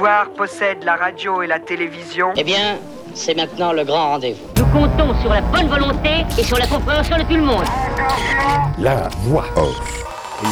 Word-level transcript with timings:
pouvoir 0.00 0.32
possède 0.32 0.82
la 0.82 0.96
radio 0.96 1.42
et 1.42 1.46
la 1.46 1.60
télévision. 1.60 2.32
Eh 2.34 2.42
bien, 2.42 2.78
c'est 3.12 3.34
maintenant 3.34 3.74
le 3.74 3.84
grand 3.84 4.12
rendez-vous. 4.12 4.40
Nous 4.56 4.64
comptons 4.72 5.14
sur 5.20 5.28
la 5.28 5.42
bonne 5.42 5.68
volonté 5.68 6.24
et 6.38 6.42
sur 6.42 6.56
la 6.56 6.66
compréhension 6.66 7.18
de 7.18 7.22
tout 7.24 7.36
le 7.36 7.42
monde. 7.42 7.66
La 8.78 9.10
voix 9.24 9.44
off. 9.56 10.06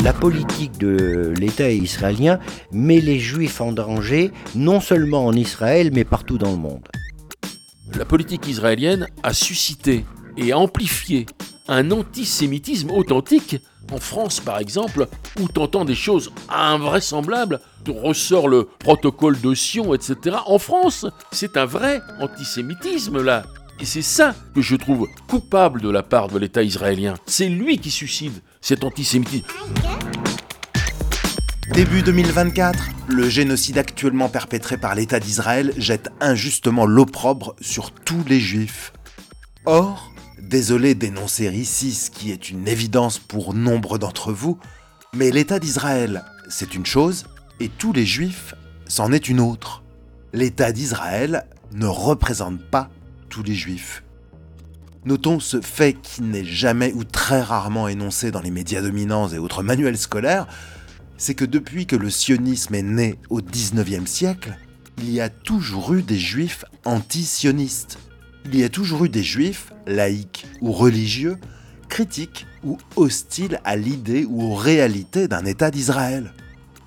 La 0.05 0.13
politique 0.13 0.77
de 0.77 1.33
l'État 1.39 1.71
israélien 1.71 2.39
met 2.73 3.01
les 3.01 3.19
Juifs 3.19 3.63
en 3.63 3.73
danger, 3.73 4.33
non 4.55 4.81
seulement 4.81 5.25
en 5.25 5.33
Israël, 5.33 5.93
mais 5.95 6.05
partout 6.05 6.37
dans 6.37 6.51
le 6.51 6.59
monde. 6.59 6.87
La 7.97 8.05
politique 8.05 8.47
israélienne 8.49 9.09
a 9.23 9.33
suscité 9.33 10.05
et 10.37 10.53
amplifié 10.53 11.25
un 11.69 11.91
antisémitisme 11.91 12.91
authentique. 12.91 13.57
En 13.91 13.99
France, 13.99 14.41
par 14.41 14.59
exemple, 14.59 15.09
où 15.41 15.49
t'entends 15.49 15.85
des 15.85 15.95
choses 15.95 16.31
invraisemblables, 16.51 17.61
te 17.85 17.91
ressort 17.91 18.49
le 18.49 18.65
protocole 18.79 19.41
de 19.41 19.55
Sion, 19.55 19.95
etc. 19.95 20.37
En 20.47 20.59
France, 20.59 21.07
c'est 21.33 21.57
un 21.57 21.65
vrai 21.65 22.01
antisémitisme, 22.21 23.23
là. 23.23 23.45
Et 23.81 23.87
c'est 23.87 24.03
ça 24.03 24.35
que 24.55 24.61
je 24.61 24.77
trouve 24.77 25.09
coupable 25.29 25.81
de 25.81 25.89
la 25.89 26.03
part 26.03 26.29
de 26.29 26.39
l'État 26.39 26.63
israélien. 26.63 27.15
C'est 27.27 27.49
lui 27.49 27.79
qui 27.79 27.91
suscite 27.91 28.43
cet 28.61 28.85
antisémitisme. 28.85 29.47
Début 31.73 32.03
2024, 32.03 32.79
le 33.09 33.29
génocide 33.29 33.79
actuellement 33.79 34.29
perpétré 34.29 34.77
par 34.77 34.95
l'État 34.95 35.21
d'Israël 35.21 35.73
jette 35.77 36.11
injustement 36.21 36.87
l'opprobre 36.87 37.55
sur 37.61 37.93
tous 37.93 38.25
les 38.27 38.41
juifs. 38.41 38.93
Or, 39.65 40.11
désolé 40.41 40.95
d'énoncer 40.95 41.47
ici 41.55 41.93
ce 41.93 42.11
qui 42.11 42.31
est 42.31 42.51
une 42.51 42.69
évidence 42.69 43.19
pour 43.19 43.55
nombre 43.55 43.99
d'entre 43.99 44.33
vous, 44.33 44.59
mais 45.15 45.31
l'État 45.31 45.59
d'Israël, 45.59 46.25
c'est 46.49 46.75
une 46.75 46.87
chose, 46.87 47.25
et 47.61 47.69
tous 47.69 47.93
les 47.93 48.07
juifs, 48.07 48.55
c'en 48.87 49.13
est 49.13 49.29
une 49.29 49.41
autre. 49.41 49.83
L'État 50.33 50.73
d'Israël 50.73 51.47
ne 51.73 51.87
représente 51.87 52.61
pas 52.61 52.91
tous 53.29 53.43
les 53.43 53.55
juifs. 53.55 54.03
Notons 55.05 55.41
ce 55.41 55.61
fait 55.61 55.95
qui 55.95 56.23
n'est 56.23 56.45
jamais 56.45 56.93
ou 56.93 57.05
très 57.05 57.41
rarement 57.41 57.89
énoncé 57.89 58.31
dans 58.31 58.41
les 58.41 58.51
médias 58.51 58.83
dominants 58.83 59.29
et 59.29 59.39
autres 59.39 59.63
manuels 59.63 59.99
scolaires, 59.99 60.47
c'est 61.17 61.35
que 61.35 61.45
depuis 61.45 61.87
que 61.87 61.97
le 61.97 62.11
sionisme 62.11 62.75
est 62.75 62.83
né 62.83 63.19
au 63.31 63.41
19e 63.41 64.07
siècle, 64.07 64.57
il 64.99 65.11
y 65.11 65.21
a 65.21 65.29
toujours 65.29 65.95
eu 65.95 66.03
des 66.03 66.19
juifs 66.19 66.65
anti-sionistes. 66.85 67.99
Il 68.51 68.59
y 68.59 68.65
a 68.65 68.71
toujours 68.71 69.05
eu 69.05 69.11
des 69.11 69.23
juifs, 69.23 69.75
laïcs 69.87 70.47
ou 70.63 70.73
religieux, 70.73 71.37
critiques 71.91 72.47
ou 72.65 72.79
hostiles 72.97 73.61
à 73.63 73.77
l'idée 73.77 74.25
ou 74.27 74.43
aux 74.43 74.55
réalités 74.55 75.29
d'un 75.29 75.45
État 75.45 75.71
d'Israël. 75.71 76.33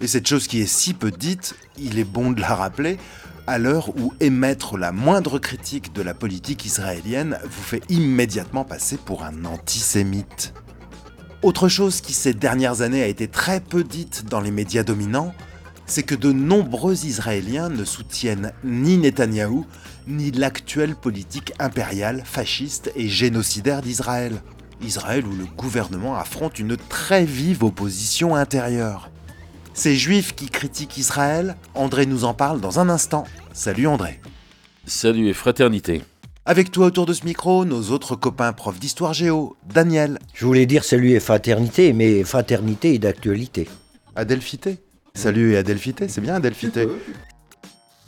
Et 0.02 0.08
cette 0.08 0.28
chose 0.28 0.48
qui 0.48 0.60
est 0.60 0.66
si 0.66 0.96
peu 0.96 1.12
dite, 1.12 1.54
il 1.78 2.00
est 2.00 2.04
bon 2.04 2.32
de 2.32 2.42
la 2.42 2.56
rappeler, 2.56 2.98
à 3.46 3.60
l'heure 3.60 3.90
où 4.00 4.12
émettre 4.20 4.76
la 4.76 4.92
moindre 4.92 5.38
critique 5.38 5.94
de 5.94 6.02
la 6.02 6.16
politique 6.16 6.66
israélienne 6.66 7.38
vous 7.44 7.64
fait 7.64 7.84
immédiatement 7.90 8.64
passer 8.64 8.98
pour 8.98 9.24
un 9.24 9.46
antisémite. 9.46 10.56
Autre 11.44 11.70
chose 11.70 12.02
qui 12.02 12.14
ces 12.14 12.34
dernières 12.34 12.82
années 12.82 13.04
a 13.04 13.08
été 13.08 13.28
très 13.28 13.60
peu 13.60 13.84
dite 13.84 14.26
dans 14.28 14.42
les 14.42 14.52
médias 14.52 14.84
dominants, 14.84 15.32
c'est 15.92 16.04
que 16.04 16.16
de 16.16 16.32
nombreux 16.32 17.06
Israéliens 17.06 17.68
ne 17.68 17.84
soutiennent 17.84 18.54
ni 18.64 18.98
Netanyahou, 18.98 19.66
ni 20.08 20.32
l'actuelle 20.32 20.96
politique 20.96 21.52
impériale, 21.60 22.24
fasciste 22.26 22.94
et 22.96 23.10
génocidaire 23.10 23.82
d'Israël. 23.82 24.42
Israël 24.82 25.26
où 25.28 25.36
le 25.36 25.44
gouvernement 25.44 26.16
affronte 26.16 26.60
une 26.60 26.78
très 26.78 27.26
vive 27.26 27.66
opposition 27.66 28.38
intérieure. 28.38 29.12
Ces 29.74 29.98
juifs 29.98 30.34
qui 30.34 30.50
critiquent 30.50 30.98
Israël, 30.98 31.58
André 31.76 32.06
nous 32.06 32.24
en 32.24 32.34
parle 32.34 32.62
dans 32.62 32.80
un 32.80 32.88
instant. 32.88 33.26
Salut 33.52 33.88
André. 33.88 34.22
Salut 34.86 35.28
et 35.28 35.34
fraternité. 35.34 36.04
Avec 36.46 36.72
toi 36.72 36.86
autour 36.86 37.06
de 37.06 37.14
ce 37.14 37.26
micro, 37.26 37.66
nos 37.66 37.92
autres 37.92 38.16
copains 38.16 38.54
profs 38.54 38.80
d'histoire 38.80 39.14
géo, 39.14 39.58
Daniel. 39.74 40.20
Je 40.34 40.46
voulais 40.46 40.66
dire 40.66 40.86
salut 40.86 41.12
et 41.12 41.20
fraternité, 41.20 41.92
mais 41.92 42.24
fraternité 42.24 42.94
est 42.94 43.00
d'actualité. 43.00 43.68
Adelphité. 44.16 44.80
Salut 45.14 45.54
et 45.54 45.58
Adelphité, 45.58 46.08
c'est 46.08 46.22
bien 46.22 46.36
Adelphité. 46.36 46.88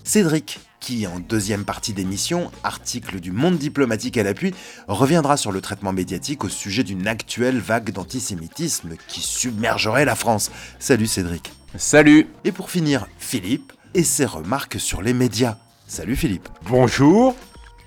Cédric, 0.03 0.59
qui 0.79 1.05
en 1.05 1.19
deuxième 1.19 1.65
partie 1.65 1.93
d'émission, 1.93 2.51
article 2.63 3.19
du 3.19 3.31
Monde 3.31 3.57
diplomatique 3.57 4.17
à 4.17 4.23
l'appui, 4.23 4.53
reviendra 4.87 5.37
sur 5.37 5.51
le 5.51 5.61
traitement 5.61 5.93
médiatique 5.93 6.43
au 6.43 6.49
sujet 6.49 6.83
d'une 6.83 7.07
actuelle 7.07 7.59
vague 7.59 7.91
d'antisémitisme 7.91 8.95
qui 9.07 9.21
submergerait 9.21 10.05
la 10.05 10.15
France. 10.15 10.51
Salut 10.79 11.07
Cédric. 11.07 11.51
Salut. 11.77 12.27
Et 12.45 12.51
pour 12.51 12.69
finir, 12.69 13.07
Philippe 13.17 13.73
et 13.93 14.03
ses 14.03 14.25
remarques 14.25 14.79
sur 14.79 15.01
les 15.01 15.13
médias. 15.13 15.57
Salut 15.87 16.15
Philippe. 16.15 16.49
Bonjour. 16.69 17.35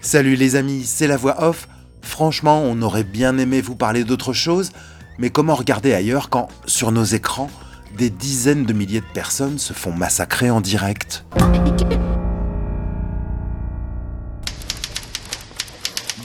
Salut 0.00 0.37
les 0.37 0.56
amis, 0.56 0.84
c'est 0.84 1.06
la 1.06 1.16
voix 1.16 1.43
off. 1.43 1.69
Franchement, 2.03 2.62
on 2.62 2.81
aurait 2.83 3.04
bien 3.04 3.38
aimé 3.38 3.60
vous 3.60 3.77
parler 3.77 4.04
d'autre 4.04 4.33
chose, 4.33 4.71
mais 5.19 5.31
comment 5.31 5.54
regarder 5.54 5.93
ailleurs 5.93 6.31
quand, 6.31 6.48
sur 6.66 6.93
nos 6.93 7.04
écrans, 7.04 7.50
des 7.97 8.11
dizaines 8.11 8.65
de 8.67 8.73
milliers 8.73 9.01
de 9.01 9.07
personnes 9.15 9.59
se 9.59 9.73
font 9.73 9.93
massacrer 9.93 10.51
en 10.51 10.61
direct 10.61 11.25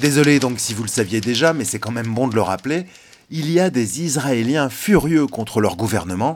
Désolé 0.02 0.40
donc 0.40 0.60
si 0.60 0.74
vous 0.74 0.82
le 0.82 0.90
saviez 0.90 1.22
déjà, 1.22 1.54
mais 1.54 1.64
c'est 1.64 1.78
quand 1.80 1.92
même 1.92 2.12
bon 2.14 2.28
de 2.28 2.34
le 2.34 2.42
rappeler, 2.42 2.86
il 3.30 3.52
y 3.52 3.60
a 3.60 3.70
des 3.70 4.02
Israéliens 4.02 4.70
furieux 4.70 5.28
contre 5.28 5.62
leur 5.62 5.78
gouvernement, 5.78 6.36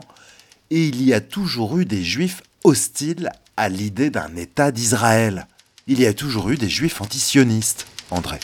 et 0.70 0.86
il 0.86 1.02
y 1.02 1.12
a 1.12 1.20
toujours 1.20 1.76
eu 1.78 1.84
des 1.84 2.04
Juifs 2.04 2.42
hostiles 2.62 3.28
à 3.56 3.68
l'idée 3.68 4.10
d'un 4.10 4.36
État 4.36 4.70
d'Israël. 4.70 5.48
Il 5.88 6.00
y 6.00 6.06
a 6.06 6.14
toujours 6.14 6.48
eu 6.50 6.56
des 6.56 6.68
Juifs 6.68 7.00
antisionistes, 7.00 7.88
André. 8.10 8.38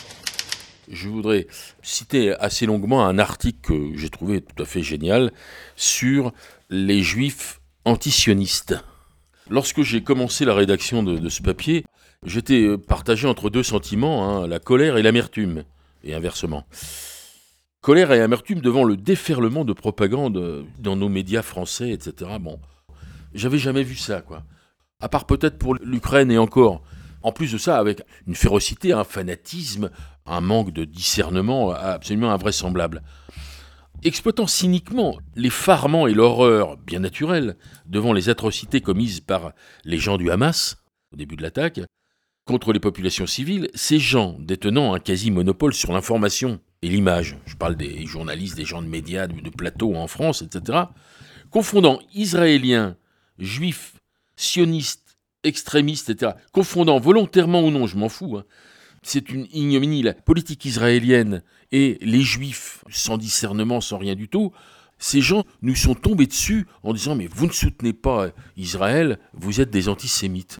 Je 0.91 1.07
voudrais 1.07 1.47
citer 1.81 2.35
assez 2.39 2.65
longuement 2.65 3.05
un 3.05 3.17
article 3.17 3.59
que 3.61 3.97
j'ai 3.97 4.09
trouvé 4.09 4.41
tout 4.41 4.61
à 4.61 4.65
fait 4.65 4.83
génial 4.83 5.31
sur 5.77 6.33
les 6.69 7.03
Juifs 7.03 7.61
antisionistes. 7.85 8.75
Lorsque 9.49 9.81
j'ai 9.81 10.03
commencé 10.03 10.45
la 10.45 10.53
rédaction 10.53 11.03
de, 11.03 11.29
ce 11.29 11.41
papier, 11.41 11.83
j'étais 12.25 12.63
euh, 12.63 12.77
partagé 12.77 13.27
entre 13.27 13.49
deux 13.49 13.63
sentiments, 13.63 14.43
hein, 14.43 14.47
la 14.47 14.59
colère 14.59 14.97
et 14.97 15.01
l'amertume, 15.01 15.63
et 16.03 16.13
inversement. 16.13 16.65
Colère 17.81 18.13
et 18.13 18.21
amertume 18.21 18.61
devant 18.61 18.85
le 18.85 18.95
déferlement 18.95 19.65
de 19.65 19.73
propagande 19.73 20.37
euh, 20.37 20.63
dans 20.79 20.95
nos 20.95 21.09
médias 21.09 21.41
français, 21.41 21.91
etc. 21.91 22.31
Bon, 22.39 22.59
j'avais 23.33 23.57
jamais 23.57 23.83
vu 23.83 23.95
ça, 23.95 24.21
quoi. 24.21 24.43
À 25.01 25.09
part 25.09 25.25
peut-être 25.25 25.57
pour 25.57 25.75
l'Ukraine 25.75 26.31
et 26.31 26.37
encore. 26.37 26.81
En 27.23 27.31
plus 27.31 27.51
de 27.51 27.57
ça, 27.57 27.77
avec 27.77 28.01
une 28.27 28.35
férocité, 28.35 28.93
un 28.93 29.03
fanatisme, 29.03 29.89
un 30.25 30.41
manque 30.41 30.71
de 30.71 30.85
discernement 30.85 31.71
absolument 31.71 32.31
invraisemblable. 32.31 33.01
Exploitant 34.05 34.47
cyniquement 34.47 35.17
l'effarement 35.35 36.07
et 36.07 36.13
l'horreur 36.13 36.75
bien 36.75 36.99
naturelle 36.99 37.55
devant 37.85 38.11
les 38.11 38.27
atrocités 38.27 38.81
commises 38.81 39.21
par 39.21 39.53
les 39.85 39.97
gens 39.97 40.17
du 40.17 40.29
Hamas 40.29 40.77
au 41.13 41.15
début 41.15 41.37
de 41.37 41.41
l'attaque, 41.41 41.79
contre 42.45 42.73
les 42.73 42.81
populations 42.81 43.27
civiles, 43.27 43.69
ces 43.75 43.99
gens 43.99 44.35
détenant 44.39 44.93
un 44.93 44.99
quasi-monopole 44.99 45.73
sur 45.73 45.93
l'information 45.93 46.59
et 46.81 46.89
l'image, 46.89 47.37
je 47.45 47.55
parle 47.55 47.77
des 47.77 48.05
journalistes, 48.05 48.57
des 48.57 48.65
gens 48.65 48.81
de 48.81 48.87
médias, 48.87 49.27
de 49.27 49.49
plateaux 49.49 49.95
en 49.95 50.07
France, 50.07 50.41
etc., 50.41 50.79
confondant 51.49 51.99
israéliens, 52.13 52.97
juifs, 53.39 53.93
sionistes, 54.35 55.17
extrémistes, 55.45 56.09
etc., 56.09 56.33
confondant 56.51 56.99
volontairement 56.99 57.61
ou 57.61 57.71
non, 57.71 57.87
je 57.87 57.95
m'en 57.95 58.09
fous, 58.09 58.35
hein, 58.37 58.43
c'est 59.03 59.29
une 59.29 59.47
ignominie, 59.53 60.01
la 60.03 60.13
politique 60.13 60.65
israélienne 60.65 61.43
et 61.71 61.97
les 62.01 62.21
juifs, 62.21 62.83
sans 62.89 63.17
discernement, 63.17 63.81
sans 63.81 63.97
rien 63.97 64.15
du 64.15 64.27
tout, 64.27 64.51
ces 64.97 65.21
gens 65.21 65.43
nous 65.61 65.75
sont 65.75 65.95
tombés 65.95 66.27
dessus 66.27 66.65
en 66.83 66.93
disant 66.93 67.15
mais 67.15 67.27
vous 67.27 67.45
ne 67.45 67.51
soutenez 67.51 67.93
pas 67.93 68.29
Israël, 68.55 69.19
vous 69.33 69.59
êtes 69.59 69.69
des 69.69 69.89
antisémites. 69.89 70.59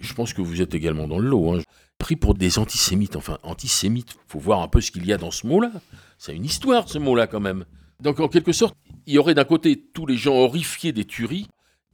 Je 0.00 0.14
pense 0.14 0.32
que 0.32 0.42
vous 0.42 0.62
êtes 0.62 0.74
également 0.74 1.08
dans 1.08 1.18
le 1.18 1.28
lot. 1.28 1.54
Hein. 1.54 1.62
Pris 1.98 2.14
pour 2.14 2.34
des 2.34 2.58
antisémites, 2.58 3.16
enfin 3.16 3.38
antisémites, 3.42 4.16
faut 4.28 4.38
voir 4.38 4.62
un 4.62 4.68
peu 4.68 4.80
ce 4.80 4.90
qu'il 4.90 5.06
y 5.06 5.12
a 5.12 5.16
dans 5.16 5.30
ce 5.30 5.46
mot-là. 5.46 5.72
C'est 6.18 6.36
une 6.36 6.44
histoire 6.44 6.88
ce 6.88 6.98
mot-là 6.98 7.26
quand 7.26 7.40
même. 7.40 7.64
Donc 8.00 8.20
en 8.20 8.28
quelque 8.28 8.52
sorte, 8.52 8.76
il 9.06 9.14
y 9.14 9.18
aurait 9.18 9.34
d'un 9.34 9.44
côté 9.44 9.76
tous 9.76 10.06
les 10.06 10.16
gens 10.16 10.34
horrifiés 10.34 10.92
des 10.92 11.04
tueries, 11.04 11.48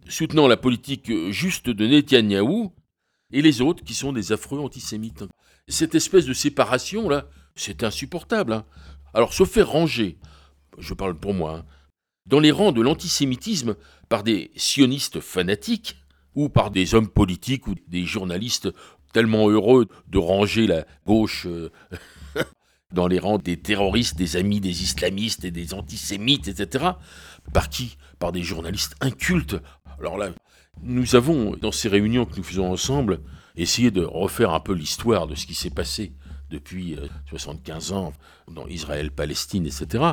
soutenant 0.09 0.49
la 0.49 0.59
politique 0.59 1.11
juste 1.31 1.71
de 1.71 1.87
Netanyahou, 1.87 2.73
et 3.33 3.43
les 3.43 3.61
autres 3.61 3.83
qui 3.83 3.95
sont 3.95 4.13
des 4.13 4.33
affreux 4.33 4.61
antisémites. 4.61 5.25
Cette 5.69 5.95
espèce 5.95 6.27
de 6.27 6.35
séparation 6.35 7.09
là, 7.09 7.27
c'est 7.57 7.85
insupportable. 7.85 8.53
Hein. 8.53 8.65
Alors 9.13 9.33
se 9.33 9.45
faire 9.45 9.69
ranger, 9.69 10.19
je 10.79 10.95
parle 10.95 11.19
pour 11.19 11.35
moi, 11.35 11.59
hein, 11.59 11.65
dans 12.27 12.41
les 12.41 12.51
rangs 12.51 12.73
de 12.73 12.83
l'antisémitisme 12.83 13.77
par 14.09 14.23
des 14.23 14.51
sionistes 14.57 15.21
fanatiques, 15.21 15.97
ou 16.35 16.49
par 16.49 16.71
des 16.71 16.95
hommes 16.95 17.09
politiques 17.09 17.67
ou 17.67 17.75
des 17.89 18.05
journalistes 18.05 18.69
tellement 19.13 19.49
heureux 19.49 19.89
de 20.09 20.19
ranger 20.19 20.67
la 20.67 20.85
gauche 21.07 21.47
euh, 21.47 21.71
dans 22.93 23.07
les 23.07 23.19
rangs 23.19 23.39
des 23.39 23.57
terroristes, 23.57 24.17
des 24.17 24.37
amis 24.37 24.61
des 24.61 24.83
islamistes 24.83 25.45
et 25.45 25.51
des 25.51 25.75
antisémites, 25.75 26.49
etc. 26.49 26.85
Par 27.53 27.69
qui? 27.69 27.97
Par 28.19 28.33
des 28.33 28.43
journalistes 28.43 28.97
incultes. 29.01 29.57
Alors 29.99 30.19
là, 30.19 30.31
Nous 30.83 31.15
avons, 31.15 31.57
dans 31.57 31.73
ces 31.73 31.89
réunions 31.89 32.27
que 32.27 32.37
nous 32.37 32.43
faisons 32.43 32.71
ensemble, 32.73 33.21
essayé 33.57 33.91
de 33.91 34.03
refaire 34.03 34.53
un 34.53 34.61
peu 34.61 34.73
l'histoire 34.73 35.27
de 35.27 35.35
ce 35.35 35.47
qui 35.47 35.55
s'est 35.55 35.71
passé 35.71 36.13
depuis 36.51 36.97
75 37.29 37.93
euh, 37.93 37.97
ans 37.97 38.13
dans 38.51 38.67
Israël, 38.67 39.11
Palestine, 39.11 39.67
etc. 39.67 40.05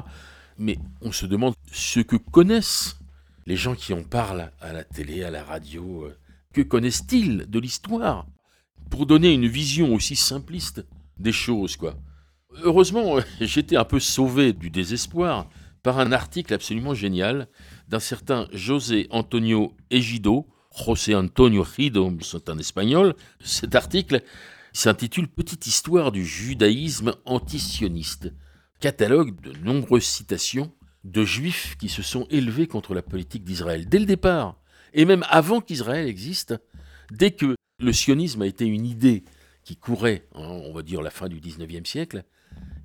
Mais 0.58 0.78
on 1.02 1.12
se 1.12 1.26
demande 1.26 1.54
ce 1.72 2.00
que 2.00 2.16
connaissent 2.16 2.98
les 3.46 3.56
gens 3.56 3.76
qui 3.76 3.94
en 3.94 4.04
parlent 4.04 4.52
à 4.62 4.74
la 4.74 4.84
télé, 4.84 5.24
à 5.24 5.32
la 5.32 5.44
radio. 5.44 6.06
Euh, 6.06 6.18
que 6.54 6.62
connaissent-ils 6.62 7.50
de 7.50 7.60
l'histoire? 7.60 8.28
Pour 8.90 9.06
donner 9.06 9.34
une 9.34 9.48
vision 9.48 9.94
aussi 9.94 10.16
simpliste 10.16 10.86
des 11.18 11.32
choses, 11.32 11.78
quoi. 11.78 11.96
Heureusement, 12.64 13.18
j'étais 13.42 13.78
un 13.78 13.86
peu 13.86 14.00
sauvé 14.00 14.54
du 14.54 14.70
désespoir 14.70 15.50
par 15.84 16.00
un 16.00 16.12
article 16.12 16.54
absolument 16.54 16.94
génial 16.94 17.48
d'un 17.88 18.00
certain 18.00 18.48
José 18.54 19.08
Antonio 19.10 19.76
Egido, 19.90 20.48
José 20.76 21.16
Antonio 21.16 21.66
Gido, 21.66 22.12
c'est 22.22 22.50
un 22.50 22.58
espagnol. 22.58 23.16
Cet 23.40 23.76
article 23.76 24.22
s'intitule 24.74 25.28
Petite 25.28 25.68
histoire 25.68 26.12
du 26.12 26.26
judaïsme 26.26 27.14
antisioniste, 27.26 28.34
catalogue 28.80 29.40
de 29.42 29.54
nombreuses 29.64 30.06
citations 30.06 30.72
de 31.04 31.26
juifs 31.26 31.76
qui 31.78 31.90
se 31.90 32.02
sont 32.02 32.26
élevés 32.30 32.68
contre 32.68 32.94
la 32.94 33.02
politique 33.02 33.44
d'Israël 33.44 33.88
dès 33.88 34.00
le 34.00 34.06
départ, 34.06 34.58
et 34.94 35.06
même 35.06 35.26
avant 35.30 35.62
qu'Israël 35.62 36.08
existe, 36.08 36.56
dès 37.12 37.32
que 37.32 37.56
le 37.80 37.94
sionisme 37.94 38.42
a 38.44 38.48
été 38.48 38.66
une 38.66 38.86
idée 38.86 39.24
qui 39.64 39.76
courait, 39.76 40.28
hein, 40.36 40.48
on 40.48 40.74
va 40.74 40.84
dire 40.84 41.02
la 41.02 41.10
fin 41.10 41.28
du 41.28 41.40
19e 41.40 41.86
siècle, 41.86 42.24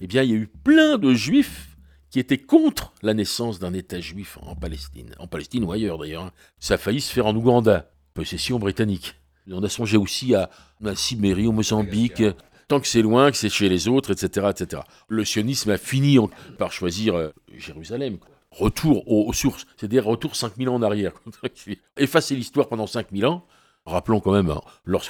eh 0.00 0.06
bien 0.06 0.22
il 0.22 0.30
y 0.30 0.34
a 0.34 0.36
eu 0.36 0.46
plein 0.48 0.98
de 0.98 1.14
juifs 1.14 1.75
qui 2.16 2.20
était 2.20 2.38
contre 2.38 2.94
la 3.02 3.12
naissance 3.12 3.58
d'un 3.58 3.74
État 3.74 4.00
juif 4.00 4.38
en 4.40 4.56
Palestine, 4.56 5.14
en 5.18 5.26
Palestine 5.26 5.64
ou 5.64 5.72
ailleurs 5.72 5.98
d'ailleurs. 5.98 6.32
Ça 6.58 6.74
a 6.74 6.78
failli 6.78 7.02
se 7.02 7.12
faire 7.12 7.26
en 7.26 7.36
Ouganda, 7.36 7.90
possession 8.14 8.58
britannique. 8.58 9.16
On 9.52 9.62
a 9.62 9.68
songé 9.68 9.98
aussi 9.98 10.34
à 10.34 10.48
la 10.80 10.96
Sibérie, 10.96 11.46
au 11.46 11.52
Mozambique, 11.52 12.22
tant 12.68 12.80
que 12.80 12.86
c'est 12.86 13.02
loin, 13.02 13.30
que 13.30 13.36
c'est 13.36 13.50
chez 13.50 13.68
les 13.68 13.86
autres, 13.86 14.12
etc., 14.12 14.46
etc. 14.48 14.82
Le 15.08 15.26
sionisme 15.26 15.68
a 15.68 15.76
fini 15.76 16.16
par 16.56 16.72
choisir 16.72 17.16
euh, 17.16 17.34
Jérusalem. 17.54 18.16
Retour 18.50 19.06
aux, 19.12 19.30
sources, 19.34 19.66
c'est-à-dire 19.76 20.06
retour 20.06 20.36
5000 20.36 20.70
ans 20.70 20.76
en 20.76 20.82
arrière. 20.82 21.12
Effacer 21.98 22.34
l'histoire 22.34 22.70
pendant 22.70 22.86
5000 22.86 23.26
ans. 23.26 23.46
Rappelons 23.84 24.20
quand 24.20 24.32
même, 24.32 24.48
hein, 24.48 24.62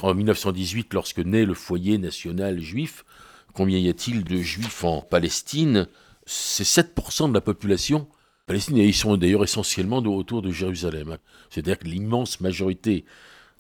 en 0.02 0.14
1918, 0.14 0.93
lorsque 0.93 1.20
naît 1.20 1.44
le 1.44 1.55
foyer 1.55 1.99
national 1.99 2.59
juif, 2.59 3.05
combien 3.55 3.79
y 3.79 3.88
a-t-il 3.88 4.25
de 4.25 4.38
juifs 4.38 4.82
en 4.82 5.02
Palestine? 5.02 5.87
C'est 6.26 6.64
7% 6.64 7.28
de 7.28 7.34
la 7.34 7.40
population 7.40 8.08
palestinienne. 8.46 8.87
Ils 8.87 8.94
sont 8.94 9.17
d'ailleurs 9.17 9.44
essentiellement 9.44 9.99
autour 9.99 10.43
de 10.43 10.50
Jérusalem. 10.50 11.19
C'est-à-dire 11.50 11.78
que 11.78 11.87
l'immense 11.87 12.40
majorité 12.40 13.05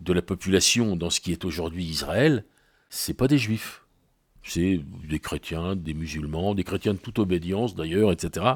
de 0.00 0.12
la 0.12 0.22
population 0.22 0.96
dans 0.96 1.10
ce 1.10 1.20
qui 1.20 1.32
est 1.32 1.44
aujourd'hui 1.44 1.84
Israël, 1.84 2.44
c'est 2.90 3.14
pas 3.14 3.28
des 3.28 3.38
juifs. 3.38 3.82
C'est 4.42 4.80
des 5.08 5.18
chrétiens, 5.18 5.74
des 5.74 5.94
musulmans, 5.94 6.54
des 6.54 6.62
chrétiens 6.62 6.94
de 6.94 6.98
toute 6.98 7.18
obédience 7.18 7.74
d'ailleurs, 7.74 8.12
etc. 8.12 8.46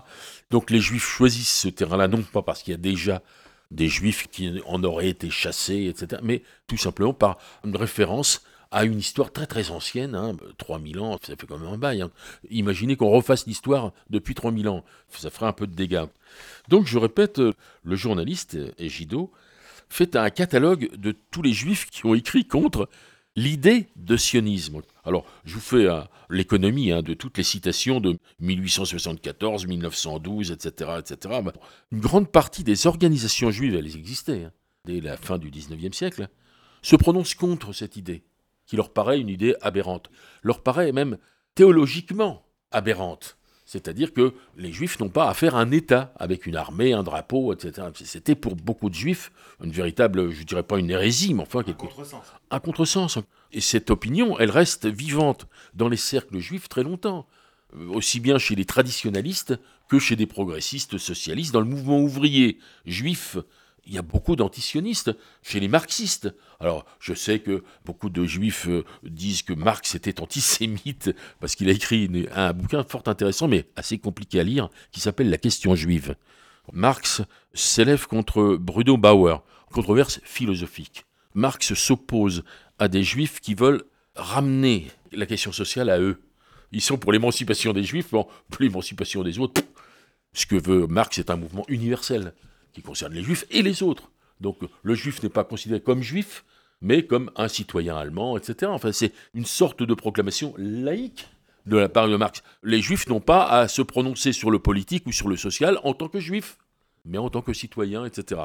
Donc 0.50 0.70
les 0.70 0.80
juifs 0.80 1.04
choisissent 1.04 1.62
ce 1.62 1.68
terrain-là, 1.68 2.06
non 2.06 2.22
pas 2.22 2.42
parce 2.42 2.62
qu'il 2.62 2.72
y 2.72 2.74
a 2.74 2.78
déjà 2.78 3.22
des 3.70 3.88
juifs 3.88 4.28
qui 4.28 4.60
en 4.66 4.82
auraient 4.84 5.08
été 5.08 5.30
chassés, 5.30 5.86
etc., 5.86 6.20
mais 6.24 6.42
tout 6.66 6.76
simplement 6.76 7.14
par 7.14 7.38
une 7.64 7.76
référence 7.76 8.42
a 8.70 8.84
une 8.84 8.98
histoire 8.98 9.32
très 9.32 9.46
très 9.46 9.70
ancienne, 9.70 10.14
hein, 10.14 10.36
3000 10.58 11.00
ans, 11.00 11.18
ça 11.22 11.34
fait 11.36 11.46
quand 11.46 11.58
même 11.58 11.72
un 11.72 11.78
bail. 11.78 12.02
Hein. 12.02 12.10
Imaginez 12.50 12.96
qu'on 12.96 13.10
refasse 13.10 13.46
l'histoire 13.46 13.92
depuis 14.10 14.34
3000 14.34 14.68
ans, 14.68 14.84
ça 15.08 15.30
ferait 15.30 15.46
un 15.46 15.52
peu 15.52 15.66
de 15.66 15.74
dégâts. 15.74 16.04
Donc 16.68 16.86
je 16.86 16.98
répète, 16.98 17.38
le 17.38 17.96
journaliste 17.96 18.56
Egido 18.78 19.32
fait 19.88 20.14
un 20.14 20.30
catalogue 20.30 20.94
de 20.96 21.14
tous 21.30 21.42
les 21.42 21.52
juifs 21.52 21.86
qui 21.90 22.06
ont 22.06 22.14
écrit 22.14 22.44
contre 22.44 22.88
l'idée 23.36 23.88
de 23.96 24.16
sionisme. 24.16 24.82
Alors, 25.04 25.24
je 25.44 25.54
vous 25.54 25.60
fais 25.60 25.88
hein, 25.88 26.08
l'économie 26.28 26.90
de 27.02 27.14
toutes 27.14 27.38
les 27.38 27.44
citations 27.44 28.00
de 28.00 28.18
1874, 28.40 29.66
1912, 29.66 30.52
etc. 30.52 30.90
etc. 30.98 31.40
Une 31.90 32.00
grande 32.00 32.30
partie 32.30 32.64
des 32.64 32.86
organisations 32.86 33.50
juives, 33.50 33.74
elles 33.74 33.96
existaient 33.96 34.48
dès 34.84 35.00
la 35.00 35.16
fin 35.16 35.38
du 35.38 35.50
19e 35.50 35.92
siècle, 35.92 36.28
se 36.82 36.96
prononcent 36.96 37.34
contre 37.34 37.72
cette 37.72 37.96
idée 37.96 38.22
qui 38.70 38.76
leur 38.76 38.92
paraît 38.92 39.18
une 39.18 39.28
idée 39.28 39.56
aberrante, 39.62 40.12
leur 40.44 40.62
paraît 40.62 40.92
même 40.92 41.18
théologiquement 41.56 42.46
aberrante. 42.70 43.36
C'est-à-dire 43.66 44.12
que 44.12 44.32
les 44.56 44.72
juifs 44.72 45.00
n'ont 45.00 45.08
pas 45.08 45.28
à 45.28 45.34
faire 45.34 45.56
un 45.56 45.72
État 45.72 46.14
avec 46.16 46.46
une 46.46 46.54
armée, 46.54 46.92
un 46.92 47.02
drapeau, 47.02 47.52
etc. 47.52 47.88
C'était 47.94 48.36
pour 48.36 48.54
beaucoup 48.54 48.88
de 48.88 48.94
juifs 48.94 49.32
une 49.60 49.72
véritable, 49.72 50.30
je 50.30 50.44
dirais 50.44 50.62
pas 50.62 50.78
une 50.78 50.88
hérésie, 50.88 51.34
mais 51.34 51.42
enfin 51.42 51.64
quelque... 51.64 51.82
un 51.82 51.88
contresens. 51.88 52.22
Un 52.52 52.60
contresens. 52.60 53.18
Et 53.50 53.60
cette 53.60 53.90
opinion, 53.90 54.38
elle 54.38 54.52
reste 54.52 54.86
vivante 54.86 55.48
dans 55.74 55.88
les 55.88 55.96
cercles 55.96 56.38
juifs 56.38 56.68
très 56.68 56.84
longtemps, 56.84 57.26
euh, 57.74 57.88
aussi 57.88 58.20
bien 58.20 58.38
chez 58.38 58.54
les 58.54 58.66
traditionalistes 58.66 59.58
que 59.88 59.98
chez 59.98 60.14
des 60.14 60.26
progressistes 60.26 60.96
socialistes 60.96 61.52
dans 61.52 61.60
le 61.60 61.66
mouvement 61.66 61.98
ouvrier 61.98 62.58
juif 62.86 63.36
il 63.86 63.94
y 63.94 63.98
a 63.98 64.02
beaucoup 64.02 64.36
d'antisionistes 64.36 65.10
chez 65.42 65.60
les 65.60 65.68
marxistes. 65.68 66.34
Alors, 66.60 66.84
je 67.00 67.14
sais 67.14 67.40
que 67.40 67.64
beaucoup 67.84 68.10
de 68.10 68.24
juifs 68.24 68.68
euh, 68.68 68.84
disent 69.02 69.42
que 69.42 69.52
Marx 69.52 69.94
était 69.94 70.20
antisémite 70.20 71.14
parce 71.40 71.54
qu'il 71.54 71.68
a 71.68 71.72
écrit 71.72 72.28
un 72.34 72.52
bouquin 72.52 72.84
fort 72.84 73.02
intéressant, 73.06 73.48
mais 73.48 73.66
assez 73.76 73.98
compliqué 73.98 74.40
à 74.40 74.44
lire, 74.44 74.68
qui 74.92 75.00
s'appelle 75.00 75.30
La 75.30 75.38
question 75.38 75.74
juive. 75.74 76.14
Marx 76.72 77.22
s'élève 77.54 78.06
contre 78.06 78.56
Bruno 78.56 78.96
Bauer, 78.96 79.42
controverse 79.72 80.20
philosophique. 80.24 81.04
Marx 81.34 81.74
s'oppose 81.74 82.44
à 82.78 82.88
des 82.88 83.02
juifs 83.02 83.40
qui 83.40 83.54
veulent 83.54 83.84
ramener 84.14 84.88
la 85.12 85.26
question 85.26 85.52
sociale 85.52 85.90
à 85.90 86.00
eux. 86.00 86.22
Ils 86.72 86.80
sont 86.80 86.98
pour 86.98 87.12
l'émancipation 87.12 87.72
des 87.72 87.82
juifs, 87.82 88.10
bon, 88.10 88.26
pour 88.50 88.62
l'émancipation 88.62 89.22
des 89.22 89.38
autres. 89.38 89.62
Ce 90.32 90.46
que 90.46 90.56
veut 90.56 90.86
Marx, 90.86 91.16
c'est 91.16 91.30
un 91.30 91.36
mouvement 91.36 91.64
universel 91.68 92.34
qui 92.72 92.82
concerne 92.82 93.14
les 93.14 93.22
juifs 93.22 93.44
et 93.50 93.62
les 93.62 93.82
autres. 93.82 94.10
Donc 94.40 94.58
le 94.82 94.94
juif 94.94 95.22
n'est 95.22 95.28
pas 95.28 95.44
considéré 95.44 95.80
comme 95.80 96.02
juif, 96.02 96.44
mais 96.80 97.06
comme 97.06 97.30
un 97.36 97.48
citoyen 97.48 97.96
allemand, 97.96 98.36
etc. 98.36 98.70
Enfin, 98.72 98.92
c'est 98.92 99.12
une 99.34 99.44
sorte 99.44 99.82
de 99.82 99.94
proclamation 99.94 100.54
laïque 100.56 101.28
de 101.66 101.76
la 101.76 101.88
part 101.88 102.08
de 102.08 102.16
Marx. 102.16 102.42
Les 102.62 102.80
juifs 102.80 103.06
n'ont 103.08 103.20
pas 103.20 103.44
à 103.44 103.68
se 103.68 103.82
prononcer 103.82 104.32
sur 104.32 104.50
le 104.50 104.58
politique 104.58 105.06
ou 105.06 105.12
sur 105.12 105.28
le 105.28 105.36
social 105.36 105.78
en 105.84 105.92
tant 105.92 106.08
que 106.08 106.20
juifs 106.20 106.56
mais 107.04 107.18
en 107.18 107.30
tant 107.30 107.42
que 107.42 107.52
citoyen, 107.52 108.04
etc. 108.04 108.40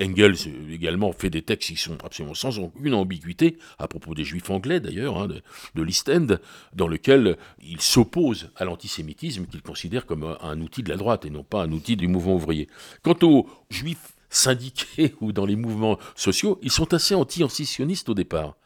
Engels 0.00 0.36
également 0.70 1.12
fait 1.12 1.30
des 1.30 1.42
textes 1.42 1.70
qui 1.70 1.76
sont 1.76 2.02
absolument 2.04 2.34
sans 2.34 2.58
aucune 2.58 2.94
ambiguïté, 2.94 3.58
à 3.78 3.88
propos 3.88 4.14
des 4.14 4.24
juifs 4.24 4.50
anglais 4.50 4.80
d'ailleurs, 4.80 5.18
hein, 5.18 5.28
de, 5.28 5.42
de 5.74 5.82
l'East 5.82 6.08
End, 6.08 6.38
dans 6.74 6.88
lequel 6.88 7.36
il 7.62 7.80
s'oppose 7.80 8.50
à 8.56 8.64
l'antisémitisme 8.64 9.46
qu'il 9.46 9.62
considère 9.62 10.06
comme 10.06 10.36
un, 10.40 10.60
outil 10.60 10.82
de 10.82 10.88
la 10.88 10.96
droite 10.96 11.24
et 11.24 11.30
non 11.30 11.44
pas 11.44 11.62
un 11.62 11.72
outil 11.72 11.96
du 11.96 12.08
mouvement 12.08 12.34
ouvrier. 12.34 12.68
Quant 13.02 13.16
aux 13.22 13.48
juifs 13.70 14.14
syndiqués 14.30 15.14
ou 15.20 15.32
dans 15.32 15.46
les 15.46 15.56
mouvements 15.56 15.98
sociaux, 16.14 16.58
ils 16.62 16.72
sont 16.72 16.92
assez 16.94 17.14
anti-antisionistes 17.14 18.08
au 18.08 18.14
départ. 18.14 18.56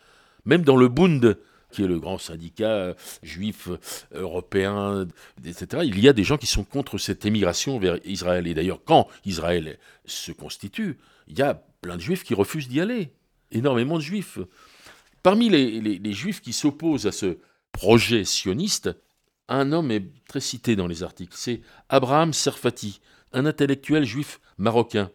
Même 0.44 0.62
dans 0.62 0.76
le 0.76 0.88
Bund, 0.88 1.38
qui 1.70 1.82
est 1.82 1.86
le 1.86 1.98
grand 1.98 2.18
syndicat 2.18 2.70
euh, 2.70 2.94
juif 3.22 3.68
euh, 3.68 3.78
européen, 4.12 5.06
etc. 5.44 5.82
Il 5.84 6.00
y 6.00 6.08
a 6.08 6.12
des 6.12 6.24
gens 6.24 6.38
qui 6.38 6.46
sont 6.46 6.64
contre 6.64 6.98
cette 6.98 7.26
émigration 7.26 7.78
vers 7.78 7.98
Israël. 8.04 8.46
Et 8.46 8.54
d'ailleurs, 8.54 8.82
quand 8.84 9.08
Israël 9.24 9.78
se 10.04 10.32
constitue, 10.32 10.98
il 11.28 11.38
y 11.38 11.42
a 11.42 11.62
plein 11.80 11.96
de 11.96 12.02
juifs 12.02 12.24
qui 12.24 12.34
refusent 12.34 12.68
d'y 12.68 12.80
aller. 12.80 13.12
Énormément 13.50 13.96
de 13.96 14.02
juifs. 14.02 14.38
Parmi 15.22 15.48
les, 15.48 16.12
juifs 16.12 16.40
qui 16.40 16.52
s'opposent 16.52 17.06
à 17.06 17.12
ce 17.12 17.38
projet 17.72 18.24
sioniste, 18.24 18.90
un 19.48 19.72
homme 19.72 19.90
est 19.90 20.04
très 20.26 20.40
cité 20.40 20.76
dans 20.76 20.86
les 20.86 21.02
articles. 21.02 21.34
C'est 21.36 21.60
Abraham 21.88 22.32
Serfati, 22.32 23.00
un 23.32 23.46
intellectuel 23.46 24.04
juif 24.04 24.40
marocain. 24.58 25.10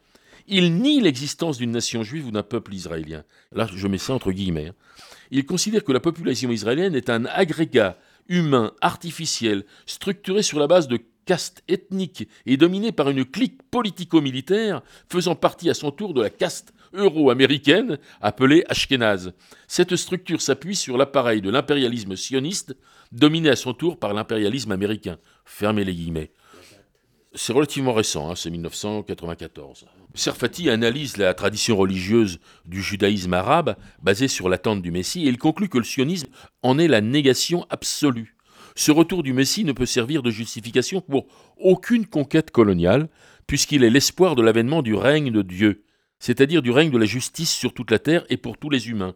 Il 0.47 0.75
nie 0.75 1.01
l'existence 1.01 1.57
d'une 1.57 1.71
nation 1.71 2.03
juive 2.03 2.27
ou 2.27 2.31
d'un 2.31 2.43
peuple 2.43 2.73
israélien. 2.73 3.23
Là, 3.53 3.67
je 3.73 3.87
mets 3.87 3.97
ça 3.97 4.13
entre 4.13 4.31
guillemets. 4.31 4.67
Hein. 4.67 4.75
Il 5.31 5.45
considère 5.45 5.83
que 5.83 5.91
la 5.91 5.99
population 5.99 6.51
israélienne 6.51 6.95
est 6.95 7.09
un 7.09 7.25
agrégat 7.25 7.97
humain 8.27 8.73
artificiel, 8.81 9.65
structuré 9.85 10.43
sur 10.43 10.59
la 10.59 10.67
base 10.67 10.87
de 10.87 10.99
castes 11.25 11.63
ethniques 11.67 12.27
et 12.45 12.57
dominé 12.57 12.91
par 12.91 13.09
une 13.09 13.25
clique 13.25 13.61
politico-militaire 13.71 14.81
faisant 15.09 15.35
partie 15.35 15.69
à 15.69 15.73
son 15.73 15.91
tour 15.91 16.13
de 16.13 16.21
la 16.21 16.29
caste 16.29 16.73
euro-américaine 16.93 17.97
appelée 18.21 18.63
Ashkenaz. 18.67 19.31
Cette 19.67 19.95
structure 19.95 20.41
s'appuie 20.41 20.75
sur 20.75 20.97
l'appareil 20.97 21.41
de 21.41 21.49
l'impérialisme 21.49 22.15
sioniste, 22.15 22.75
dominé 23.11 23.49
à 23.49 23.55
son 23.55 23.73
tour 23.73 23.97
par 23.97 24.13
l'impérialisme 24.13 24.71
américain. 24.71 25.17
Fermez 25.45 25.83
les 25.83 25.93
guillemets. 25.93 26.31
C'est 27.35 27.53
relativement 27.53 27.93
récent, 27.93 28.29
hein, 28.29 28.35
c'est 28.35 28.51
1994. 28.51 29.85
Serfati 30.13 30.69
analyse 30.69 31.17
la 31.17 31.33
tradition 31.33 31.75
religieuse 31.75 32.39
du 32.65 32.83
judaïsme 32.83 33.33
arabe 33.33 33.75
basée 34.03 34.27
sur 34.27 34.49
l'attente 34.49 34.83
du 34.83 34.91
Messie 34.91 35.25
et 35.25 35.29
il 35.29 35.39
conclut 35.39 35.67
que 35.67 35.79
le 35.79 35.83
sionisme 35.83 36.27
en 36.61 36.77
est 36.77 36.87
la 36.87 37.01
négation 37.01 37.65
absolue. 37.71 38.35
Ce 38.75 38.91
retour 38.91 39.23
du 39.23 39.33
Messie 39.33 39.63
ne 39.63 39.71
peut 39.71 39.87
servir 39.87 40.21
de 40.21 40.29
justification 40.29 41.01
pour 41.01 41.25
aucune 41.57 42.05
conquête 42.05 42.51
coloniale, 42.51 43.09
puisqu'il 43.47 43.83
est 43.83 43.89
l'espoir 43.89 44.35
de 44.35 44.43
l'avènement 44.43 44.83
du 44.83 44.93
règne 44.93 45.31
de 45.31 45.41
Dieu. 45.41 45.83
c'est-à-dire 46.19 46.61
du 46.61 46.71
règne 46.71 46.89
de 46.89 46.97
la 46.97 47.05
justice 47.05 47.51
sur 47.51 47.73
toute 47.73 47.91
la 47.91 47.99
terre 47.99 48.25
et 48.29 48.37
pour 48.37 48.57
tous 48.57 48.69
les 48.69 48.89
humains. 48.89 49.13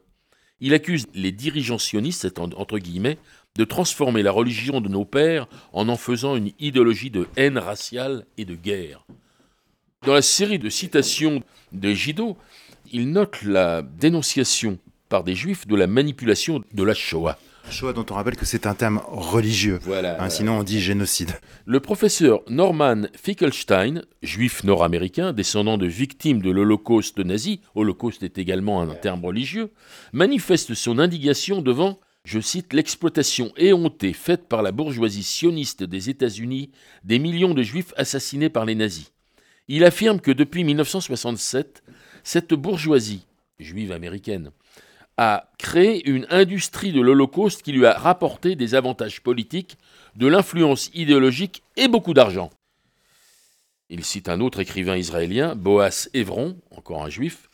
Il 0.60 0.74
accuse 0.74 1.08
les 1.14 1.32
dirigeants 1.32 1.78
sionistes, 1.78 2.40
entre 2.40 2.80
guillemets, 2.80 3.18
de 3.56 3.64
transformer 3.64 4.24
la 4.24 4.32
religion 4.32 4.82
de 4.82 4.90
nos 4.90 5.06
pères 5.06 5.48
en 5.74 5.90
en 5.90 5.98
faisant 5.98 6.36
une 6.36 6.52
idéologie 6.60 7.10
de 7.10 7.28
haine 7.36 7.58
raciale 7.58 8.26
et 8.38 8.46
de 8.46 8.56
guerre. 8.56 9.06
Dans 10.04 10.14
la 10.14 10.22
série 10.22 10.60
de 10.60 10.70
citations 10.70 11.44
de 11.72 11.92
Gido, 11.92 12.38
il 12.92 13.12
note 13.12 13.42
la 13.44 13.82
dénonciation 13.82 14.78
par 15.10 15.24
des 15.24 15.36
juifs 15.36 15.68
de 15.68 15.76
la 15.76 15.88
manipulation 15.88 16.64
de 16.74 16.84
la 16.84 16.94
Shoah. 16.94 17.38
Shoah 17.70 17.94
dont 17.94 18.06
on 18.10 18.14
rappelle 18.14 18.36
que 18.36 18.46
c'est 18.46 18.66
un 18.66 18.74
terme 18.74 19.02
religieux. 19.08 19.80
Voilà, 19.84 20.22
hein, 20.22 20.30
Sinon 20.30 20.60
on 20.60 20.64
dit 20.64 20.80
génocide. 20.80 21.32
Le 21.66 21.80
professeur 21.80 22.42
Norman 22.48 23.04
Fickelstein, 23.16 24.04
juif 24.22 24.64
nord-américain, 24.64 25.34
descendant 25.34 25.78
de 25.78 25.86
victimes 25.86 26.42
de 26.42 26.50
l'Holocauste 26.50 27.20
nazi, 27.20 27.62
Holocauste 27.76 28.24
est 28.24 28.38
également 28.38 28.82
un 28.82 28.96
terme 28.96 29.26
religieux, 29.26 29.72
manifeste 30.14 30.74
son 30.74 31.00
indignation 31.00 31.62
devant, 31.62 32.00
je 32.24 32.40
cite, 32.40 32.74
l'exploitation 32.74 33.52
éhontée 33.58 34.14
faite 34.14 34.48
par 34.48 34.62
la 34.62 34.72
bourgeoisie 34.72 35.24
sioniste 35.24 35.84
des 35.84 36.10
États-Unis 36.10 36.72
des 37.04 37.20
millions 37.20 37.54
de 37.54 37.64
juifs 37.64 37.94
assassinés 37.98 38.50
par 38.50 38.66
les 38.66 38.76
nazis. 38.76 39.12
Il 39.68 39.84
affirme 39.84 40.22
que 40.22 40.32
depuis 40.32 40.64
1967, 40.64 41.84
cette 42.24 42.54
bourgeoisie, 42.54 43.26
juive 43.60 43.92
américaine, 43.92 44.52
a 45.18 45.50
créé 45.58 46.08
une 46.08 46.28
industrie 46.30 46.92
de 46.92 47.02
l'Holocauste 47.02 47.64
qui 47.64 47.72
lui 47.72 47.86
a 47.86 47.94
rapporté 47.94 48.56
des 48.56 48.76
avantages 48.76 49.22
politiques, 49.22 49.78
de 50.16 50.28
l'influence 50.28 50.92
idéologique 50.94 51.64
et 51.76 51.88
beaucoup 51.88 52.14
d'argent. 52.14 52.52
Il 53.90 54.04
cite 54.04 54.30
un 54.30 54.42
autre 54.42 54.60
écrivain 54.60 54.96
israélien, 54.96 55.56
Boas 55.56 56.10
Evron, 56.14 56.58
encore 56.76 57.04
un 57.04 57.10
juif, 57.10 57.50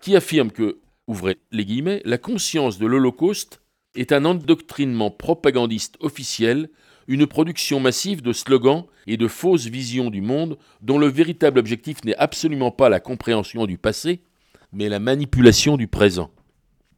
qui 0.00 0.14
affirme 0.14 0.52
que, 0.52 0.78
ouvrez 1.06 1.38
les 1.50 1.64
guillemets, 1.64 2.02
la 2.04 2.18
conscience 2.18 2.78
de 2.78 2.86
l'Holocauste 2.86 3.62
est 3.94 4.12
un 4.12 4.24
endoctrinement 4.24 5.10
propagandiste 5.10 5.96
officiel, 6.00 6.68
une 7.08 7.26
production 7.26 7.80
massive 7.80 8.20
de 8.20 8.34
slogans 8.34 8.84
et 9.06 9.16
de 9.16 9.26
fausses 9.28 9.66
visions 9.66 10.10
du 10.10 10.20
monde 10.20 10.58
dont 10.82 10.98
le 10.98 11.08
véritable 11.08 11.58
objectif 11.58 12.04
n'est 12.04 12.16
absolument 12.16 12.70
pas 12.70 12.90
la 12.90 13.00
compréhension 13.00 13.66
du 13.66 13.78
passé, 13.78 14.20
mais 14.72 14.90
la 14.90 14.98
manipulation 14.98 15.78
du 15.78 15.88
présent. 15.88 16.30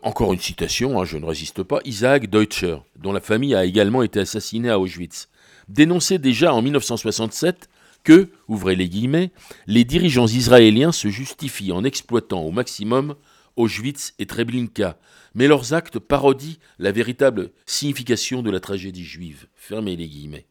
Encore 0.03 0.33
une 0.33 0.41
citation, 0.41 0.99
hein, 0.99 1.05
je 1.05 1.19
ne 1.19 1.27
résiste 1.27 1.63
pas, 1.63 1.81
Isaac 1.85 2.31
Deutscher, 2.31 2.79
dont 2.97 3.13
la 3.13 3.21
famille 3.21 3.55
a 3.55 3.67
également 3.67 4.03
été 4.03 4.21
assassinée 4.21 4.71
à 4.71 4.79
Auschwitz, 4.79 5.29
dénonçait 5.69 6.19
déjà 6.19 6.55
en 6.55 6.63
1967 6.63 7.69
que, 8.03 8.31
ouvrez 8.49 8.77
les 8.77 8.89
guillemets, 8.89 9.31
les 9.67 9.85
dirigeants 9.85 10.27
israéliens 10.27 10.93
se 10.93 11.09
justifient 11.09 11.73
en 11.73 11.85
exploitant 11.85 12.41
au 12.41 12.51
maximum 12.51 13.15
Auschwitz 13.57 14.15
et 14.19 14.25
Treblinka, 14.25 14.99
mais 15.35 15.49
leurs 15.49 15.75
actes 15.75 15.99
parodient 15.99 16.57
la 16.79 16.93
véritable 16.93 17.51
signification 17.67 18.43
de 18.43 18.51
la 18.51 18.61
tragédie 18.61 19.05
juive. 19.05 19.49
Fermez 19.55 19.97
les 19.97 20.09
guillemets. 20.09 20.47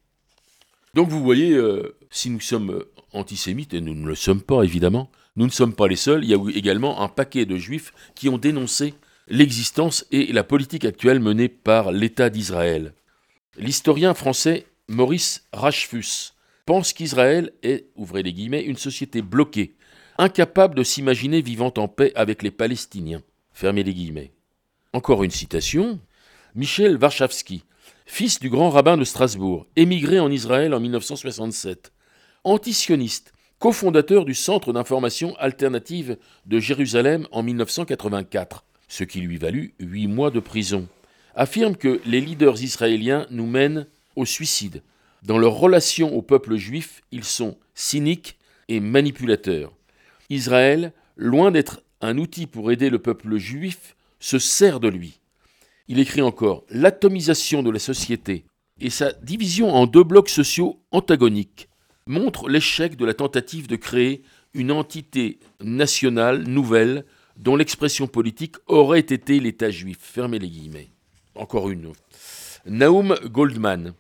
Donc 0.94 1.10
vous 1.10 1.24
voyez, 1.24 1.54
euh, 1.54 1.98
si 2.12 2.30
nous 2.30 2.40
sommes 2.40 2.84
antisémites, 3.14 3.74
et 3.74 3.82
nous 3.82 3.96
ne 3.96 4.08
le 4.08 4.16
sommes 4.16 4.42
pas 4.42 4.62
évidemment, 4.62 5.10
nous 5.36 5.46
ne 5.46 5.52
sommes 5.52 5.74
pas 5.74 5.88
les 5.88 5.96
seuls, 5.96 6.24
il 6.24 6.30
y 6.30 6.36
a 6.36 6.40
également 6.56 7.02
un 7.02 7.08
paquet 7.08 7.48
de 7.48 7.58
juifs 7.58 7.94
qui 8.14 8.30
ont 8.30 8.38
dénoncé 8.38 8.94
l'existence 9.30 10.06
et 10.12 10.34
la 10.34 10.44
politique 10.44 10.86
actuelle 10.86 11.20
menée 11.20 11.50
par 11.50 11.92
l'État 11.92 12.30
d'Israël. 12.30 12.94
L'historien 13.58 14.14
français 14.14 14.66
Maurice 14.88 15.48
Rachfus 15.54 16.34
pense 16.66 16.94
qu'Israël 16.94 17.52
est, 17.62 17.88
ouvrez 17.96 18.24
les 18.24 18.34
guillemets, 18.34 18.64
une 18.64 18.78
société 18.78 19.22
bloquée, 19.22 19.76
incapable 20.18 20.76
de 20.76 20.84
s'imaginer 20.84 21.42
vivant 21.42 21.74
en 21.78 21.88
paix 21.88 22.12
avec 22.16 22.42
les 22.42 22.52
Palestiniens. 22.52 23.22
Fermez 23.54 23.84
les 23.84 23.94
guillemets. 23.94 24.32
Encore 24.94 25.24
une 25.24 25.32
citation. 25.32 26.00
Michel 26.56 26.98
Warszawski, 26.98 27.64
fils 28.08 28.40
du 28.40 28.50
grand 28.50 28.72
rabbin 28.72 28.98
de 28.98 29.04
Strasbourg, 29.04 29.68
émigré 29.76 30.20
en 30.20 30.32
Israël 30.32 30.74
en 30.74 30.80
1967, 30.80 31.92
antisioniste, 32.44 33.34
cofondateur 33.60 34.26
du 34.26 34.34
Centre 34.34 34.74
d'information 34.74 35.36
alternative 35.38 36.18
de 36.48 36.60
Jérusalem 36.60 37.28
en 37.32 37.44
1984, 37.44 38.64
ce 38.90 39.06
qui 39.06 39.22
lui 39.22 39.38
valut 39.38 39.74
huit 39.80 40.08
mois 40.08 40.32
de 40.32 40.42
prison, 40.42 40.90
affirme 41.36 41.78
que 41.78 42.02
les 42.06 42.20
leaders 42.20 42.62
israéliens 42.62 43.26
nous 43.30 43.48
mènent 43.48 43.88
au 44.18 44.26
suicide. 44.26 44.84
Dans 45.24 45.38
leur 45.38 45.54
relation 45.54 46.14
au 46.14 46.22
peuple 46.22 46.58
juif, 46.58 47.02
ils 47.12 47.24
sont 47.24 47.58
cyniques 47.74 48.38
et 48.68 48.82
manipulateurs. 48.82 49.72
Israël, 50.30 50.92
loin 51.16 51.52
d'être 51.52 51.82
un 52.02 52.18
outil 52.18 52.48
pour 52.48 52.72
aider 52.72 52.90
le 52.90 53.00
peuple 53.00 53.38
juif, 53.38 53.96
se 54.20 54.40
sert 54.40 54.80
de 54.80 54.90
lui. 54.90 55.20
Il 55.88 56.00
écrit 56.00 56.22
encore 56.22 56.64
L'atomisation 56.70 57.64
de 57.64 57.72
la 57.72 57.80
société 57.80 58.46
et 58.82 58.90
sa 58.90 59.12
division 59.14 59.74
en 59.74 59.88
deux 59.88 60.04
blocs 60.04 60.30
sociaux 60.30 60.80
antagoniques 60.92 61.70
montrent 62.06 62.50
l'échec 62.50 62.96
de 62.96 63.06
la 63.06 63.14
tentative 63.14 63.68
de 63.68 63.76
créer 63.76 64.24
une 64.54 64.72
entité 64.72 65.40
nationale 65.62 66.44
nouvelle 66.44 67.06
dont 67.40 67.56
l'expression 67.56 68.08
politique 68.08 68.58
aurait 68.68 69.00
été 69.00 69.40
l'État 69.40 69.72
juif. 69.72 69.98
Fermez 70.02 70.40
les 70.40 70.50
guillemets. 70.50 70.90
Encore 71.36 71.70
une. 71.70 71.94
Naum 72.66 73.16
Goldman, 73.26 73.94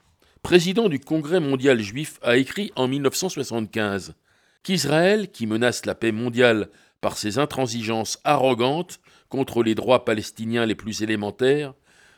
président 0.43 0.89
du 0.89 1.00
Congrès 1.00 1.39
mondial 1.39 1.79
juif, 1.79 2.19
a 2.22 2.36
écrit 2.36 2.72
en 2.75 2.88
1975 2.88 4.13
qu'Israël, 4.62 5.31
qui 5.31 5.48
menace 5.48 5.86
la 5.86 5.96
paix 5.96 6.12
mondiale 6.12 6.69
par 7.00 7.17
ses 7.17 7.39
intransigeances 7.39 8.19
arrogantes 8.25 9.00
contre 9.29 9.63
les 9.63 9.74
droits 9.74 10.03
palestiniens 10.03 10.65
les 10.65 10.75
plus 10.75 11.01
élémentaires, 11.01 11.74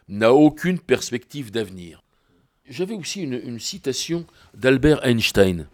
n'a 0.08 0.34
aucune 0.34 0.80
perspective 0.80 1.52
d'avenir. 1.52 2.04
J'avais 2.68 2.96
aussi 2.96 3.22
une 3.22 3.60
citation 3.60 4.26
d'Albert 4.56 5.06
Einstein. 5.06 5.68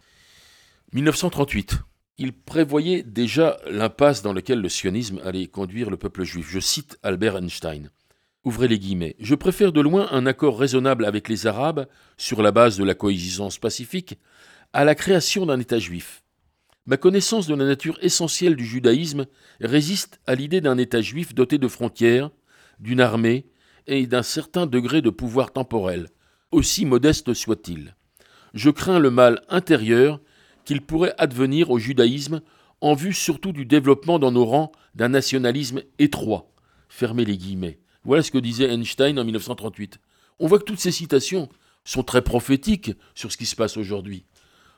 1938 0.93 1.79
il 2.17 2.33
prévoyait 2.33 3.03
déjà 3.03 3.57
l'impasse 3.69 4.24
dans 4.24 4.33
laquelle 4.33 4.62
le 4.62 4.69
sionisme 4.69 5.19
allait 5.24 5.47
conduire 5.47 5.89
le 5.89 5.97
peuple 5.97 6.24
juif. 6.24 6.47
Je 6.50 6.59
cite 6.59 6.97
Albert 7.03 7.38
Einstein. 7.38 7.91
Ouvrez 8.43 8.67
les 8.67 8.79
guillemets. 8.79 9.15
Je 9.19 9.36
préfère 9.36 9.71
de 9.71 9.81
loin 9.81 10.07
un 10.12 10.25
accord 10.25 10.57
raisonnable 10.57 11.05
avec 11.05 11.29
les 11.29 11.45
Arabes, 11.45 11.88
sur 12.17 12.41
la 12.41 12.51
base 12.51 12.77
de 12.77 12.83
la 12.83 12.95
coexistence 12.95 13.59
pacifique, 13.59 14.17
à 14.74 14.83
la 14.83 14.95
création 14.95 15.45
d'un 15.45 15.59
État 15.59 15.79
juif. 15.79 16.24
Ma 16.86 16.97
connaissance 16.97 17.47
de 17.47 17.55
la 17.55 17.65
nature 17.65 18.00
essentielle 18.01 18.55
du 18.55 18.65
judaïsme 18.65 19.25
résiste 19.59 20.19
à 20.25 20.36
l'idée 20.36 20.62
d'un 20.62 20.77
État 20.77 21.01
juif 21.01 21.36
doté 21.36 21.57
de 21.57 21.67
frontières, 21.67 22.31
d'une 22.79 23.01
armée 23.01 23.45
et 23.86 24.07
d'un 24.07 24.24
certain 24.24 24.65
degré 24.65 25.01
de 25.01 25.09
pouvoir 25.09 25.51
temporel, 25.51 26.07
aussi 26.51 26.86
modeste 26.86 27.33
soit-il. 27.33 27.95
Je 28.53 28.69
crains 28.69 29.00
le 29.00 29.12
mal 29.12 29.41
intérieur 29.50 30.21
qu'il 30.67 30.81
pourrait 30.81 31.15
advenir 31.17 31.71
au 31.71 31.79
judaïsme 31.79 32.41
en 32.81 32.93
vue 32.93 33.13
surtout 33.13 33.53
du 33.53 33.65
développement 33.65 34.19
dans 34.19 34.33
nos 34.33 34.43
rangs 34.43 34.74
d'un 34.95 35.07
nationalisme 35.07 35.81
étroit. 35.97 36.51
Fermez 36.89 37.24
les 37.24 37.38
guillemets. 37.38 37.79
Voilà 38.03 38.21
ce 38.21 38.31
que 38.31 38.38
disait 38.38 38.74
Einstein 38.74 39.17
en 39.17 39.24
1938. 39.24 39.97
On 40.39 40.47
voit 40.47 40.59
que 40.59 40.65
toutes 40.65 40.81
ces 40.81 40.91
citations 40.91 41.47
sont 41.86 42.03
très 42.03 42.21
prophétiques 42.21 42.91
sur 43.15 43.31
ce 43.31 43.38
qui 43.38 43.45
se 43.45 43.55
passe 43.55 43.77
aujourd'hui. 43.77 44.25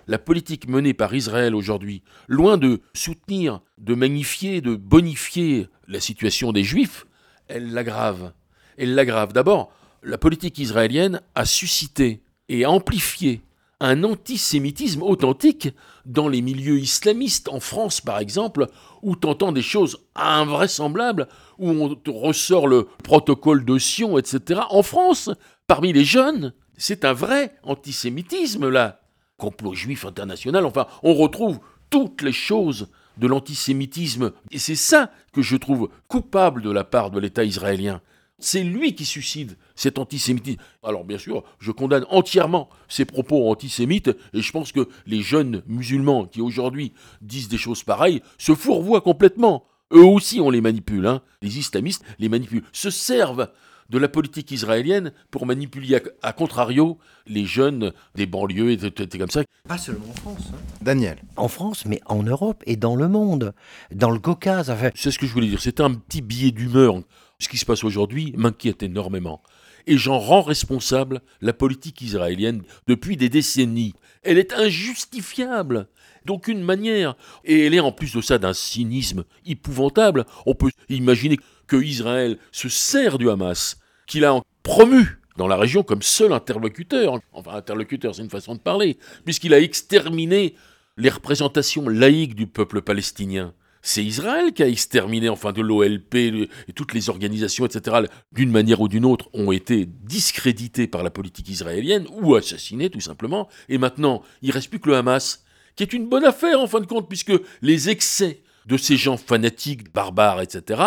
La 0.05 0.19
politique 0.19 0.69
menée 0.69 0.93
par 0.93 1.15
Israël 1.15 1.55
aujourd'hui, 1.55 2.03
loin 2.27 2.57
de 2.57 2.81
soutenir, 2.93 3.59
de 3.79 3.95
magnifier, 3.95 4.61
de 4.61 4.75
bonifier 4.75 5.69
la 5.87 5.99
situation 5.99 6.51
des 6.51 6.63
Juifs, 6.63 7.07
elle 7.47 7.73
l'aggrave. 7.73 8.33
Elle 8.77 8.93
l'aggrave. 8.93 9.33
D'abord, 9.33 9.73
la 10.03 10.19
politique 10.19 10.59
israélienne 10.59 11.21
a 11.33 11.45
suscité 11.45 12.21
et 12.47 12.67
amplifié 12.67 13.41
un 13.79 14.03
antisémitisme 14.03 15.03
authentique 15.03 15.69
dans 16.05 16.27
les 16.27 16.41
milieux 16.41 16.79
islamistes, 16.79 17.49
en 17.49 17.59
France 17.59 18.01
par 18.01 18.19
exemple, 18.19 18.67
où 19.01 19.15
tu 19.15 19.27
entends 19.27 19.51
des 19.51 19.61
choses 19.61 20.05
invraisemblables, 20.15 21.27
où 21.57 21.69
on 21.69 21.95
ressort 22.11 22.67
le 22.67 22.87
protocole 23.03 23.63
de 23.65 23.77
Sion, 23.77 24.17
etc. 24.17 24.61
En 24.69 24.83
France, 24.83 25.29
parmi 25.67 25.93
les 25.93 26.05
jeunes, 26.05 26.53
c'est 26.77 27.05
un 27.05 27.13
vrai 27.13 27.55
antisémitisme 27.63 28.69
là. 28.69 29.01
Complot 29.37 29.73
juif 29.73 30.05
international, 30.05 30.65
enfin, 30.65 30.87
on 31.01 31.13
retrouve 31.13 31.59
toutes 31.89 32.21
les 32.21 32.33
choses 32.33 32.89
de 33.17 33.27
l'antisémitisme. 33.27 34.31
Et 34.51 34.59
c'est 34.59 34.75
ça 34.75 35.11
que 35.33 35.41
je 35.41 35.55
trouve 35.55 35.89
coupable 36.07 36.61
de 36.61 36.71
la 36.71 36.83
part 36.83 37.11
de 37.11 37.19
l'État 37.19 37.43
israélien. 37.43 38.01
C'est 38.39 38.63
lui 38.63 38.95
qui 38.95 39.05
suicide 39.05 39.57
cet 39.75 39.99
antisémitisme. 39.99 40.59
Alors 40.83 41.03
bien 41.03 41.17
sûr, 41.17 41.43
je 41.59 41.71
condamne 41.71 42.05
entièrement 42.09 42.69
ces 42.87 43.05
propos 43.05 43.49
antisémites 43.51 44.09
et 44.33 44.41
je 44.41 44.51
pense 44.51 44.71
que 44.71 44.87
les 45.05 45.21
jeunes 45.21 45.61
musulmans 45.67 46.25
qui 46.25 46.41
aujourd'hui 46.41 46.93
disent 47.21 47.49
des 47.49 47.57
choses 47.57 47.83
pareilles 47.83 48.21
se 48.37 48.55
fourvoient 48.55 49.01
complètement. 49.01 49.65
Eux 49.91 50.03
aussi 50.05 50.39
on 50.39 50.51
les 50.51 50.61
manipule, 50.61 51.05
hein. 51.07 51.21
les 51.41 51.57
islamistes 51.57 52.03
les 52.19 52.29
manipulent, 52.29 52.63
se 52.71 52.89
servent 52.89 53.49
de 53.89 53.97
la 53.97 54.07
politique 54.07 54.51
israélienne 54.51 55.11
pour 55.31 55.47
manipuler 55.47 55.95
à, 55.95 56.01
à 56.21 56.31
contrario 56.31 56.99
les 57.25 57.45
jeunes 57.45 57.91
des 58.13 58.27
banlieues 58.27 58.69
et 58.71 58.77
des- 58.77 58.91
comme 59.17 59.31
ça. 59.31 59.41
Pas 59.67 59.79
seulement 59.79 60.05
en 60.11 60.13
France. 60.13 60.49
hein. 60.53 60.57
Daniel. 60.83 61.17
En 61.37 61.47
France, 61.47 61.85
mais 61.87 61.99
en 62.05 62.21
Europe 62.21 62.61
et 62.67 62.75
dans 62.75 62.95
le 62.95 63.07
monde. 63.07 63.53
Dans 63.91 64.11
le 64.11 64.19
Caucase. 64.19 64.69
Enfin, 64.69 64.91
C'est 64.93 65.09
ce 65.09 65.17
que 65.17 65.25
je 65.25 65.33
voulais 65.33 65.47
dire. 65.47 65.59
C'était 65.59 65.81
un 65.81 65.95
petit 65.95 66.21
billet 66.21 66.51
d'humeur. 66.51 67.01
Ce 67.41 67.47
qui 67.47 67.57
se 67.57 67.65
passe 67.65 67.85
aujourd'hui 67.85 68.33
m'inquiète 68.35 68.83
énormément. 68.83 69.41
Et 69.87 69.97
j'en 69.97 70.19
rends 70.19 70.41
responsable 70.41 71.21
la 71.41 71.53
politique 71.53 72.01
israélienne 72.01 72.63
depuis 72.87 73.15
des 73.15 73.29
décennies. 73.29 73.93
Elle 74.23 74.37
est 74.37 74.53
injustifiable 74.53 75.87
d'aucune 76.25 76.61
manière. 76.61 77.15
Et 77.45 77.65
elle 77.65 77.73
est 77.73 77.79
en 77.79 77.93
plus 77.93 78.13
de 78.13 78.21
ça 78.21 78.37
d'un 78.37 78.53
cynisme 78.53 79.23
épouvantable. 79.45 80.25
On 80.45 80.53
peut 80.53 80.71
imaginer 80.89 81.39
que 81.65 81.77
Israël 81.77 82.37
se 82.51 82.67
sert 82.67 83.17
du 83.17 83.29
Hamas, 83.29 83.79
qu'il 84.05 84.25
a 84.25 84.41
promu 84.63 85.19
dans 85.37 85.47
la 85.47 85.55
région 85.55 85.83
comme 85.83 86.01
seul 86.01 86.33
interlocuteur. 86.33 87.19
Enfin, 87.31 87.53
interlocuteur, 87.53 88.13
c'est 88.13 88.21
une 88.21 88.29
façon 88.29 88.55
de 88.55 88.59
parler, 88.59 88.97
puisqu'il 89.23 89.53
a 89.53 89.61
exterminé 89.61 90.55
les 90.97 91.09
représentations 91.09 91.87
laïques 91.87 92.35
du 92.35 92.47
peuple 92.47 92.81
palestinien. 92.81 93.53
C'est 93.81 94.03
Israël 94.03 94.53
qui 94.53 94.63
a 94.63 94.67
exterminé, 94.67 95.29
enfin, 95.29 95.53
de 95.53 95.61
l'OLP 95.61 96.15
et 96.15 96.73
toutes 96.75 96.93
les 96.93 97.09
organisations, 97.09 97.65
etc., 97.65 98.07
d'une 98.31 98.51
manière 98.51 98.81
ou 98.81 98.87
d'une 98.87 99.05
autre, 99.05 99.29
ont 99.33 99.51
été 99.51 99.85
discréditées 99.85 100.87
par 100.87 101.03
la 101.03 101.09
politique 101.09 101.49
israélienne 101.49 102.05
ou 102.21 102.35
assassinées, 102.35 102.89
tout 102.89 102.99
simplement. 102.99 103.47
Et 103.69 103.77
maintenant, 103.77 104.21
il 104.41 104.51
reste 104.51 104.69
plus 104.69 104.79
que 104.79 104.89
le 104.89 104.97
Hamas, 104.97 105.43
qui 105.75 105.83
est 105.83 105.93
une 105.93 106.09
bonne 106.09 106.25
affaire, 106.25 106.59
en 106.59 106.67
fin 106.67 106.81
de 106.81 106.85
compte, 106.85 107.07
puisque 107.07 107.33
les 107.61 107.89
excès 107.89 108.41
de 108.65 108.77
ces 108.77 108.97
gens 108.97 109.17
fanatiques, 109.17 109.93
barbares, 109.93 110.41
etc., 110.41 110.81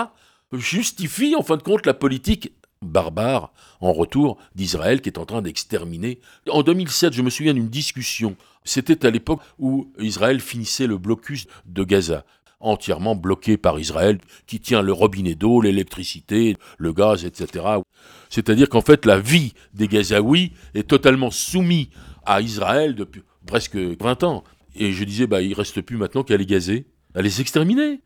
justifient, 0.53 1.35
en 1.35 1.43
fin 1.43 1.57
de 1.57 1.63
compte, 1.63 1.87
la 1.87 1.95
politique 1.95 2.53
barbare 2.83 3.53
en 3.81 3.93
retour 3.93 4.39
d'Israël 4.55 5.01
qui 5.01 5.09
est 5.09 5.19
en 5.19 5.25
train 5.25 5.41
d'exterminer. 5.41 6.21
En 6.51 6.63
2007, 6.63 7.13
je 7.13 7.23
me 7.23 7.31
souviens 7.31 7.55
d'une 7.55 7.69
discussion. 7.69 8.37
C'était 8.65 9.07
à 9.07 9.11
l'époque 9.11 9.41
où 9.59 9.91
Israël 9.99 10.41
finissait 10.41 10.87
le 10.87 10.99
blocus 10.99 11.47
de 11.65 11.85
Gaza 11.85 12.25
entièrement 12.63 13.15
bloqué 13.15 13.57
par 13.57 13.79
Israël, 13.79 14.19
qui 14.47 14.61
tient 14.61 14.83
le 14.83 14.93
robinet 14.93 15.35
d'eau, 15.35 15.61
l'électricité, 15.61 16.57
le 16.79 16.93
gaz, 16.93 17.25
etc. 17.25 17.65
C'est-à-dire 18.31 18.69
qu'en 18.69 18.81
fait, 18.81 19.05
la 19.05 19.19
vie 19.19 19.53
des 19.75 19.89
Gazaouis 19.89 20.53
est 20.75 20.89
totalement 20.89 21.31
soumise 21.31 21.89
à 22.25 22.41
Israël 22.41 22.95
depuis 22.95 23.23
presque 23.47 23.77
20 23.77 24.23
ans. 24.23 24.45
Et 24.75 24.93
je 24.93 25.05
disais, 25.05 25.27
bah, 25.27 25.43
il 25.43 25.55
reste 25.55 25.83
plus 25.83 25.97
maintenant 25.97 26.23
qu'à 26.23 26.37
les 26.37 26.47
gazer, 26.47 26.87
à 27.15 27.23
les 27.23 27.41
exterminer. 27.41 28.01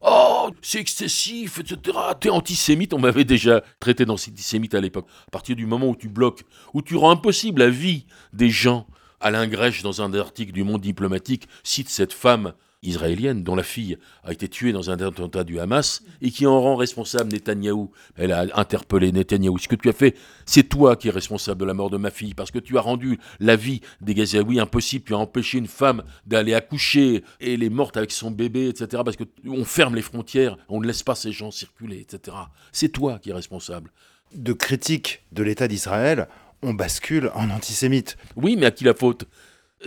Oh, 0.00 0.50
c'est 0.62 0.80
excessif, 0.80 1.58
etc. 1.58 1.98
T'es 2.20 2.30
antisémite, 2.30 2.94
on 2.94 2.98
m'avait 2.98 3.24
déjà 3.24 3.62
traité 3.80 4.04
d'antisémite 4.04 4.74
à 4.74 4.80
l'époque. 4.80 5.06
À 5.26 5.30
partir 5.30 5.56
du 5.56 5.66
moment 5.66 5.88
où 5.88 5.96
tu 5.96 6.08
bloques, 6.08 6.44
où 6.72 6.82
tu 6.82 6.96
rends 6.96 7.10
impossible 7.10 7.60
la 7.60 7.70
vie 7.70 8.06
des 8.32 8.50
gens, 8.50 8.86
Alain 9.20 9.48
Grèche, 9.48 9.82
dans 9.82 10.00
un 10.02 10.14
article 10.14 10.52
du 10.52 10.62
Monde 10.62 10.80
diplomatique, 10.80 11.48
cite 11.64 11.88
cette 11.88 12.12
femme 12.12 12.52
israélienne 12.82 13.42
dont 13.42 13.56
la 13.56 13.62
fille 13.62 13.98
a 14.24 14.32
été 14.32 14.48
tuée 14.48 14.72
dans 14.72 14.90
un 14.90 15.00
attentat 15.00 15.44
du 15.44 15.58
Hamas 15.58 16.02
et 16.22 16.30
qui 16.30 16.46
en 16.46 16.60
rend 16.60 16.76
responsable 16.76 17.32
Netanyahou. 17.32 17.90
Elle 18.16 18.32
a 18.32 18.46
interpellé 18.54 19.12
Netanyahou. 19.12 19.58
Ce 19.58 19.68
que 19.68 19.76
tu 19.76 19.88
as 19.88 19.92
fait, 19.92 20.16
c'est 20.46 20.68
toi 20.68 20.96
qui 20.96 21.08
es 21.08 21.10
responsable 21.10 21.60
de 21.60 21.66
la 21.66 21.74
mort 21.74 21.90
de 21.90 21.96
ma 21.96 22.10
fille 22.10 22.34
parce 22.34 22.50
que 22.50 22.58
tu 22.58 22.78
as 22.78 22.80
rendu 22.80 23.18
la 23.40 23.56
vie 23.56 23.80
des 24.00 24.14
Gazaouis 24.14 24.60
impossible. 24.60 25.04
Tu 25.04 25.14
as 25.14 25.18
empêché 25.18 25.58
une 25.58 25.66
femme 25.66 26.02
d'aller 26.26 26.54
accoucher 26.54 27.24
et 27.40 27.54
elle 27.54 27.62
est 27.62 27.70
morte 27.70 27.96
avec 27.96 28.12
son 28.12 28.30
bébé, 28.30 28.68
etc. 28.68 29.02
Parce 29.04 29.16
que 29.16 29.24
on 29.46 29.64
ferme 29.64 29.94
les 29.94 30.02
frontières, 30.02 30.56
on 30.68 30.80
ne 30.80 30.86
laisse 30.86 31.02
pas 31.02 31.14
ces 31.14 31.32
gens 31.32 31.50
circuler, 31.50 32.00
etc. 32.00 32.36
C'est 32.72 32.90
toi 32.90 33.18
qui 33.18 33.30
es 33.30 33.34
responsable. 33.34 33.90
De 34.34 34.52
critique 34.52 35.24
de 35.32 35.42
l'État 35.42 35.68
d'Israël, 35.68 36.28
on 36.62 36.74
bascule 36.74 37.30
en 37.34 37.50
antisémite. 37.50 38.16
Oui, 38.36 38.56
mais 38.56 38.66
à 38.66 38.70
qui 38.70 38.84
la 38.84 38.94
faute? 38.94 39.26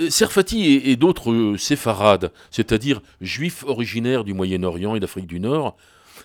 Serfati 0.10 0.66
et, 0.66 0.92
et 0.92 0.96
d'autres 0.96 1.32
euh, 1.32 1.58
séfarades, 1.58 2.32
c'est-à-dire 2.50 3.02
juifs 3.20 3.64
originaires 3.66 4.24
du 4.24 4.34
Moyen-Orient 4.34 4.96
et 4.96 5.00
d'Afrique 5.00 5.28
du 5.28 5.40
Nord, 5.40 5.76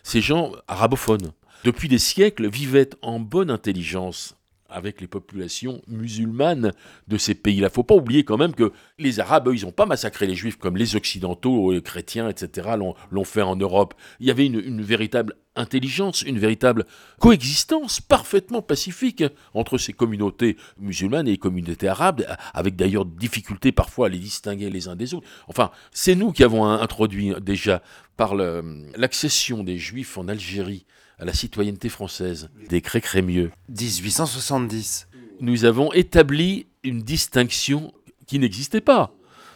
ces 0.02 0.20
gens 0.20 0.52
arabophones, 0.68 1.32
depuis 1.64 1.88
des 1.88 1.98
siècles, 1.98 2.48
vivaient 2.48 2.90
en 3.02 3.18
bonne 3.18 3.50
intelligence 3.50 4.36
avec 4.68 5.00
les 5.00 5.06
populations 5.06 5.82
musulmanes 5.88 6.72
de 7.08 7.16
ces 7.18 7.34
pays-là. 7.34 7.70
Faut 7.70 7.82
pas 7.82 7.94
oublier 7.94 8.24
quand 8.24 8.36
même 8.36 8.54
que 8.54 8.72
les 8.98 9.20
Arabes, 9.20 9.48
eux, 9.48 9.54
ils 9.54 9.64
n'ont 9.64 9.72
pas 9.72 9.86
massacré 9.86 10.26
les 10.26 10.34
Juifs 10.34 10.56
comme 10.56 10.76
les 10.76 10.96
Occidentaux, 10.96 11.72
les 11.72 11.82
chrétiens, 11.82 12.28
etc., 12.28 12.68
l'ont- 13.10 13.24
fait 13.24 13.42
en 13.42 13.56
Europe. 13.56 13.94
Il 14.20 14.26
y 14.26 14.30
avait 14.30 14.46
une, 14.46 14.60
une 14.60 14.82
véritable 14.82 15.34
intelligence, 15.56 16.22
une 16.22 16.38
véritable 16.38 16.84
coexistence 17.18 18.00
parfaitement 18.00 18.62
pacifique 18.62 19.24
entre 19.54 19.78
ces 19.78 19.92
communautés 19.92 20.56
musulmanes 20.78 21.26
et 21.26 21.32
les 21.32 21.38
communautés 21.38 21.88
arabes, 21.88 22.24
avec 22.54 22.76
d'ailleurs 22.76 23.04
difficulté 23.06 23.72
parfois 23.72 24.06
à 24.06 24.08
les 24.10 24.18
distinguer 24.18 24.70
les 24.70 24.86
uns 24.88 24.96
des 24.96 25.14
autres. 25.14 25.26
Enfin, 25.48 25.70
c'est 25.92 26.14
nous 26.14 26.30
qui 26.32 26.44
avons 26.44 26.64
introduit 26.66 27.32
déjà 27.40 27.82
par 28.16 28.34
l'accession 28.34 29.64
des 29.64 29.78
Juifs 29.78 30.16
en 30.18 30.28
Algérie 30.28 30.86
à 31.18 31.24
la 31.24 31.32
citoyenneté 31.32 31.88
française, 31.88 32.50
des 32.68 32.80
Crémieux, 32.80 33.50
1870. 33.68 35.08
nous 35.40 35.64
avons 35.64 35.92
établi 35.92 36.66
une 36.82 37.02
distinction 37.02 37.92
qui 38.26 38.38
n'existait 38.38 38.80
pas 38.80 39.12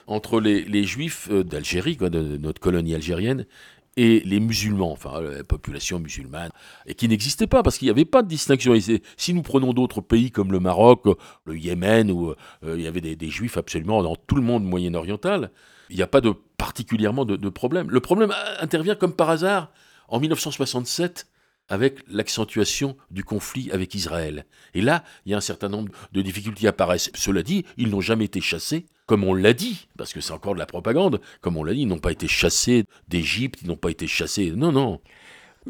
entre 0.07 0.41
les, 0.41 0.65
les 0.65 0.85
juifs 0.85 1.29
euh, 1.31 1.45
d'Algérie, 1.45 1.97
de, 1.97 2.09
de 2.09 2.37
notre 2.37 2.61
colonie 2.61 2.95
algérienne, 2.95 3.47
et 3.97 4.21
les 4.21 4.41
musulmans, 4.41 4.93
enfin 4.93 5.21
la 5.21 5.45
population 5.45 5.99
musulmane, 5.99 6.51
et 6.87 6.95
qui 6.95 7.09
n'existait 7.09 7.47
pas 7.47 7.63
parce 7.63 7.77
qu'il 7.77 7.87
n'y 7.87 7.91
avait 7.91 8.05
pas 8.05 8.23
de 8.23 8.29
distinction. 8.29 8.75
Et 8.75 9.03
si 9.17 9.35
nous 9.35 9.43
prenons 9.43 9.73
d'autres 9.73 10.01
pays 10.01 10.31
comme 10.31 10.53
le 10.53 10.61
Maroc, 10.61 11.05
le 11.45 11.59
Yémen, 11.59 12.11
où 12.11 12.31
euh, 12.31 12.35
il 12.77 12.83
y 12.83 12.87
avait 12.87 13.01
des, 13.01 13.17
des 13.17 13.31
juifs 13.31 13.57
absolument 13.57 14.03
dans 14.03 14.17
tout 14.17 14.37
le 14.37 14.43
monde 14.43 14.65
moyen-oriental, 14.65 15.51
il 15.91 15.97
n'y 15.97 16.03
a 16.03 16.07
pas 16.07 16.21
de 16.21 16.33
particulièrement 16.57 17.25
de, 17.25 17.37
de 17.37 17.49
problème. 17.49 17.91
Le 17.91 18.01
problème 18.01 18.31
euh, 18.31 18.55
intervient 18.61 18.95
comme 18.95 19.13
par 19.13 19.31
hasard 19.31 19.71
en 20.09 20.21
1967 20.21 21.27
avec 21.71 22.01
l'accentuation 22.09 22.97
du 23.11 23.25
conflit 23.25 23.71
avec 23.73 23.95
Israël. 23.95 24.45
Et 24.75 24.83
là, 24.83 25.05
il 25.25 25.33
y 25.33 25.35
a 25.35 25.39
un 25.39 25.41
certain 25.41 25.69
nombre 25.69 25.93
de 26.13 26.21
difficultés 26.21 26.61
qui 26.61 26.67
apparaissent. 26.67 27.11
Cela 27.15 27.43
dit, 27.43 27.65
ils 27.79 27.89
n'ont 27.89 28.01
jamais 28.01 28.27
été 28.27 28.41
chassés, 28.41 28.87
comme 29.07 29.25
on 29.25 29.33
l'a 29.33 29.53
dit, 29.53 29.89
parce 29.97 30.13
que 30.13 30.21
c'est 30.21 30.33
encore 30.33 30.55
de 30.55 30.59
la 30.59 30.67
propagande, 30.67 31.21
comme 31.41 31.57
on 31.57 31.65
l'a 31.65 31.73
dit, 31.73 31.83
ils 31.83 31.89
n'ont 31.89 31.99
pas 31.99 32.13
été 32.13 32.29
chassés 32.29 32.85
d'Égypte, 33.09 33.61
ils 33.63 33.69
n'ont 33.69 33.77
pas 33.77 33.91
été 33.91 34.07
chassés... 34.07 34.51
Non, 34.51 34.73
non. 34.73 35.01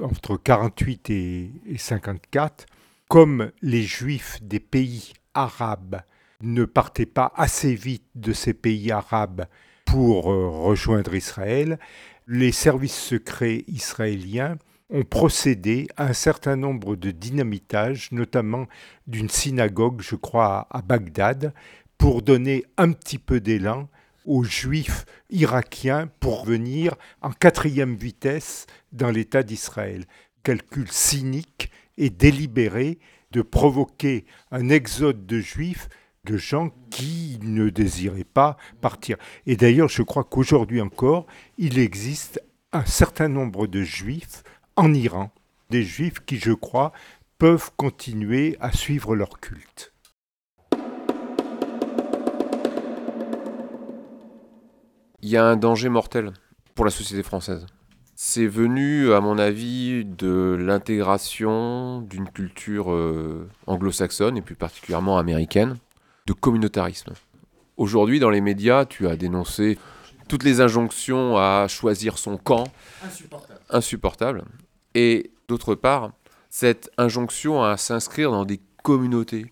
entre 0.02 0.36
48 0.36 1.10
et, 1.10 1.50
et 1.66 1.78
54, 1.78 2.66
comme 3.08 3.50
les 3.62 3.82
juifs 3.82 4.38
des 4.42 4.60
pays 4.60 5.12
arabes 5.34 6.00
ne 6.42 6.64
partaient 6.64 7.06
pas 7.06 7.32
assez 7.36 7.74
vite 7.74 8.06
de 8.14 8.32
ces 8.32 8.54
pays 8.54 8.90
arabes 8.90 9.46
pour 9.84 10.30
euh, 10.30 10.48
rejoindre 10.48 11.14
Israël, 11.14 11.78
les 12.26 12.52
services 12.52 12.98
secrets 12.98 13.64
israéliens 13.66 14.56
ont 14.90 15.04
procédé 15.04 15.88
à 15.96 16.06
un 16.06 16.12
certain 16.12 16.56
nombre 16.56 16.96
de 16.96 17.10
dynamitages, 17.10 18.10
notamment 18.12 18.66
d'une 19.06 19.28
synagogue, 19.28 20.00
je 20.02 20.16
crois, 20.16 20.66
à 20.70 20.82
Bagdad, 20.82 21.54
pour 21.96 22.22
donner 22.22 22.64
un 22.76 22.92
petit 22.92 23.18
peu 23.18 23.40
d'élan 23.40 23.88
aux 24.24 24.44
juifs 24.44 25.06
irakiens 25.30 26.08
pour 26.20 26.44
venir 26.44 26.94
en 27.22 27.30
quatrième 27.30 27.94
vitesse 27.94 28.66
dans 28.92 29.10
l'État 29.10 29.42
d'Israël. 29.42 30.04
Calcul 30.42 30.90
cynique 30.90 31.70
et 31.96 32.10
délibéré 32.10 32.98
de 33.30 33.42
provoquer 33.42 34.24
un 34.50 34.68
exode 34.68 35.26
de 35.26 35.40
juifs, 35.40 35.88
de 36.24 36.36
gens 36.36 36.70
qui 36.90 37.38
ne 37.42 37.70
désiraient 37.70 38.24
pas 38.24 38.56
partir. 38.80 39.16
Et 39.46 39.56
d'ailleurs, 39.56 39.88
je 39.88 40.02
crois 40.02 40.24
qu'aujourd'hui 40.24 40.80
encore, 40.80 41.26
il 41.58 41.78
existe 41.78 42.42
un 42.72 42.84
certain 42.84 43.28
nombre 43.28 43.66
de 43.66 43.82
juifs 43.82 44.42
en 44.80 44.94
Iran, 44.94 45.30
des 45.68 45.82
juifs 45.82 46.20
qui, 46.24 46.38
je 46.38 46.52
crois, 46.52 46.92
peuvent 47.36 47.70
continuer 47.76 48.56
à 48.60 48.72
suivre 48.72 49.14
leur 49.14 49.38
culte. 49.38 49.92
Il 55.20 55.28
y 55.28 55.36
a 55.36 55.44
un 55.44 55.56
danger 55.56 55.90
mortel 55.90 56.32
pour 56.74 56.86
la 56.86 56.90
société 56.90 57.22
française. 57.22 57.66
C'est 58.14 58.46
venu, 58.46 59.12
à 59.12 59.20
mon 59.20 59.36
avis, 59.36 60.06
de 60.06 60.56
l'intégration 60.58 62.00
d'une 62.00 62.30
culture 62.30 62.90
euh, 62.90 63.50
anglo-saxonne 63.66 64.38
et 64.38 64.42
plus 64.42 64.54
particulièrement 64.54 65.18
américaine, 65.18 65.76
de 66.26 66.32
communautarisme. 66.32 67.12
Aujourd'hui, 67.76 68.18
dans 68.18 68.30
les 68.30 68.40
médias, 68.40 68.86
tu 68.86 69.08
as 69.08 69.16
dénoncé 69.16 69.78
toutes 70.26 70.44
les 70.44 70.62
injonctions 70.62 71.36
à 71.36 71.66
choisir 71.68 72.16
son 72.16 72.38
camp. 72.38 72.64
Insupportable. 73.04 73.60
Insupportable. 73.68 74.44
Et 74.94 75.30
d'autre 75.48 75.74
part, 75.74 76.12
cette 76.48 76.90
injonction 76.98 77.62
à 77.62 77.76
s'inscrire 77.76 78.30
dans 78.30 78.44
des 78.44 78.60
communautés. 78.82 79.46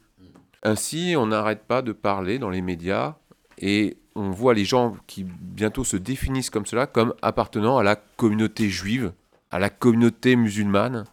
Ainsi, 0.62 1.14
on 1.16 1.27
n'arrête 1.27 1.64
pas 1.64 1.83
de 1.83 1.92
parler 1.92 2.38
dans 2.38 2.51
les 2.51 2.62
médias 2.62 3.16
et 3.59 3.96
on 4.14 4.31
voit 4.31 4.55
les 4.55 4.64
gens 4.64 4.96
qui 5.07 5.24
bientôt 5.24 5.85
se 5.85 5.96
définissent 5.96 6.51
comme 6.51 6.66
cela, 6.66 6.87
comme 6.87 7.14
appartenant 7.22 7.79
à 7.79 7.85
la 7.85 7.96
communauté 7.96 8.68
juive, 8.68 9.12
à 9.51 9.59
la 9.59 9.70
communauté 9.70 10.35
musulmane. 10.35 11.05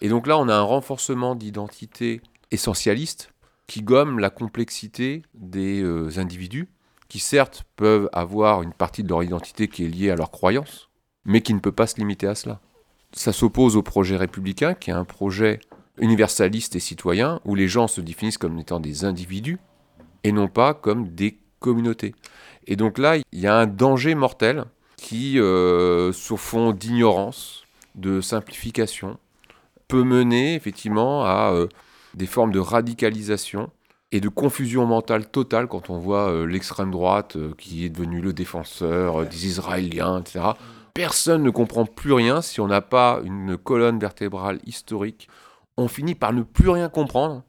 Et 0.00 0.08
donc 0.08 0.26
là, 0.26 0.38
on 0.38 0.48
a 0.48 0.54
un 0.54 0.62
renforcement 0.62 1.34
d'identité 1.34 2.22
essentialiste 2.50 3.30
qui 3.66 3.82
gomme 3.82 4.18
la 4.18 4.30
complexité 4.30 5.22
des 5.34 5.82
euh, 5.82 6.18
individus, 6.18 6.68
qui 7.08 7.18
certes 7.18 7.64
peuvent 7.76 8.08
avoir 8.12 8.62
une 8.62 8.72
partie 8.72 9.02
de 9.02 9.08
leur 9.08 9.22
identité 9.22 9.68
qui 9.68 9.84
est 9.84 9.88
liée 9.88 10.10
à 10.10 10.16
leur 10.16 10.30
croyance, 10.30 10.90
mais 11.24 11.42
qui 11.42 11.54
ne 11.54 11.60
peut 11.60 11.72
pas 11.72 11.86
se 11.86 11.96
limiter 11.96 12.26
à 12.26 12.34
cela. 12.34 12.60
Ça 13.14 13.32
s'oppose 13.32 13.76
au 13.76 13.82
projet 13.82 14.16
républicain, 14.16 14.74
qui 14.74 14.90
est 14.90 14.94
un 14.94 15.04
projet 15.04 15.60
universaliste 15.98 16.74
et 16.76 16.80
citoyen, 16.80 17.40
où 17.44 17.54
les 17.54 17.68
gens 17.68 17.86
se 17.86 18.00
définissent 18.00 18.38
comme 18.38 18.58
étant 18.58 18.80
des 18.80 19.04
individus, 19.04 19.58
et 20.24 20.32
non 20.32 20.48
pas 20.48 20.74
comme 20.74 21.08
des 21.08 21.38
communautés. 21.60 22.14
Et 22.66 22.76
donc 22.76 22.98
là, 22.98 23.16
il 23.16 23.40
y 23.40 23.46
a 23.46 23.56
un 23.56 23.66
danger 23.66 24.14
mortel 24.14 24.64
qui, 24.96 25.38
euh, 25.38 26.12
sur 26.12 26.40
fond 26.40 26.72
d'ignorance, 26.72 27.64
de 27.94 28.20
simplification, 28.20 29.18
peut 29.86 30.02
mener 30.02 30.54
effectivement 30.54 31.24
à 31.24 31.52
euh, 31.52 31.68
des 32.14 32.26
formes 32.26 32.52
de 32.52 32.58
radicalisation 32.58 33.70
et 34.12 34.20
de 34.20 34.28
confusion 34.28 34.86
mentale 34.86 35.26
totale 35.26 35.66
quand 35.68 35.90
on 35.90 35.98
voit 35.98 36.30
euh, 36.30 36.46
l'extrême 36.46 36.90
droite 36.90 37.36
qui 37.58 37.84
est 37.84 37.90
devenue 37.90 38.20
le 38.20 38.32
défenseur 38.32 39.26
des 39.26 39.46
Israéliens, 39.46 40.20
etc. 40.20 40.40
Personne 40.94 41.42
ne 41.42 41.50
comprend 41.50 41.86
plus 41.86 42.12
rien 42.12 42.40
si 42.40 42.60
on 42.60 42.68
n'a 42.68 42.80
pas 42.80 43.20
une 43.24 43.58
colonne 43.58 43.98
vertébrale 43.98 44.60
historique. 44.64 45.28
On 45.76 45.88
finit 45.88 46.14
par 46.14 46.32
ne 46.32 46.42
plus 46.42 46.68
rien 46.68 46.88
comprendre. 46.88 47.42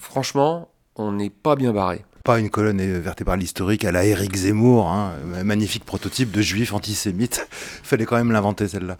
Franchement, 0.00 0.68
on 0.94 1.10
n'est 1.10 1.28
pas 1.28 1.56
bien 1.56 1.72
barré. 1.72 2.04
Pas 2.22 2.38
une 2.38 2.48
colonne 2.48 2.80
vertébrale 3.00 3.42
historique 3.42 3.84
à 3.84 3.90
la 3.90 4.04
Éric 4.04 4.36
Zemmour, 4.36 4.88
hein, 4.88 5.16
magnifique 5.44 5.84
prototype 5.84 6.30
de 6.30 6.42
juif 6.42 6.72
antisémite. 6.72 7.44
Fallait 7.50 8.04
quand 8.04 8.16
même 8.16 8.30
l'inventer 8.30 8.68
celle-là. 8.68 8.98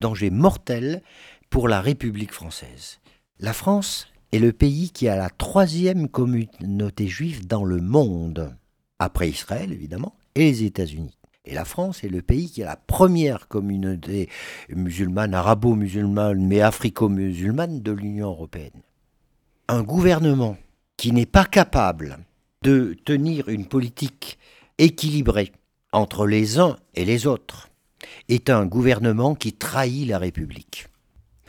Danger 0.00 0.30
mortel 0.30 1.02
pour 1.50 1.68
la 1.68 1.82
République 1.82 2.32
française. 2.32 3.00
La 3.38 3.52
France 3.52 4.08
est 4.32 4.38
le 4.38 4.54
pays 4.54 4.90
qui 4.92 5.08
a 5.08 5.16
la 5.16 5.28
troisième 5.28 6.08
communauté 6.08 7.06
juive 7.06 7.46
dans 7.46 7.64
le 7.64 7.82
monde, 7.82 8.56
après 8.98 9.28
Israël 9.28 9.72
évidemment, 9.72 10.16
et 10.36 10.40
les 10.40 10.64
États-Unis. 10.64 11.18
Et 11.44 11.54
la 11.54 11.64
France 11.64 12.04
est 12.04 12.08
le 12.08 12.22
pays 12.22 12.50
qui 12.50 12.62
a 12.62 12.66
la 12.66 12.76
première 12.76 13.48
communauté 13.48 14.28
musulmane, 14.68 15.34
arabo-musulmane, 15.34 16.46
mais 16.46 16.60
africo-musulmane 16.60 17.80
de 17.80 17.90
l'Union 17.90 18.28
européenne. 18.28 18.82
Un 19.66 19.82
gouvernement 19.82 20.56
qui 20.96 21.10
n'est 21.10 21.26
pas 21.26 21.44
capable 21.44 22.18
de 22.62 22.96
tenir 23.04 23.48
une 23.48 23.66
politique 23.66 24.38
équilibrée 24.78 25.50
entre 25.92 26.26
les 26.26 26.60
uns 26.60 26.76
et 26.94 27.04
les 27.04 27.26
autres 27.26 27.70
est 28.28 28.48
un 28.48 28.64
gouvernement 28.64 29.34
qui 29.34 29.52
trahit 29.52 30.08
la 30.08 30.18
République. 30.18 30.86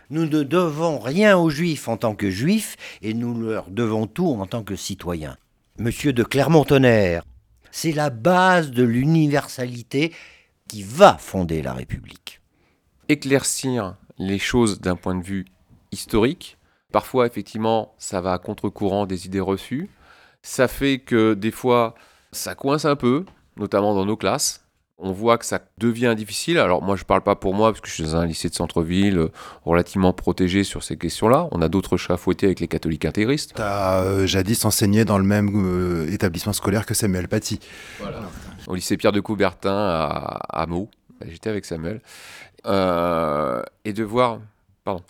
Nous 0.10 0.25
ne 0.25 0.43
devons 0.43 0.99
rien 0.99 1.38
aux 1.38 1.49
Juifs 1.49 1.88
en 1.88 1.97
tant 1.97 2.15
que 2.15 2.32
Juifs 2.32 2.77
et 3.03 3.13
nous 3.13 3.39
leur 3.39 3.69
devons 3.69 4.08
tout 4.08 4.27
en 4.27 4.47
tant 4.47 4.63
que 4.63 4.75
citoyens. 4.75 5.38
Monsieur 5.77 6.13
de 6.13 6.23
Clermont-Tonnerre, 6.23 7.23
c'est 7.73 7.91
la 7.91 8.12
base 8.12 8.69
de 8.69 8.83
l'universalité 8.83 10.13
qui 10.69 10.83
va 10.83 11.17
fonder 11.17 11.63
la 11.63 11.73
République. 11.73 12.39
Éclaircir 13.09 13.95
les 14.19 14.38
choses 14.38 14.79
d'un 14.79 14.95
point 14.95 15.15
de 15.15 15.23
vue 15.23 15.45
historique, 15.91 16.59
parfois 16.91 17.25
effectivement 17.25 17.95
ça 17.97 18.21
va 18.21 18.33
à 18.33 18.38
contre-courant 18.38 19.07
des 19.07 19.25
idées 19.25 19.39
reçues, 19.39 19.89
ça 20.43 20.67
fait 20.67 20.99
que 20.99 21.33
des 21.33 21.49
fois 21.49 21.95
ça 22.31 22.53
coince 22.53 22.86
un 22.86 22.95
peu, 22.95 23.25
notamment 23.57 23.95
dans 23.95 24.05
nos 24.05 24.17
classes, 24.17 24.62
on 24.97 25.12
voit 25.12 25.38
que 25.38 25.45
ça 25.45 25.60
devient 25.77 26.13
difficile. 26.15 26.58
Alors 26.60 26.84
moi, 26.84 26.95
je 26.95 27.01
ne 27.01 27.06
parle 27.06 27.21
pas 27.21 27.36
pour 27.36 27.53
moi, 27.53 27.71
parce 27.71 27.82
que 27.82 27.88
je 27.88 27.93
suis 27.93 28.03
dans 28.03 28.15
un 28.15 28.25
lycée 28.25 28.49
de 28.49 28.53
centre-ville 28.53 29.17
euh, 29.17 29.32
relativement 29.65 30.13
protégé 30.13 30.63
sur 30.63 30.84
ces 30.84 30.97
questions-là. 30.97 31.47
On 31.51 31.62
a 31.62 31.67
d'autres 31.67 31.97
chats 31.97 32.17
fouettés 32.17 32.45
avec 32.45 32.60
les 32.60 32.67
catholiques 32.67 33.06
intégristes. 33.06 33.53
Tu 33.56 33.62
as 33.62 34.01
euh, 34.03 34.27
jadis 34.27 34.63
enseigné 34.65 35.03
dans 35.03 35.17
le 35.17 35.23
même 35.23 35.49
euh, 35.56 36.12
établissement 36.12 36.53
scolaire 36.53 36.86
que 36.86 36.93
Samuel 36.93 37.27
Paty. 37.27 37.60
Voilà. 37.99 38.21
Au 38.67 38.75
lycée 38.75 38.95
Pierre 38.97 39.12
de 39.12 39.19
Coubertin 39.19 39.75
à, 39.75 40.39
à 40.49 40.65
Meaux. 40.67 40.89
J'étais 41.27 41.49
avec 41.49 41.65
Samuel. 41.65 42.01
Euh, 42.65 43.62
et 43.86 43.93
de 43.93 44.03
voir... 44.03 44.39
Pardon. 44.84 45.03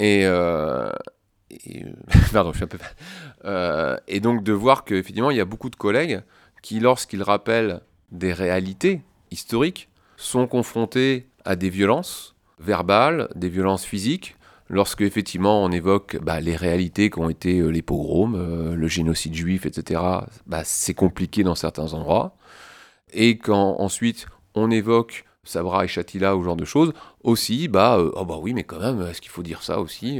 Et... 0.00 0.22
et 0.22 0.26
pardon, 2.32 2.52
je 2.52 2.56
suis 2.56 2.64
un 2.64 2.68
peu... 2.68 3.98
et 4.08 4.20
donc 4.20 4.42
de 4.42 4.52
voir 4.52 4.84
qu'effectivement, 4.84 5.30
il 5.30 5.36
y 5.36 5.40
a 5.40 5.44
beaucoup 5.44 5.70
de 5.70 5.76
collègues 5.76 6.20
qui, 6.64 6.80
lorsqu'ils 6.80 7.22
rappellent 7.22 7.82
des 8.10 8.32
réalités 8.32 9.02
historiques, 9.30 9.90
sont 10.16 10.46
confrontés 10.46 11.28
à 11.44 11.56
des 11.56 11.68
violences 11.68 12.36
verbales, 12.58 13.28
des 13.34 13.50
violences 13.50 13.84
physiques, 13.84 14.34
lorsque 14.70 15.02
effectivement 15.02 15.62
on 15.62 15.70
évoque 15.70 16.16
bah, 16.22 16.40
les 16.40 16.56
réalités 16.56 17.10
qui 17.10 17.18
ont 17.18 17.28
été 17.28 17.58
euh, 17.58 17.68
les 17.68 17.82
pogroms, 17.82 18.34
euh, 18.34 18.74
le 18.74 18.88
génocide 18.88 19.34
juif, 19.34 19.66
etc., 19.66 20.00
bah, 20.46 20.62
c'est 20.64 20.94
compliqué 20.94 21.42
dans 21.42 21.54
certains 21.54 21.92
endroits. 21.92 22.34
Et 23.12 23.36
quand 23.36 23.78
ensuite 23.78 24.26
on 24.54 24.70
évoque 24.70 25.26
Sabra 25.42 25.84
et 25.84 25.88
Chatila 25.88 26.34
ou 26.34 26.40
ce 26.40 26.46
genre 26.46 26.56
de 26.56 26.64
choses, 26.64 26.94
aussi, 27.22 27.68
bah, 27.68 27.98
euh, 27.98 28.10
oh 28.14 28.24
bah 28.24 28.38
oui, 28.40 28.54
mais 28.54 28.64
quand 28.64 28.80
même, 28.80 29.02
est-ce 29.02 29.20
qu'il 29.20 29.30
faut 29.30 29.42
dire 29.42 29.62
ça 29.62 29.80
aussi 29.80 30.18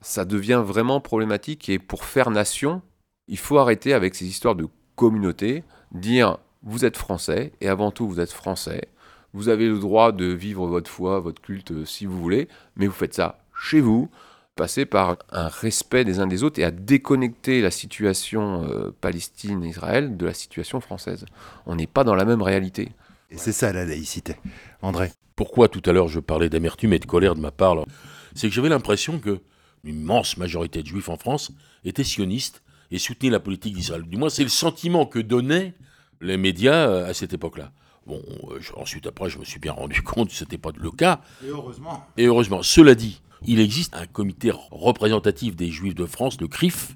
Ça 0.00 0.24
devient 0.24 0.62
vraiment 0.64 1.02
problématique 1.02 1.68
et 1.68 1.78
pour 1.78 2.06
faire 2.06 2.30
nation, 2.30 2.80
il 3.28 3.36
faut 3.36 3.58
arrêter 3.58 3.92
avec 3.92 4.14
ces 4.14 4.24
histoires 4.24 4.54
de 4.54 4.66
communauté, 5.00 5.64
dire 5.92 6.36
vous 6.62 6.84
êtes 6.84 6.98
français, 6.98 7.52
et 7.62 7.68
avant 7.68 7.90
tout 7.90 8.06
vous 8.06 8.20
êtes 8.20 8.32
français, 8.32 8.82
vous 9.32 9.48
avez 9.48 9.66
le 9.66 9.78
droit 9.78 10.12
de 10.12 10.26
vivre 10.26 10.66
votre 10.66 10.90
foi, 10.90 11.20
votre 11.20 11.40
culte 11.40 11.72
euh, 11.72 11.84
si 11.86 12.04
vous 12.04 12.20
voulez, 12.20 12.48
mais 12.76 12.86
vous 12.86 12.92
faites 12.92 13.14
ça 13.14 13.38
chez 13.58 13.80
vous, 13.80 14.10
passer 14.56 14.84
par 14.84 15.16
un 15.30 15.48
respect 15.48 16.04
des 16.04 16.20
uns 16.20 16.26
des 16.26 16.42
autres 16.42 16.60
et 16.60 16.64
à 16.64 16.70
déconnecter 16.70 17.62
la 17.62 17.70
situation 17.70 18.64
euh, 18.64 18.94
Palestine-Israël 19.00 20.18
de 20.18 20.26
la 20.26 20.34
situation 20.34 20.82
française. 20.82 21.24
On 21.64 21.76
n'est 21.76 21.86
pas 21.86 22.04
dans 22.04 22.14
la 22.14 22.26
même 22.26 22.42
réalité. 22.42 22.90
Et 23.30 23.38
c'est 23.38 23.52
ça 23.52 23.72
la 23.72 23.86
laïcité. 23.86 24.36
André 24.82 25.12
Pourquoi 25.34 25.68
tout 25.68 25.82
à 25.86 25.92
l'heure 25.92 26.08
je 26.08 26.20
parlais 26.20 26.50
d'amertume 26.50 26.92
et 26.92 26.98
de 26.98 27.06
colère 27.06 27.36
de 27.36 27.40
ma 27.40 27.52
part 27.52 27.86
C'est 28.34 28.48
que 28.48 28.54
j'avais 28.54 28.68
l'impression 28.68 29.18
que 29.18 29.40
l'immense 29.82 30.36
majorité 30.36 30.82
de 30.82 30.88
juifs 30.88 31.08
en 31.08 31.16
France 31.16 31.52
étaient 31.84 32.04
sionistes 32.04 32.62
et 32.90 32.98
soutenir 32.98 33.32
la 33.32 33.40
politique 33.40 33.74
d'Israël. 33.74 34.02
Du 34.02 34.16
moins, 34.16 34.30
c'est 34.30 34.42
le 34.42 34.48
sentiment 34.48 35.06
que 35.06 35.18
donnaient 35.18 35.74
les 36.20 36.36
médias 36.36 36.88
euh, 36.88 37.08
à 37.08 37.14
cette 37.14 37.32
époque-là. 37.32 37.72
Bon, 38.06 38.22
euh, 38.50 38.60
ensuite, 38.76 39.06
après, 39.06 39.30
je 39.30 39.38
me 39.38 39.44
suis 39.44 39.60
bien 39.60 39.72
rendu 39.72 40.02
compte 40.04 40.28
que 40.28 40.34
ce 40.34 40.44
n'était 40.44 40.58
pas 40.58 40.70
le 40.76 40.90
cas. 40.90 41.20
Et 41.44 41.48
heureusement. 41.48 42.06
Et 42.16 42.26
heureusement. 42.26 42.62
Cela 42.62 42.94
dit, 42.94 43.20
il 43.46 43.60
existe 43.60 43.94
un 43.94 44.06
comité 44.06 44.52
représentatif 44.70 45.56
des 45.56 45.70
Juifs 45.70 45.94
de 45.94 46.06
France, 46.06 46.40
le 46.40 46.48
CRIF, 46.48 46.94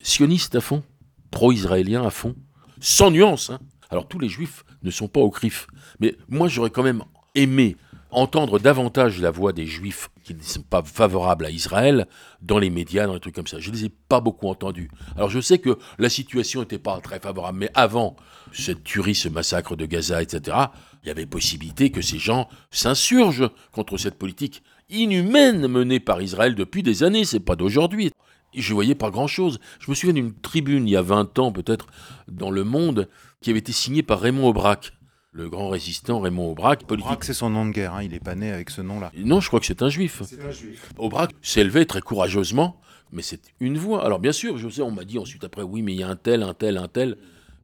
sioniste 0.00 0.54
à 0.54 0.60
fond, 0.60 0.82
pro-israélien 1.30 2.04
à 2.04 2.10
fond, 2.10 2.34
sans 2.80 3.10
nuance. 3.10 3.50
Hein. 3.50 3.60
Alors, 3.90 4.08
tous 4.08 4.18
les 4.18 4.28
Juifs 4.28 4.64
ne 4.82 4.90
sont 4.90 5.08
pas 5.08 5.20
au 5.20 5.30
CRIF. 5.30 5.66
Mais 6.00 6.16
moi, 6.28 6.48
j'aurais 6.48 6.70
quand 6.70 6.82
même 6.82 7.04
aimé 7.34 7.76
entendre 8.16 8.58
davantage 8.58 9.20
la 9.20 9.30
voix 9.30 9.52
des 9.52 9.66
juifs 9.66 10.08
qui 10.24 10.34
ne 10.34 10.42
sont 10.42 10.62
pas 10.62 10.82
favorables 10.82 11.44
à 11.44 11.50
Israël 11.50 12.06
dans 12.40 12.58
les 12.58 12.70
médias, 12.70 13.06
dans 13.06 13.12
les 13.12 13.20
trucs 13.20 13.34
comme 13.34 13.46
ça. 13.46 13.60
Je 13.60 13.70
ne 13.70 13.76
les 13.76 13.84
ai 13.84 13.88
pas 13.90 14.20
beaucoup 14.20 14.48
entendus. 14.48 14.90
Alors 15.16 15.28
je 15.28 15.38
sais 15.38 15.58
que 15.58 15.78
la 15.98 16.08
situation 16.08 16.60
n'était 16.60 16.78
pas 16.78 16.98
très 17.00 17.20
favorable, 17.20 17.58
mais 17.58 17.70
avant 17.74 18.16
cette 18.54 18.82
tuerie, 18.84 19.14
ce 19.14 19.28
massacre 19.28 19.76
de 19.76 19.84
Gaza, 19.84 20.22
etc., 20.22 20.56
il 21.04 21.08
y 21.08 21.10
avait 21.10 21.26
possibilité 21.26 21.90
que 21.90 22.00
ces 22.00 22.18
gens 22.18 22.48
s'insurgent 22.70 23.50
contre 23.70 23.98
cette 23.98 24.18
politique 24.18 24.62
inhumaine 24.88 25.68
menée 25.68 26.00
par 26.00 26.22
Israël 26.22 26.54
depuis 26.54 26.82
des 26.82 27.02
années, 27.02 27.26
c'est 27.26 27.38
pas 27.38 27.54
d'aujourd'hui. 27.54 28.12
Je 28.54 28.72
voyais 28.72 28.94
pas 28.94 29.10
grand-chose. 29.10 29.58
Je 29.78 29.90
me 29.90 29.94
souviens 29.94 30.14
d'une 30.14 30.32
tribune 30.32 30.88
il 30.88 30.92
y 30.92 30.96
a 30.96 31.02
20 31.02 31.38
ans 31.38 31.52
peut-être 31.52 31.86
dans 32.28 32.50
Le 32.50 32.64
Monde 32.64 33.08
qui 33.42 33.50
avait 33.50 33.58
été 33.58 33.72
signée 33.72 34.02
par 34.02 34.20
Raymond 34.20 34.48
Aubrac 34.48 34.92
le 35.36 35.50
grand 35.50 35.68
résistant 35.68 36.20
Raymond 36.20 36.50
Aubrac. 36.50 36.84
Politique. 36.84 37.06
Aubrac, 37.06 37.24
c'est 37.24 37.34
son 37.34 37.50
nom 37.50 37.66
de 37.66 37.70
guerre, 37.70 37.94
hein. 37.94 38.02
il 38.02 38.14
est 38.14 38.20
pas 38.20 38.34
né 38.34 38.50
avec 38.50 38.70
ce 38.70 38.80
nom-là. 38.80 39.12
Non, 39.16 39.40
je 39.40 39.48
crois 39.48 39.60
que 39.60 39.66
c'est 39.66 39.82
un 39.82 39.90
juif. 39.90 40.22
C'est 40.24 40.42
un 40.42 40.50
juif. 40.50 40.90
Aubrac 40.96 41.32
s'élevait 41.42 41.84
très 41.84 42.00
courageusement, 42.00 42.80
mais 43.12 43.22
c'est 43.22 43.40
une 43.60 43.76
voix. 43.76 44.04
Alors 44.04 44.18
bien 44.18 44.32
sûr, 44.32 44.56
je 44.56 44.68
sais, 44.68 44.82
on 44.82 44.90
m'a 44.90 45.04
dit 45.04 45.18
ensuite 45.18 45.44
après, 45.44 45.62
oui, 45.62 45.82
mais 45.82 45.92
il 45.92 46.00
y 46.00 46.02
a 46.02 46.08
un 46.08 46.16
tel, 46.16 46.42
un 46.42 46.54
tel, 46.54 46.78
un 46.78 46.88
tel. 46.88 47.16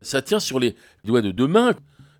Ça 0.03 0.21
tient 0.21 0.41
sur 0.41 0.61
les 0.61 0.77
doigts 1.05 1.23
de 1.23 1.31
deux 1.31 1.47
mains. 1.47 1.75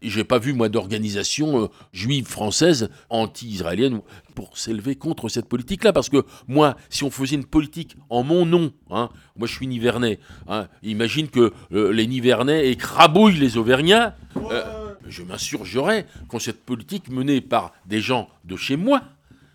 Et 0.05 0.11
j'ai 0.11 0.25
pas 0.25 0.41
vu, 0.41 0.53
moi, 0.53 0.69
d'organisation 0.69 1.63
euh, 1.63 1.69
juive 1.93 2.27
française 2.27 2.91
anti-israélienne 3.09 4.01
pour 4.35 4.59
s'élever 4.59 4.97
contre 4.97 5.29
cette 5.29 5.49
politique-là. 5.49 5.93
Parce 5.93 6.09
que 6.09 6.25
moi, 6.49 6.77
si 6.91 7.05
on 7.05 7.11
faisait 7.11 7.37
une 7.37 7.45
politique 7.45 7.97
en 8.11 8.25
mon 8.25 8.45
nom, 8.45 8.73
hein, 8.91 9.11
moi 9.37 9.47
je 9.47 9.55
suis 9.55 9.69
nivernais, 9.69 10.19
hein, 10.49 10.67
imagine 10.83 11.29
que 11.29 11.53
euh, 11.73 11.93
les 11.93 12.09
nivernais 12.09 12.69
écrabouillent 12.71 13.39
les 13.39 13.57
auvergnats. 13.57 14.17
Euh, 14.51 14.92
je 15.13 15.23
m'insurgerais 15.23 16.07
contre 16.29 16.45
cette 16.45 16.65
politique 16.65 17.09
menée 17.09 17.41
par 17.41 17.73
des 17.87 18.01
gens 18.01 18.29
de 18.45 18.57
chez 18.57 18.77
moi, 18.77 19.03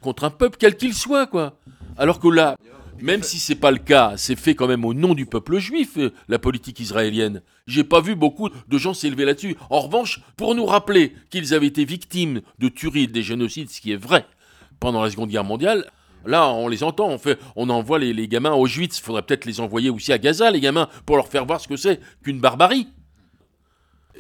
contre 0.02 0.24
un 0.24 0.30
peuple 0.30 0.58
quel 0.60 0.78
qu'il 0.78 0.94
soit, 0.94 1.28
quoi. 1.28 1.58
Alors 1.98 2.20
que 2.20 2.28
là, 2.28 2.58
même 3.02 3.24
si 3.24 3.40
c'est 3.40 3.56
pas 3.56 3.72
le 3.72 3.80
cas, 3.80 4.14
c'est 4.18 4.38
fait 4.38 4.56
quand 4.56 4.68
même 4.68 4.86
au 4.86 4.94
nom 4.94 5.14
du 5.14 5.26
peuple 5.26 5.58
juif, 5.58 5.98
euh, 5.98 6.14
la 6.28 6.40
politique 6.40 6.80
israélienne. 6.80 7.42
J'ai 7.68 7.84
pas 7.84 8.02
vu 8.02 8.16
beaucoup 8.16 8.50
de 8.50 8.78
gens 8.78 8.94
s'élever 8.94 9.26
là-dessus. 9.26 9.56
En 9.70 9.82
revanche, 9.82 10.22
pour 10.36 10.56
nous 10.56 10.66
rappeler 10.66 11.14
qu'ils 11.30 11.54
avaient 11.54 11.68
été 11.68 11.86
victimes 11.86 12.42
de 12.60 12.70
tueries 12.70 13.08
des 13.08 13.24
génocides, 13.24 13.70
ce 13.70 13.82
qui 13.82 13.92
est 13.92 13.98
vrai, 13.98 14.26
pendant 14.80 15.04
la 15.04 15.12
Seconde 15.12 15.30
Guerre 15.30 15.44
mondiale, 15.44 15.86
Là, 16.26 16.50
on 16.50 16.68
les 16.68 16.84
entend, 16.84 17.08
on, 17.08 17.18
fait, 17.18 17.40
on 17.56 17.70
envoie 17.70 18.00
les, 18.00 18.28
gamins 18.28 18.52
aux 18.52 18.64
Auschwitz. 18.64 18.98
Il 18.98 19.02
faudrait 19.02 19.22
peut-être 19.22 19.46
les 19.46 19.62
envoyer 19.62 19.90
aussi 19.90 20.12
à 20.12 20.18
Gaza, 20.18 20.52
les 20.52 20.60
gamins, 20.60 20.90
pour 21.06 21.16
leur 21.16 21.30
faire 21.30 21.46
voir 21.46 21.62
ce 21.62 21.70
que 21.70 21.78
c'est 21.78 22.02
qu'une 22.22 22.42
barbarie. 22.42 22.88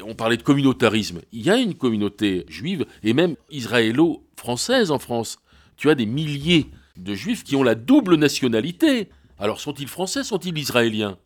On 0.06 0.16
parlait 0.16 0.38
de 0.38 0.44
communautarisme. 0.44 1.22
Il 1.32 1.42
y 1.42 1.50
a 1.50 1.58
une 1.58 1.76
communauté 1.76 2.46
juive 2.48 2.86
et 3.04 3.14
même 3.14 3.36
israélo-française 3.50 4.92
en 4.92 5.00
France. 5.00 5.40
Tu 5.76 5.90
as 5.90 5.96
des 5.96 6.06
milliers 6.06 6.68
de 6.98 7.14
juifs 7.14 7.44
qui 7.44 7.56
ont 7.56 7.64
la 7.64 7.76
double 7.76 8.16
nationalité. 8.16 9.10
Alors 9.40 9.60
sont-ils 9.60 9.88
français, 9.88 10.24
sont-ils 10.24 10.58
israéliens? 10.58 11.18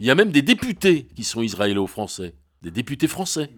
Il 0.00 0.06
y 0.06 0.10
a 0.10 0.14
même 0.14 0.30
des 0.30 0.42
députés 0.42 1.08
qui 1.16 1.24
sont 1.24 1.42
israélo-français, 1.42 2.34
des 2.62 2.70
députés 2.70 3.08
français. 3.08 3.50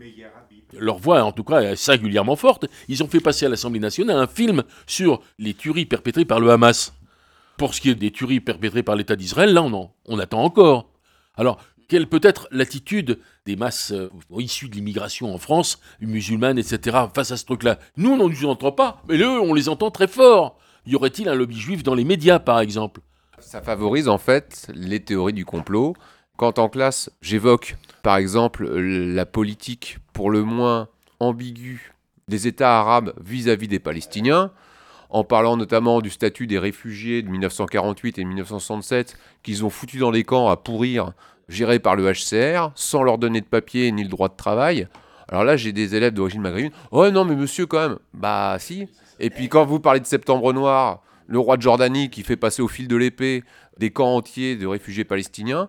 Leur 0.78 0.98
voix, 0.98 1.22
en 1.24 1.32
tout 1.32 1.44
cas, 1.44 1.60
est 1.60 1.76
singulièrement 1.76 2.36
forte. 2.36 2.66
Ils 2.88 3.02
ont 3.02 3.08
fait 3.08 3.20
passer 3.20 3.46
à 3.46 3.48
l'Assemblée 3.48 3.80
nationale 3.80 4.16
un 4.16 4.26
film 4.26 4.62
sur 4.86 5.20
les 5.38 5.54
tueries 5.54 5.86
perpétrées 5.86 6.24
par 6.24 6.40
le 6.40 6.50
Hamas. 6.50 6.94
Pour 7.56 7.74
ce 7.74 7.80
qui 7.80 7.90
est 7.90 7.94
des 7.94 8.10
tueries 8.10 8.40
perpétrées 8.40 8.82
par 8.82 8.96
l'État 8.96 9.16
d'Israël, 9.16 9.52
là, 9.52 9.62
on, 9.62 10.18
attend 10.18 10.42
encore. 10.42 10.90
Alors, 11.36 11.58
quelle 11.90 12.06
peut 12.06 12.20
être 12.22 12.46
l'attitude 12.52 13.18
des 13.46 13.56
masses 13.56 13.90
euh, 13.90 14.08
issues 14.38 14.68
de 14.68 14.76
l'immigration 14.76 15.34
en 15.34 15.38
France, 15.38 15.80
musulmanes, 16.00 16.56
etc., 16.56 16.96
face 17.12 17.32
à 17.32 17.36
ce 17.36 17.44
truc-là? 17.44 17.80
Nous, 17.96 18.10
on 18.10 18.28
ne 18.28 18.32
nous 18.32 18.44
entend 18.46 18.70
pas, 18.70 19.02
mais 19.08 19.18
eux, 19.18 19.40
on 19.40 19.52
les 19.52 19.68
entend 19.68 19.90
très 19.90 20.06
fort. 20.06 20.56
Y 20.86 20.94
aurait-il 20.94 21.28
un 21.28 21.34
lobby 21.34 21.58
juif 21.58 21.82
dans 21.82 21.96
les 21.96 22.04
médias, 22.04 22.38
par 22.38 22.60
exemple? 22.60 23.00
Ça 23.40 23.60
favorise 23.60 24.08
en 24.08 24.18
fait 24.18 24.70
les 24.72 25.00
théories 25.00 25.32
du 25.32 25.44
complot. 25.44 25.94
Quand 26.36 26.60
en 26.60 26.68
classe, 26.68 27.10
j'évoque 27.22 27.76
par 28.04 28.16
exemple 28.16 28.68
la 28.68 29.26
politique 29.26 29.98
pour 30.12 30.30
le 30.30 30.44
moins 30.44 30.88
ambiguë 31.18 31.92
des 32.28 32.46
États 32.46 32.78
arabes 32.78 33.14
vis-à-vis 33.20 33.66
des 33.66 33.80
Palestiniens, 33.80 34.52
en 35.08 35.24
parlant 35.24 35.56
notamment 35.56 36.00
du 36.00 36.10
statut 36.10 36.46
des 36.46 36.58
réfugiés 36.58 37.22
de 37.22 37.28
1948 37.28 38.18
et 38.20 38.24
1967 38.24 39.18
qu'ils 39.42 39.64
ont 39.64 39.70
foutu 39.70 39.98
dans 39.98 40.12
les 40.12 40.22
camps 40.22 40.48
à 40.48 40.56
pourrir, 40.56 41.12
gérés 41.50 41.78
par 41.78 41.96
le 41.96 42.10
HCR, 42.10 42.72
sans 42.74 43.02
leur 43.02 43.18
donner 43.18 43.40
de 43.40 43.46
papier 43.46 43.92
ni 43.92 44.02
le 44.02 44.08
droit 44.08 44.28
de 44.28 44.36
travail. 44.36 44.88
Alors 45.28 45.44
là, 45.44 45.56
j'ai 45.56 45.72
des 45.72 45.94
élèves 45.94 46.14
d'origine 46.14 46.40
maghrébine. 46.40 46.72
Oh 46.90 47.10
non, 47.10 47.24
mais 47.24 47.36
monsieur, 47.36 47.66
quand 47.66 47.88
même. 47.88 47.98
Bah 48.14 48.56
si. 48.58 48.88
Et 49.18 49.30
puis 49.30 49.48
quand 49.48 49.64
vous 49.64 49.80
parlez 49.80 50.00
de 50.00 50.06
Septembre 50.06 50.52
Noir, 50.52 51.02
le 51.26 51.38
roi 51.38 51.56
de 51.56 51.62
Jordanie 51.62 52.08
qui 52.08 52.22
fait 52.22 52.36
passer 52.36 52.62
au 52.62 52.68
fil 52.68 52.88
de 52.88 52.96
l'épée 52.96 53.44
des 53.78 53.90
camps 53.90 54.16
entiers 54.16 54.56
de 54.56 54.66
réfugiés 54.66 55.04
palestiniens, 55.04 55.68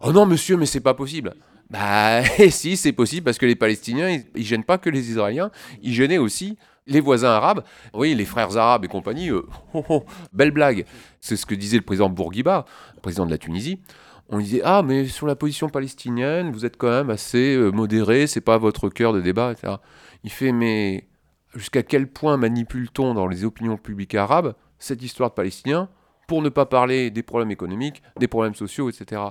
Oh 0.00 0.12
non, 0.12 0.26
monsieur, 0.26 0.56
mais 0.56 0.66
c'est 0.66 0.80
pas 0.80 0.94
possible. 0.94 1.34
Bah, 1.70 2.22
si, 2.50 2.76
c'est 2.76 2.92
possible 2.92 3.24
parce 3.24 3.38
que 3.38 3.46
les 3.46 3.56
Palestiniens, 3.56 4.10
ils, 4.10 4.24
ils, 4.34 4.44
gênent 4.44 4.64
pas 4.64 4.78
que 4.78 4.90
les 4.90 5.10
Israéliens, 5.10 5.50
ils 5.82 5.94
gênaient 5.94 6.18
aussi 6.18 6.58
les 6.86 7.00
voisins 7.00 7.30
arabes. 7.30 7.64
Oui, 7.94 8.14
les 8.14 8.24
frères 8.24 8.56
arabes 8.56 8.84
et 8.84 8.88
compagnie. 8.88 9.30
Euh, 9.30 9.46
oh, 9.74 9.84
oh, 9.88 10.04
belle 10.32 10.50
blague. 10.50 10.84
C'est 11.20 11.36
ce 11.36 11.46
que 11.46 11.54
disait 11.54 11.78
le 11.78 11.82
président 11.82 12.08
Bourguiba, 12.08 12.66
président 13.02 13.26
de 13.26 13.30
la 13.30 13.38
Tunisie. 13.38 13.80
On 14.28 14.38
disait 14.38 14.62
ah 14.64 14.82
mais 14.82 15.06
sur 15.06 15.26
la 15.26 15.36
position 15.36 15.68
palestinienne, 15.68 16.50
vous 16.50 16.64
êtes 16.64 16.76
quand 16.76 16.90
même 16.90 17.10
assez 17.10 17.54
euh, 17.54 17.70
modéré, 17.70 18.26
c'est 18.26 18.40
pas 18.40 18.58
votre 18.58 18.88
cœur 18.88 19.12
de 19.12 19.20
débat, 19.20 19.52
etc. 19.52 19.74
Il 20.24 20.30
fait 20.30 20.52
mais 20.52 21.06
jusqu'à 21.54 21.82
quel 21.82 22.08
point 22.08 22.36
manipule-t-on 22.36 23.14
dans 23.14 23.26
les 23.26 23.44
opinions 23.44 23.76
publiques 23.76 24.14
arabes 24.14 24.54
cette 24.78 25.02
histoire 25.02 25.30
de 25.30 25.34
Palestiniens 25.34 25.88
pour 26.26 26.42
ne 26.42 26.48
pas 26.48 26.66
parler 26.66 27.10
des 27.10 27.22
problèmes 27.22 27.50
économiques, 27.50 28.02
des 28.18 28.28
problèmes 28.28 28.54
sociaux, 28.54 28.90
etc. 28.90 29.22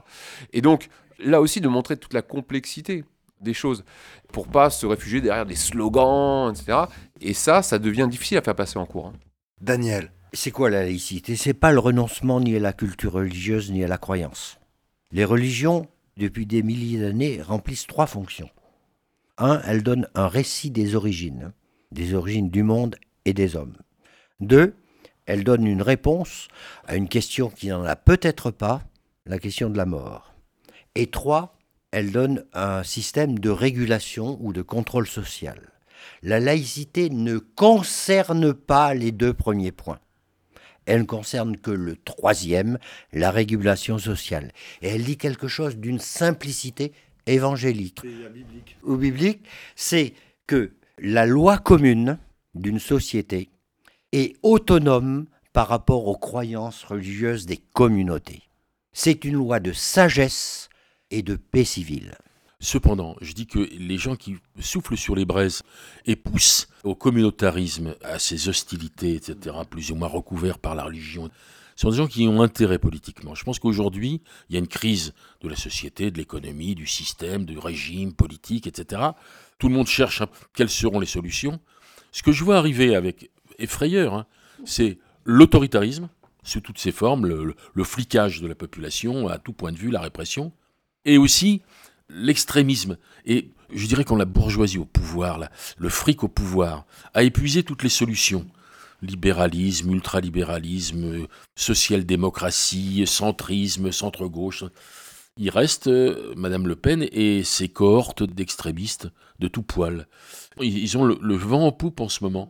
Et 0.53 0.61
donc, 0.61 0.87
là 1.19 1.41
aussi, 1.41 1.61
de 1.61 1.67
montrer 1.67 1.97
toute 1.97 2.13
la 2.13 2.21
complexité 2.21 3.03
des 3.41 3.53
choses, 3.53 3.83
pour 4.31 4.47
pas 4.47 4.69
se 4.69 4.85
réfugier 4.85 5.21
derrière 5.21 5.45
des 5.45 5.55
slogans, 5.55 6.51
etc. 6.51 6.85
Et 7.21 7.33
ça, 7.33 7.61
ça 7.61 7.79
devient 7.79 8.07
difficile 8.09 8.37
à 8.37 8.41
faire 8.41 8.55
passer 8.55 8.79
en 8.79 8.85
cours. 8.85 9.07
Hein. 9.07 9.13
Daniel. 9.61 10.11
C'est 10.33 10.51
quoi 10.51 10.69
la 10.69 10.83
laïcité? 10.83 11.35
C'est 11.35 11.53
pas 11.53 11.71
le 11.71 11.79
renoncement 11.79 12.39
ni 12.39 12.55
à 12.55 12.59
la 12.59 12.73
culture 12.73 13.13
religieuse 13.13 13.71
ni 13.71 13.83
à 13.83 13.87
la 13.87 13.97
croyance. 13.97 14.57
Les 15.15 15.23
religions, 15.23 15.87
depuis 16.17 16.45
des 16.45 16.61
milliers 16.61 16.99
d'années, 16.99 17.41
remplissent 17.41 17.87
trois 17.87 18.05
fonctions. 18.05 18.49
Un, 19.37 19.61
elles 19.65 19.81
donnent 19.81 20.09
un 20.13 20.27
récit 20.27 20.71
des 20.71 20.93
origines, 20.93 21.53
des 21.93 22.13
origines 22.13 22.49
du 22.49 22.63
monde 22.63 22.97
et 23.23 23.31
des 23.31 23.55
hommes. 23.55 23.77
Deux, 24.41 24.75
elle 25.25 25.45
donne 25.45 25.65
une 25.67 25.81
réponse 25.81 26.49
à 26.85 26.97
une 26.97 27.07
question 27.07 27.49
qui 27.49 27.69
n'en 27.69 27.85
a 27.85 27.95
peut-être 27.95 28.51
pas, 28.51 28.83
la 29.25 29.39
question 29.39 29.69
de 29.69 29.77
la 29.77 29.85
mort. 29.85 30.35
Et 30.95 31.07
trois, 31.07 31.57
elle 31.91 32.11
donne 32.11 32.43
un 32.51 32.83
système 32.83 33.39
de 33.39 33.49
régulation 33.49 34.37
ou 34.41 34.51
de 34.51 34.63
contrôle 34.63 35.07
social. 35.07 35.71
La 36.23 36.41
laïcité 36.41 37.09
ne 37.09 37.37
concerne 37.37 38.53
pas 38.53 38.93
les 38.93 39.13
deux 39.13 39.33
premiers 39.33 39.71
points. 39.71 40.01
Elle 40.85 41.01
ne 41.01 41.05
concerne 41.05 41.57
que 41.57 41.71
le 41.71 41.95
troisième, 41.95 42.77
la 43.11 43.31
régulation 43.31 43.97
sociale. 43.97 44.51
Et 44.81 44.89
elle 44.89 45.03
dit 45.03 45.17
quelque 45.17 45.47
chose 45.47 45.77
d'une 45.77 45.99
simplicité 45.99 46.93
évangélique 47.25 48.01
ou 48.83 48.95
biblique, 48.97 49.45
c'est 49.75 50.13
que 50.47 50.73
la 50.99 51.25
loi 51.25 51.57
commune 51.57 52.19
d'une 52.53 52.79
société 52.79 53.49
est 54.11 54.35
autonome 54.43 55.25
par 55.53 55.67
rapport 55.67 56.07
aux 56.07 56.17
croyances 56.17 56.83
religieuses 56.83 57.45
des 57.45 57.57
communautés. 57.57 58.43
C'est 58.93 59.25
une 59.25 59.35
loi 59.35 59.59
de 59.59 59.73
sagesse 59.73 60.69
et 61.11 61.21
de 61.21 61.35
paix 61.35 61.65
civile. 61.65 62.15
Cependant, 62.65 63.15
je 63.21 63.33
dis 63.33 63.45
que 63.45 63.59
les 63.59 63.99
gens 63.99 64.15
qui 64.15 64.37
soufflent 64.59 64.97
sur 64.97 65.15
les 65.15 65.23
braises 65.23 65.61
et 66.07 66.15
poussent 66.15 66.67
au 66.83 66.95
communautarisme, 66.95 67.93
à 68.03 68.17
ces 68.17 68.49
hostilités, 68.49 69.13
etc., 69.13 69.55
plus 69.69 69.91
ou 69.91 69.95
moins 69.95 70.07
recouverts 70.07 70.57
par 70.57 70.73
la 70.73 70.85
religion, 70.85 71.29
sont 71.75 71.91
des 71.91 71.97
gens 71.97 72.07
qui 72.07 72.27
ont 72.27 72.41
intérêt 72.41 72.79
politiquement. 72.79 73.35
Je 73.35 73.43
pense 73.43 73.59
qu'aujourd'hui, 73.59 74.19
il 74.49 74.53
y 74.53 74.55
a 74.55 74.59
une 74.59 74.67
crise 74.67 75.13
de 75.41 75.47
la 75.47 75.55
société, 75.55 76.09
de 76.09 76.17
l'économie, 76.17 76.73
du 76.73 76.87
système, 76.87 77.45
du 77.45 77.59
régime 77.59 78.13
politique, 78.13 78.65
etc. 78.65 79.09
Tout 79.59 79.69
le 79.69 79.75
monde 79.75 79.85
cherche 79.85 80.23
quelles 80.55 80.71
seront 80.71 80.99
les 80.99 81.05
solutions. 81.05 81.59
Ce 82.11 82.23
que 82.23 82.31
je 82.31 82.43
vois 82.43 82.57
arriver 82.57 82.95
avec 82.95 83.29
effrayeur, 83.59 84.15
hein. 84.15 84.25
c'est 84.65 84.97
l'autoritarisme 85.23 86.09
sous 86.41 86.61
toutes 86.61 86.79
ses 86.79 86.91
formes, 86.91 87.27
le, 87.27 87.83
flicage 87.83 88.41
de 88.41 88.47
la 88.47 88.55
population 88.55 89.27
à 89.27 89.37
tout 89.37 89.53
point 89.53 89.71
de 89.71 89.77
vue, 89.77 89.91
la 89.91 90.01
répression, 90.01 90.51
et 91.05 91.19
aussi 91.19 91.61
l'extrémisme. 92.09 92.97
Et 93.25 93.49
je 93.73 93.87
dirais 93.87 94.03
quand 94.03 94.15
la 94.15 94.25
bourgeoisie 94.25 94.77
au 94.77 94.85
pouvoir, 94.85 95.39
le 95.77 95.89
fric 95.89 96.23
au 96.23 96.27
pouvoir, 96.27 96.85
a 97.13 97.23
épuisé 97.23 97.63
toutes 97.63 97.83
les 97.83 97.89
solutions. 97.89 98.45
Libéralisme, 99.01 99.91
ultralibéralisme, 99.91 101.27
social-démocratie, 101.55 103.03
centrisme, 103.05 103.91
centre-gauche. 103.91 104.63
Il 105.37 105.49
reste 105.49 105.87
euh, 105.87 106.33
Madame 106.37 106.65
Le 106.65 106.77
Pen 106.77 107.05
et 107.11 107.43
ses 107.43 107.67
cohortes 107.67 108.23
d'extrémistes 108.23 109.09
de 109.39 109.49
tout 109.49 109.63
poil. 109.63 110.07
Ils, 110.61 110.97
ont 110.97 111.03
le 111.03 111.35
vent 111.35 111.67
en 111.67 111.71
poupe 111.73 111.99
en 111.99 112.07
ce 112.07 112.23
moment. 112.23 112.49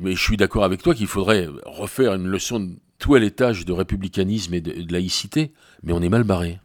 Mais 0.00 0.16
je 0.16 0.22
suis 0.22 0.36
d'accord 0.36 0.64
avec 0.64 0.82
toi 0.82 0.94
qu'il 0.94 1.06
faudrait 1.06 1.48
refaire 1.64 2.14
une 2.14 2.26
leçon 2.26 2.60
de 2.60 2.76
toilettage 2.98 3.64
de 3.64 3.72
républicanisme 3.72 4.54
et 4.54 4.60
de, 4.60 4.92
laïcité, 4.92 5.52
mais 5.82 5.92
on 5.92 6.02
est 6.02 6.08
mal 6.08 6.24
barré. 6.24 6.60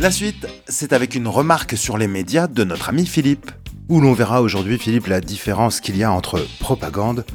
La 0.00 0.10
suite, 0.10 0.46
c'est 0.66 0.94
avec 0.94 1.14
une 1.14 1.28
remarque 1.28 1.76
sur 1.76 1.98
les 1.98 2.06
médias 2.06 2.46
de 2.46 2.64
notre 2.64 2.88
ami 2.88 3.04
Philippe, 3.04 3.50
où 3.90 4.00
l'on 4.00 4.14
verra 4.14 4.40
aujourd'hui, 4.40 4.78
Philippe, 4.78 5.08
la 5.08 5.20
différence 5.20 5.82
qu'il 5.82 5.98
y 5.98 6.04
a 6.04 6.10
entre 6.10 6.40
propagande 6.58 7.26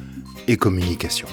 et 0.47 0.57
communication. 0.57 1.27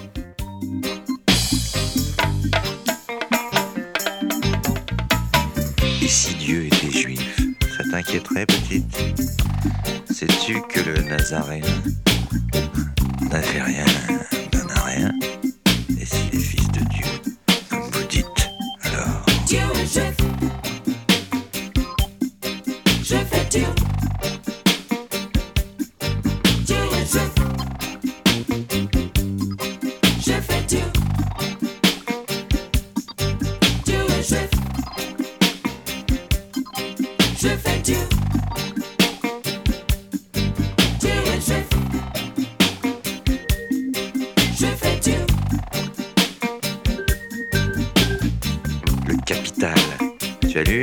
Et 6.02 6.06
si 6.06 6.34
Dieu 6.34 6.66
était 6.66 6.90
juif, 6.90 7.40
ça 7.78 7.84
t'inquiéterait, 7.90 8.44
petite? 8.44 8.94
Sais-tu 10.10 10.60
que 10.68 10.80
le 10.80 11.00
Nazaréen 11.08 11.64
n'a 13.30 13.40
fait 13.40 13.62
rien 13.62 13.86
n'a 14.52 14.82
rien? 14.82 15.31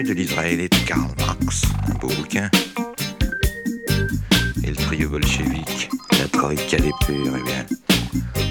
De 0.09 0.13
l'Israélite 0.13 0.85
Karl 0.85 1.09
Marx, 1.17 1.63
un 1.63 1.68
beau 1.99 2.07
bouquin. 2.07 2.49
Et 4.63 4.69
le 4.69 4.75
trio 4.75 5.09
bolchevique, 5.09 5.89
la 6.19 6.27
troïka 6.27 6.77
des 6.77 6.91
purs, 7.05 7.33
eh 7.37 7.43
bien, 7.43 7.65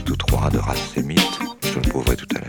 tous 0.04 0.16
trois 0.16 0.50
de 0.50 0.58
race 0.58 0.92
sémite, 0.94 1.38
je 1.62 1.74
le 1.76 1.88
prouverai 1.88 2.16
tout 2.16 2.26
à 2.36 2.40
l'heure. 2.40 2.48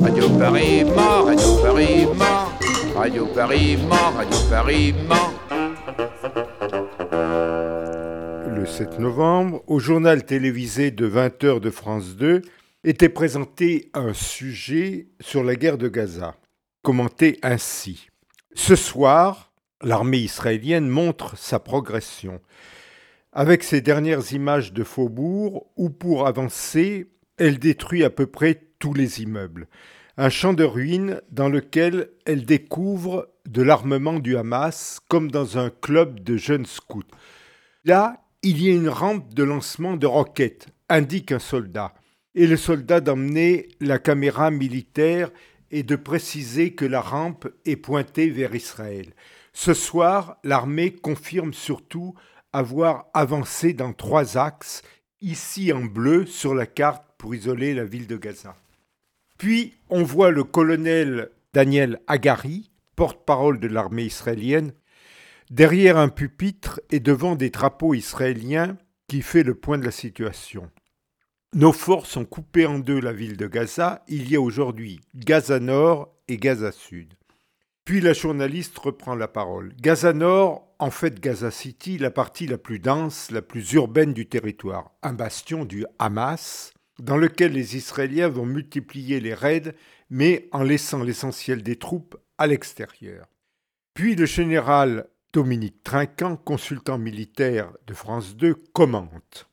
Radio 0.00 0.28
Paris 0.38 0.84
mort, 0.84 1.26
Radio 1.26 1.56
Paris 1.62 2.06
mort, 2.16 2.52
Radio 2.96 3.26
Paris 3.26 3.78
mort, 3.88 4.12
Radio 4.16 4.38
Paris 4.50 4.94
mort. 5.08 5.32
Le 8.54 8.66
7 8.66 8.98
novembre, 8.98 9.59
au 9.70 9.78
journal 9.78 10.26
télévisé 10.26 10.90
de 10.90 11.08
20h 11.08 11.60
de 11.60 11.70
France 11.70 12.16
2, 12.16 12.42
était 12.82 13.08
présenté 13.08 13.88
un 13.94 14.12
sujet 14.12 15.06
sur 15.20 15.44
la 15.44 15.54
guerre 15.54 15.78
de 15.78 15.86
Gaza, 15.86 16.34
commenté 16.82 17.38
ainsi. 17.44 18.08
Ce 18.52 18.74
soir, 18.74 19.52
l'armée 19.80 20.18
israélienne 20.18 20.88
montre 20.88 21.38
sa 21.38 21.60
progression. 21.60 22.40
Avec 23.32 23.62
ses 23.62 23.80
dernières 23.80 24.32
images 24.32 24.72
de 24.72 24.82
faubourg, 24.82 25.70
où 25.76 25.88
pour 25.88 26.26
avancer, 26.26 27.06
elle 27.36 27.60
détruit 27.60 28.02
à 28.02 28.10
peu 28.10 28.26
près 28.26 28.60
tous 28.80 28.92
les 28.92 29.22
immeubles. 29.22 29.68
Un 30.16 30.30
champ 30.30 30.52
de 30.52 30.64
ruines 30.64 31.22
dans 31.30 31.48
lequel 31.48 32.10
elle 32.26 32.44
découvre 32.44 33.28
de 33.46 33.62
l'armement 33.62 34.18
du 34.18 34.36
Hamas 34.36 34.98
comme 35.06 35.30
dans 35.30 35.58
un 35.58 35.70
club 35.70 36.18
de 36.24 36.36
jeunes 36.36 36.66
scouts. 36.66 37.04
Là, 37.84 38.20
il 38.42 38.62
y 38.62 38.70
a 38.70 38.74
une 38.74 38.88
rampe 38.88 39.34
de 39.34 39.42
lancement 39.42 39.96
de 39.96 40.06
roquettes, 40.06 40.68
indique 40.88 41.32
un 41.32 41.38
soldat, 41.38 41.94
et 42.34 42.46
le 42.46 42.56
soldat 42.56 43.00
d'emmener 43.00 43.68
la 43.80 43.98
caméra 43.98 44.50
militaire 44.50 45.30
et 45.70 45.82
de 45.82 45.96
préciser 45.96 46.74
que 46.74 46.84
la 46.84 47.00
rampe 47.00 47.48
est 47.64 47.76
pointée 47.76 48.30
vers 48.30 48.54
Israël. 48.54 49.12
Ce 49.52 49.74
soir, 49.74 50.38
l'armée 50.42 50.92
confirme 50.92 51.52
surtout 51.52 52.14
avoir 52.52 53.06
avancé 53.14 53.72
dans 53.72 53.92
trois 53.92 54.38
axes, 54.38 54.82
ici 55.20 55.72
en 55.72 55.84
bleu 55.84 56.24
sur 56.26 56.54
la 56.54 56.66
carte 56.66 57.04
pour 57.18 57.34
isoler 57.34 57.74
la 57.74 57.84
ville 57.84 58.06
de 58.06 58.16
Gaza. 58.16 58.56
Puis 59.38 59.74
on 59.90 60.02
voit 60.02 60.30
le 60.30 60.44
colonel 60.44 61.30
Daniel 61.52 62.00
Agari, 62.06 62.70
porte-parole 62.96 63.60
de 63.60 63.68
l'armée 63.68 64.04
israélienne, 64.04 64.72
derrière 65.50 65.98
un 65.98 66.08
pupitre 66.08 66.80
et 66.90 67.00
devant 67.00 67.34
des 67.34 67.50
drapeaux 67.50 67.94
israéliens 67.94 68.78
qui 69.08 69.22
fait 69.22 69.42
le 69.42 69.54
point 69.54 69.78
de 69.78 69.84
la 69.84 69.90
situation. 69.90 70.70
Nos 71.52 71.72
forces 71.72 72.16
ont 72.16 72.24
coupé 72.24 72.64
en 72.66 72.78
deux 72.78 73.00
la 73.00 73.12
ville 73.12 73.36
de 73.36 73.48
Gaza. 73.48 74.04
Il 74.06 74.30
y 74.30 74.36
a 74.36 74.40
aujourd'hui 74.40 75.00
Gaza 75.16 75.58
Nord 75.58 76.14
et 76.28 76.36
Gaza 76.36 76.70
Sud. 76.70 77.14
Puis 77.84 78.00
la 78.00 78.12
journaliste 78.12 78.78
reprend 78.78 79.16
la 79.16 79.26
parole. 79.26 79.74
Gaza 79.80 80.12
Nord, 80.12 80.72
en 80.78 80.92
fait 80.92 81.18
Gaza 81.18 81.50
City, 81.50 81.98
la 81.98 82.12
partie 82.12 82.46
la 82.46 82.56
plus 82.56 82.78
dense, 82.78 83.32
la 83.32 83.42
plus 83.42 83.72
urbaine 83.72 84.12
du 84.12 84.28
territoire, 84.28 84.92
un 85.02 85.12
bastion 85.12 85.64
du 85.64 85.84
Hamas, 85.98 86.72
dans 87.00 87.16
lequel 87.16 87.52
les 87.52 87.76
Israéliens 87.76 88.28
vont 88.28 88.46
multiplier 88.46 89.18
les 89.18 89.34
raids, 89.34 89.74
mais 90.08 90.48
en 90.52 90.62
laissant 90.62 91.02
l'essentiel 91.02 91.64
des 91.64 91.76
troupes 91.76 92.16
à 92.38 92.46
l'extérieur. 92.46 93.26
Puis 93.94 94.14
le 94.14 94.26
général 94.26 95.08
Dominique 95.32 95.84
Trinquant, 95.84 96.36
consultant 96.36 96.98
militaire 96.98 97.70
de 97.86 97.94
France 97.94 98.36
2, 98.36 98.54
commente. 98.72 99.48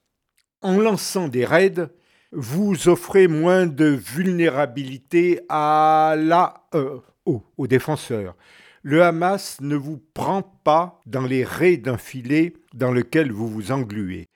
En 0.61 0.77
lançant 0.77 1.27
des 1.27 1.45
raids, 1.45 1.89
vous 2.31 2.87
offrez 2.87 3.27
moins 3.27 3.67
de 3.67 3.85
vulnérabilité 3.85 5.41
euh, 5.51 6.99
aux 7.25 7.67
défenseurs. 7.67 8.35
Le 8.81 9.03
Hamas 9.03 9.59
ne 9.61 9.75
vous 9.75 10.01
prend 10.13 10.41
pas 10.41 11.01
dans 11.05 11.25
les 11.25 11.43
raies 11.43 11.77
d'un 11.77 11.97
filet 11.97 12.53
dans 12.73 12.91
lequel 12.91 13.31
vous 13.31 13.47
vous 13.47 13.71
engluez. 13.71 14.29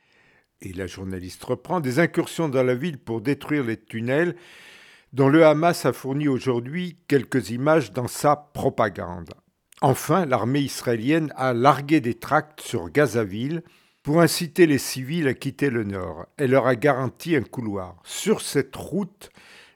Et 0.61 0.73
la 0.73 0.85
journaliste 0.85 1.43
reprend 1.43 1.79
des 1.79 1.99
incursions 1.99 2.49
dans 2.49 2.63
la 2.63 2.75
ville 2.75 2.99
pour 2.99 3.21
détruire 3.21 3.63
les 3.63 3.77
tunnels 3.77 4.35
dont 5.13 5.27
le 5.27 5.45
Hamas 5.45 5.85
a 5.85 5.93
fourni 5.93 6.27
aujourd'hui 6.27 6.97
quelques 7.07 7.49
images 7.49 7.91
dans 7.91 8.07
sa 8.07 8.35
propagande. 8.35 9.33
Enfin, 9.83 10.27
l'armée 10.27 10.59
israélienne 10.59 11.33
a 11.35 11.53
largué 11.53 12.01
des 12.01 12.13
tracts 12.13 12.61
sur 12.61 12.91
Gazaville 12.91 13.63
pour 14.03 14.21
inciter 14.21 14.67
les 14.67 14.77
civils 14.77 15.27
à 15.27 15.33
quitter 15.33 15.71
le 15.71 15.83
nord. 15.83 16.27
Elle 16.37 16.51
leur 16.51 16.67
a 16.67 16.75
garanti 16.75 17.35
un 17.35 17.41
couloir. 17.41 17.95
Sur 18.03 18.41
cette 18.41 18.75
route, 18.75 19.31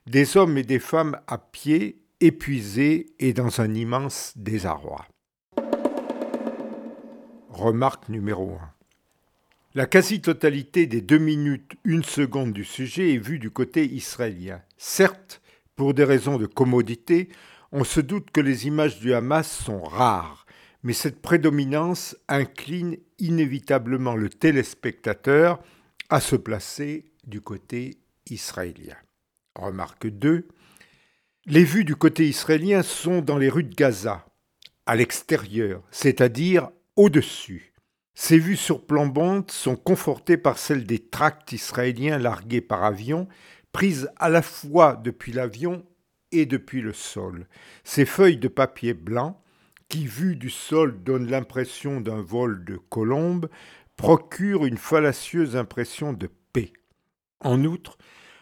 des 0.06 0.38
hommes 0.38 0.60
et 0.60 0.64
des 0.64 0.78
femmes 0.78 1.20
à 1.26 1.40
pied, 1.40 2.04
épuisés 2.22 3.08
et 3.18 3.34
dans 3.34 3.62
un 3.62 3.74
immense 3.74 4.34
désarroi. 4.36 5.08
Remarque 7.50 8.08
numéro 8.10 8.52
1. 8.52 8.60
La 9.74 9.88
quasi-totalité 9.88 10.86
des 10.86 11.02
deux 11.02 11.18
minutes, 11.18 11.74
une 11.84 12.04
seconde 12.04 12.54
du 12.54 12.64
sujet 12.64 13.16
est 13.16 13.18
vue 13.18 13.40
du 13.40 13.50
côté 13.50 13.86
israélien. 13.86 14.62
Certes, 14.78 15.42
pour 15.76 15.96
des 15.96 16.04
raisons 16.04 16.38
de 16.38 16.46
commodité, 16.46 17.30
on 17.78 17.84
se 17.84 18.00
doute 18.00 18.32
que 18.32 18.40
les 18.40 18.68
images 18.68 19.02
du 19.02 19.14
Hamas 19.14 19.52
sont 19.52 19.84
rares, 19.84 20.46
mais 20.82 20.94
cette 20.94 21.22
prédominance 21.22 22.16
incline 22.30 22.96
inévitablement 23.20 24.16
le 24.16 24.30
téléspectateur 24.30 25.60
à 26.10 26.22
se 26.22 26.38
placer 26.38 27.12
du 27.28 27.42
côté 27.42 27.98
israélien. 28.30 28.96
Remarque 29.56 30.08
2. 30.08 30.48
Les 31.48 31.66
vues 31.66 31.84
du 31.84 31.98
côté 31.98 32.30
israélien 32.30 32.82
sont 32.82 33.22
dans 33.22 33.38
les 33.38 33.50
rues 33.50 33.66
de 33.66 33.76
Gaza, 33.76 34.26
à 34.86 34.96
l'extérieur, 34.96 35.84
c'est-à-dire 35.92 36.70
au-dessus. 36.96 37.74
Ces 38.14 38.40
vues 38.40 38.56
surplombantes 38.56 39.52
sont 39.52 39.76
confortées 39.76 40.38
par 40.38 40.60
celles 40.60 40.86
des 40.86 41.00
tracts 41.00 41.52
israéliens 41.52 42.20
largués 42.20 42.62
par 42.62 42.86
avion, 42.86 43.28
prises 43.74 44.10
à 44.16 44.30
la 44.30 44.42
fois 44.42 44.96
depuis 44.96 45.34
l'avion 45.34 45.86
depuis 46.44 46.82
le 46.82 46.92
sol. 46.92 47.48
Ces 47.86 48.06
feuilles 48.06 48.38
de 48.38 48.50
papier 48.50 48.94
blanc, 48.94 49.42
qui 49.88 50.06
vues 50.06 50.36
du 50.36 50.50
sol 50.50 51.02
donnent 51.04 51.30
l'impression 51.30 52.02
d'un 52.02 52.22
vol 52.22 52.66
de 52.66 52.76
colombe, 52.76 53.48
procurent 53.96 54.66
une 54.66 54.78
fallacieuse 54.78 55.56
impression 55.56 56.12
de 56.12 56.30
paix. 56.52 56.74
En 57.40 57.64
outre, 57.64 57.98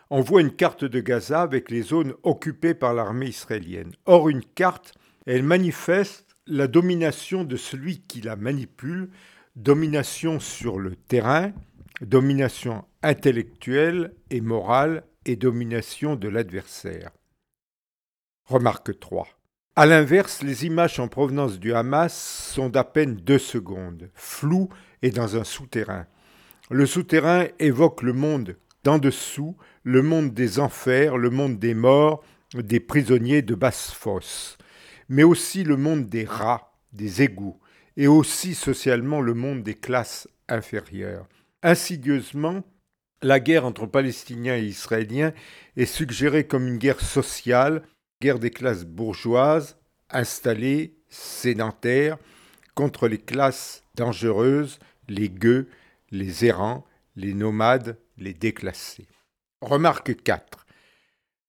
on 0.09 0.21
voit 0.21 0.41
une 0.41 0.55
carte 0.55 0.85
de 0.85 0.99
Gaza 0.99 1.41
avec 1.41 1.69
les 1.69 1.81
zones 1.81 2.13
occupées 2.23 2.73
par 2.73 2.93
l'armée 2.93 3.27
israélienne. 3.27 3.93
Or, 4.05 4.29
une 4.29 4.43
carte, 4.43 4.93
elle 5.25 5.43
manifeste 5.43 6.35
la 6.47 6.67
domination 6.67 7.43
de 7.43 7.55
celui 7.55 8.01
qui 8.01 8.21
la 8.21 8.35
manipule, 8.35 9.09
domination 9.55 10.39
sur 10.39 10.79
le 10.79 10.95
terrain, 10.95 11.53
domination 12.01 12.85
intellectuelle 13.01 14.13
et 14.29 14.41
morale 14.41 15.03
et 15.25 15.35
domination 15.35 16.15
de 16.15 16.27
l'adversaire. 16.27 17.11
Remarque 18.45 18.99
3. 18.99 19.27
A 19.77 19.85
l'inverse, 19.85 20.43
les 20.43 20.65
images 20.65 20.99
en 20.99 21.07
provenance 21.07 21.59
du 21.59 21.73
Hamas 21.73 22.13
sont 22.13 22.67
d'à 22.67 22.83
peine 22.83 23.15
deux 23.15 23.39
secondes, 23.39 24.09
floues 24.13 24.67
et 25.01 25.11
dans 25.11 25.37
un 25.37 25.45
souterrain. 25.45 26.05
Le 26.69 26.85
souterrain 26.85 27.47
évoque 27.59 28.01
le 28.01 28.11
monde 28.11 28.57
d'en 28.83 28.97
dessous, 28.97 29.55
le 29.83 30.01
monde 30.01 30.33
des 30.33 30.59
enfers, 30.59 31.17
le 31.17 31.29
monde 31.29 31.57
des 31.57 31.73
morts, 31.73 32.21
des 32.53 32.81
prisonniers 32.81 33.41
de 33.41 33.55
basse 33.55 33.91
fosse, 33.91 34.57
mais 35.07 35.23
aussi 35.23 35.63
le 35.63 35.77
monde 35.77 36.09
des 36.09 36.25
rats, 36.25 36.73
des 36.91 37.21
égouts, 37.21 37.59
et 37.95 38.07
aussi 38.07 38.55
socialement 38.55 39.21
le 39.21 39.33
monde 39.33 39.63
des 39.63 39.75
classes 39.75 40.27
inférieures. 40.49 41.27
Insidieusement, 41.63 42.63
la 43.21 43.39
guerre 43.39 43.65
entre 43.65 43.85
Palestiniens 43.85 44.57
et 44.57 44.65
Israéliens 44.65 45.31
est 45.77 45.85
suggérée 45.85 46.45
comme 46.45 46.67
une 46.67 46.77
guerre 46.77 46.99
sociale, 46.99 47.83
guerre 48.23 48.39
des 48.39 48.51
classes 48.51 48.85
bourgeoises, 48.85 49.75
installées, 50.09 50.95
sédentaires, 51.09 52.17
contre 52.73 53.09
les 53.09 53.17
classes 53.17 53.83
dangereuses, 53.95 54.79
les 55.09 55.29
gueux, 55.29 55.67
les 56.09 56.45
errants, 56.45 56.85
les 57.17 57.33
nomades, 57.33 57.97
les 58.17 58.33
déclassés. 58.33 59.07
Remarque 59.59 60.23
4. 60.23 60.65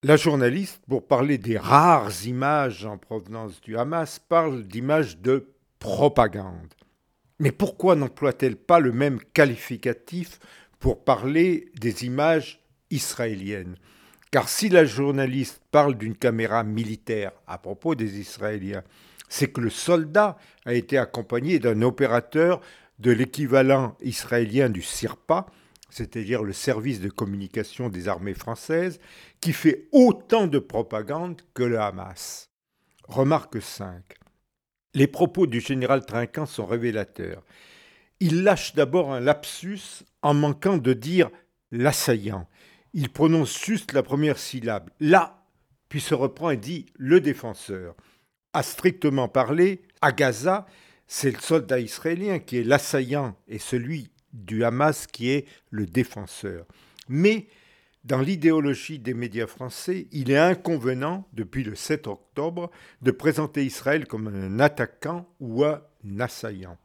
La 0.03 0.17
journaliste, 0.17 0.83
pour 0.89 1.07
parler 1.07 1.39
des 1.39 1.57
rares 1.57 2.27
images 2.27 2.85
en 2.85 2.99
provenance 2.99 3.61
du 3.61 3.79
Hamas, 3.79 4.19
parle 4.19 4.65
d'images 4.65 5.19
de 5.19 5.55
propagande. 5.79 6.75
Mais 7.39 7.53
pourquoi 7.53 7.95
n'emploie-t-elle 7.95 8.57
pas 8.57 8.81
le 8.81 8.91
même 8.91 9.21
qualificatif 9.33 10.41
pour 10.81 11.05
parler 11.05 11.71
des 11.77 12.05
images 12.05 12.65
israéliennes? 12.91 13.77
Car 14.35 14.49
si 14.49 14.69
la 14.69 14.85
journaliste 14.85 15.63
parle 15.71 15.95
d'une 15.95 16.17
caméra 16.17 16.65
militaire 16.65 17.31
à 17.47 17.57
propos 17.57 17.95
des 17.95 18.19
Israéliens, 18.19 18.83
c'est 19.29 19.53
que 19.53 19.61
le 19.61 19.71
soldat 19.71 20.37
a 20.65 20.75
été 20.75 20.99
accompagné 20.99 21.61
d'un 21.61 21.83
opérateur 21.83 22.61
de 22.99 23.13
l'équivalent 23.13 23.97
israélien 24.03 24.71
du 24.71 24.83
SIRPA, 24.83 25.47
c'est-à-dire 25.89 26.43
le 26.43 26.53
service 26.53 27.01
de 27.01 27.11
communication 27.11 27.89
des 27.89 28.09
armées 28.09 28.35
françaises, 28.35 28.99
qui 29.41 29.53
fait 29.53 29.87
autant 29.93 30.49
de 30.49 30.59
propagande 30.59 31.41
que 31.55 31.63
le 31.63 31.79
Hamas. 31.79 32.51
Remarque 33.07 33.63
5. 33.63 34.03
Les 34.95 35.07
propos 35.07 35.47
du 35.47 35.61
général 35.61 36.05
Trinquant 36.05 36.47
sont 36.47 36.67
révélateurs. 36.67 37.45
Il 38.19 38.43
lâche 38.43 38.75
d'abord 38.75 39.13
un 39.13 39.21
lapsus 39.21 40.03
en 40.23 40.35
manquant 40.35 40.77
de 40.77 40.93
dire 40.93 41.31
l'assaillant. 41.71 42.49
Il 42.97 43.11
prononce 43.11 43.63
juste 43.65 43.93
la 43.93 44.05
première 44.05 44.39
syllabe, 44.39 44.89
là, 45.01 45.43
puis 45.89 46.01
se 46.01 46.15
reprend 46.15 46.51
et 46.51 46.57
dit 46.57 46.87
le 46.97 47.21
défenseur. 47.21 47.97
À 48.53 48.63
strictement 48.63 49.29
parler, 49.29 49.83
à 50.01 50.13
Gaza, 50.13 50.65
c'est 51.09 51.33
le 51.33 51.41
soldat 51.41 51.81
israélien 51.81 52.39
qui 52.39 52.59
est 52.59 52.63
l'assaillant 52.63 53.37
et 53.49 53.59
celui 53.59 54.11
du 54.33 54.65
Hamas 54.65 55.09
qui 55.09 55.31
est 55.31 55.47
le 55.71 55.87
défenseur. 55.87 56.67
Mais 57.09 57.49
dans 58.05 58.21
l'idéologie 58.21 59.01
des 59.01 59.15
médias 59.15 59.49
français, 59.49 60.07
il 60.13 60.31
est 60.31 60.39
inconvenant, 60.39 61.27
depuis 61.33 61.65
le 61.65 61.75
7 61.75 62.07
octobre, 62.07 62.71
de 63.03 63.11
présenter 63.11 63.65
Israël 63.65 64.07
comme 64.07 64.29
un 64.29 64.61
attaquant 64.61 65.29
ou 65.41 65.65
un 65.65 65.81
assaillant. 66.21 66.79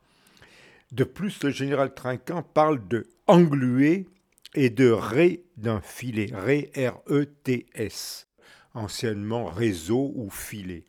De 0.91 1.03
plus, 1.03 1.43
le 1.43 1.51
général 1.51 1.93
Trinquant 1.93 2.41
parle 2.41 2.87
de 2.87 3.05
engluer 3.27 4.07
et 4.55 4.69
de 4.69 4.89
ré 4.89 5.43
d'un 5.57 5.81
filet, 5.81 6.29
ré 6.33 6.71
R-E-T-S, 6.75 8.27
anciennement 8.73 9.45
réseau 9.45 10.11
ou 10.15 10.29
filet, 10.29 10.85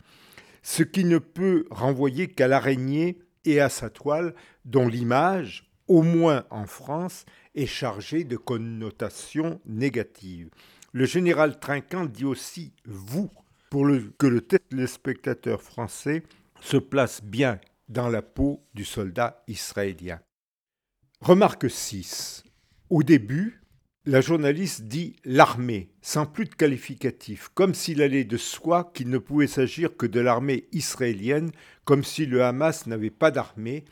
ce 0.62 0.82
qui 0.82 1.04
ne 1.04 1.18
peut 1.18 1.66
renvoyer 1.70 2.28
qu'à 2.28 2.48
l'araignée 2.48 3.18
et 3.44 3.60
à 3.60 3.68
sa 3.68 3.90
toile, 3.90 4.34
dont 4.64 4.88
l'image, 4.88 5.70
au 5.88 6.02
moins 6.02 6.44
en 6.50 6.66
France, 6.66 7.24
est 7.54 7.66
chargée 7.66 8.24
de 8.24 8.36
connotations 8.36 9.60
négatives. 9.66 10.50
Le 10.92 11.04
général 11.04 11.58
Trinquant 11.58 12.04
dit 12.04 12.24
aussi 12.24 12.72
vous 12.84 13.30
pour 13.70 13.86
que 14.18 14.26
le 14.26 14.40
téléspectateur 14.40 15.62
français 15.62 16.22
se 16.60 16.76
place 16.76 17.22
bien 17.22 17.60
dans 17.88 18.08
la 18.08 18.22
peau 18.22 18.64
du 18.74 18.84
soldat 18.84 19.42
israélien. 19.46 20.20
Remarque 21.20 21.70
6. 21.70 22.44
Au 22.90 23.04
début, 23.04 23.62
la 24.04 24.20
journaliste 24.20 24.82
dit 24.82 25.14
l'armée, 25.24 25.92
sans 26.02 26.26
plus 26.26 26.46
de 26.46 26.54
qualificatif, 26.56 27.48
comme 27.54 27.72
s'il 27.72 28.02
allait 28.02 28.24
de 28.24 28.36
soi 28.36 28.90
qu'il 28.92 29.10
ne 29.10 29.18
pouvait 29.18 29.46
s'agir 29.46 29.96
que 29.96 30.06
de 30.06 30.18
l'armée 30.18 30.64
israélienne, 30.72 31.52
comme 31.84 32.02
si 32.02 32.26
le 32.26 32.42
Hamas 32.42 32.88
n'avait 32.88 33.10
pas 33.10 33.30
d'armée, 33.30 33.84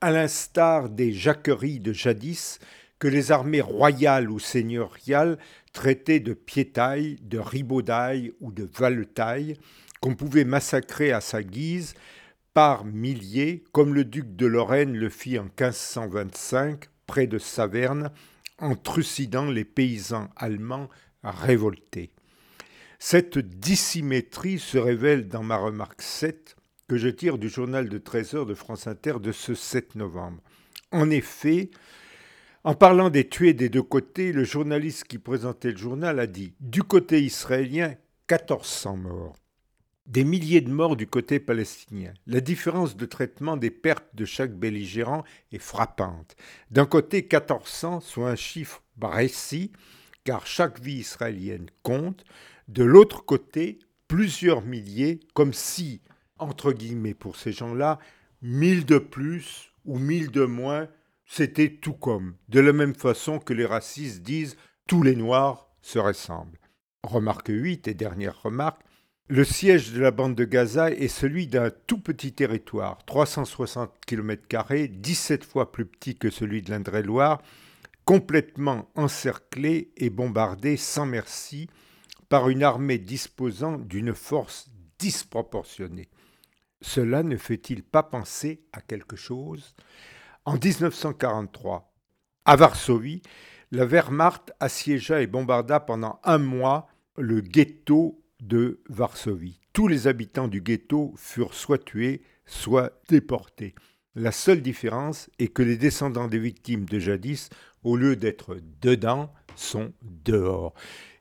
à 0.00 0.10
l'instar 0.10 0.88
des 0.88 1.12
jacqueries 1.12 1.78
de 1.78 1.92
jadis 1.92 2.58
que 2.98 3.06
les 3.06 3.30
armées 3.30 3.60
royales 3.60 4.28
ou 4.28 4.40
seigneuriales 4.40 5.38
traitaient 5.72 6.18
de 6.18 6.34
piétailles, 6.34 7.18
de 7.22 7.38
ribaudailles 7.38 8.32
ou 8.40 8.50
de 8.50 8.68
valetailles, 8.76 9.58
qu'on 10.00 10.16
pouvait 10.16 10.44
massacrer 10.44 11.12
à 11.12 11.20
sa 11.20 11.44
guise 11.44 11.94
par 12.52 12.84
milliers, 12.84 13.62
comme 13.70 13.94
le 13.94 14.04
duc 14.04 14.34
de 14.34 14.46
Lorraine 14.46 14.96
le 14.96 15.08
fit 15.08 15.38
en 15.38 15.44
1525 15.44 16.86
près 17.06 17.28
de 17.28 17.38
Saverne, 17.38 18.10
en 18.60 18.74
trucidant 18.76 19.50
les 19.50 19.64
paysans 19.64 20.28
allemands 20.36 20.88
révoltés. 21.22 22.10
Cette 22.98 23.38
dissymétrie 23.38 24.58
se 24.58 24.78
révèle 24.78 25.28
dans 25.28 25.42
ma 25.42 25.56
remarque 25.56 26.02
7 26.02 26.56
que 26.86 26.96
je 26.96 27.08
tire 27.08 27.38
du 27.38 27.48
journal 27.48 27.88
de 27.88 27.98
13 27.98 28.34
heures 28.34 28.46
de 28.46 28.54
France 28.54 28.86
Inter 28.86 29.14
de 29.20 29.32
ce 29.32 29.54
7 29.54 29.94
novembre. 29.94 30.42
En 30.92 31.08
effet, 31.08 31.70
en 32.62 32.74
parlant 32.74 33.08
des 33.08 33.26
tués 33.26 33.54
des 33.54 33.70
deux 33.70 33.82
côtés, 33.82 34.32
le 34.32 34.44
journaliste 34.44 35.04
qui 35.04 35.18
présentait 35.18 35.70
le 35.70 35.78
journal 35.78 36.20
a 36.20 36.26
dit 36.26 36.52
Du 36.60 36.82
côté 36.82 37.22
israélien, 37.22 37.94
1400 38.30 38.96
morts. 38.98 39.39
Des 40.10 40.24
milliers 40.24 40.60
de 40.60 40.70
morts 40.70 40.96
du 40.96 41.06
côté 41.06 41.40
palestinien. 41.40 42.12
La 42.26 42.40
différence 42.40 42.96
de 42.96 43.06
traitement 43.06 43.56
des 43.56 43.70
pertes 43.70 44.14
de 44.14 44.24
chaque 44.24 44.54
belligérant 44.54 45.24
est 45.52 45.58
frappante. 45.58 46.36
D'un 46.70 46.86
côté, 46.86 47.22
1400, 47.22 48.00
soit 48.00 48.30
un 48.30 48.36
chiffre 48.36 48.82
précis, 49.00 49.72
car 50.24 50.46
chaque 50.46 50.80
vie 50.80 50.98
israélienne 50.98 51.70
compte. 51.82 52.24
De 52.68 52.84
l'autre 52.84 53.24
côté, 53.24 53.78
plusieurs 54.08 54.62
milliers, 54.62 55.20
comme 55.32 55.52
si 55.52 56.02
entre 56.40 56.72
guillemets, 56.72 57.14
pour 57.14 57.36
ces 57.36 57.52
gens-là, 57.52 57.98
mille 58.42 58.84
de 58.84 58.98
plus 58.98 59.72
ou 59.84 59.98
mille 59.98 60.30
de 60.30 60.44
moins, 60.44 60.88
c'était 61.26 61.70
tout 61.70 61.92
comme, 61.92 62.34
de 62.48 62.60
la 62.60 62.72
même 62.72 62.94
façon 62.94 63.38
que 63.38 63.52
les 63.52 63.66
racistes 63.66 64.22
disent 64.22 64.56
tous 64.86 65.02
les 65.02 65.14
noirs 65.14 65.68
se 65.82 65.98
ressemblent. 65.98 66.58
Remarque 67.02 67.48
8 67.48 67.88
et 67.88 67.94
dernière 67.94 68.42
remarque, 68.42 68.82
le 69.30 69.44
siège 69.44 69.92
de 69.92 70.00
la 70.00 70.10
bande 70.10 70.34
de 70.34 70.44
Gaza 70.44 70.90
est 70.90 71.06
celui 71.06 71.46
d'un 71.46 71.70
tout 71.70 72.00
petit 72.00 72.32
territoire, 72.32 72.98
360 73.04 73.92
km, 74.04 74.42
17 74.90 75.44
fois 75.44 75.70
plus 75.70 75.86
petit 75.86 76.16
que 76.16 76.30
celui 76.30 76.62
de 76.62 76.70
l'Indre-et-Loire, 76.72 77.40
complètement 78.04 78.90
encerclé 78.96 79.92
et 79.96 80.10
bombardé 80.10 80.76
sans 80.76 81.06
merci 81.06 81.68
par 82.28 82.48
une 82.48 82.64
armée 82.64 82.98
disposant 82.98 83.78
d'une 83.78 84.14
force 84.14 84.68
disproportionnée. 84.98 86.08
Cela 86.80 87.22
ne 87.22 87.36
fait-il 87.36 87.84
pas 87.84 88.02
penser 88.02 88.64
à 88.72 88.80
quelque 88.80 89.14
chose? 89.14 89.76
En 90.44 90.54
1943, 90.54 91.94
à 92.46 92.56
Varsovie, 92.56 93.22
la 93.70 93.86
Wehrmacht 93.86 94.52
assiégea 94.58 95.22
et 95.22 95.28
bombarda 95.28 95.78
pendant 95.78 96.18
un 96.24 96.38
mois 96.38 96.88
le 97.16 97.40
ghetto 97.40 98.19
de 98.40 98.80
Varsovie. 98.88 99.60
Tous 99.72 99.88
les 99.88 100.06
habitants 100.06 100.48
du 100.48 100.60
ghetto 100.60 101.14
furent 101.16 101.54
soit 101.54 101.84
tués, 101.84 102.22
soit 102.46 103.00
déportés. 103.08 103.74
La 104.14 104.32
seule 104.32 104.60
différence 104.60 105.30
est 105.38 105.48
que 105.48 105.62
les 105.62 105.76
descendants 105.76 106.28
des 106.28 106.38
victimes 106.38 106.84
de 106.84 106.98
jadis, 106.98 107.48
au 107.84 107.96
lieu 107.96 108.16
d'être 108.16 108.56
dedans, 108.80 109.32
sont 109.54 109.92
dehors. 110.02 110.74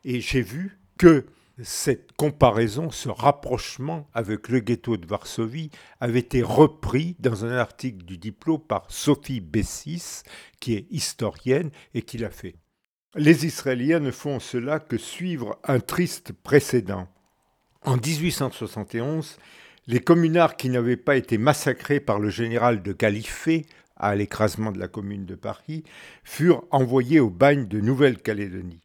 Et 0.04 0.22
j'ai 0.22 0.42
vu 0.42 0.80
que 0.98 1.26
cette 1.62 2.14
comparaison, 2.14 2.90
ce 2.90 3.10
rapprochement 3.10 4.08
avec 4.14 4.48
le 4.48 4.60
ghetto 4.60 4.98
de 4.98 5.06
Varsovie 5.06 5.70
avait 6.00 6.20
été 6.20 6.42
repris 6.42 7.16
dans 7.20 7.46
un 7.46 7.52
article 7.52 8.06
du 8.06 8.18
diplôme 8.18 8.62
par 8.62 8.90
Sophie 8.90 9.42
Bessis, 9.42 10.24
qui 10.60 10.74
est 10.76 10.88
historienne 10.90 11.70
et 11.94 12.02
qui 12.02 12.18
l'a 12.18 12.30
fait. 12.30 12.56
Les 13.16 13.46
Israéliens 13.46 14.00
ne 14.00 14.12
font 14.12 14.40
cela 14.40 14.80
que 14.80 14.98
suivre 14.98 15.60
un 15.64 15.80
triste 15.80 16.32
précédent. 16.32 17.08
En 17.84 17.98
1871, 17.98 19.38
les 19.88 20.00
communards 20.00 20.58
qui 20.58 20.70
n'avaient 20.70 20.96
pas 20.96 21.16
été 21.16 21.40
massacrés 21.40 22.00
par 22.00 22.20
le 22.20 22.30
général 22.30 22.84
de 22.84 22.94
Galifet 22.94 23.66
à 23.96 24.16
l'écrasement 24.16 24.72
de 24.72 24.80
la 24.80 24.88
commune 24.88 25.26
de 25.26 25.34
Paris 25.34 25.84
furent 26.24 26.66
envoyés 26.70 27.20
au 27.20 27.32
bagne 27.32 27.68
de 27.68 27.80
Nouvelle-Calédonie. 27.80 28.84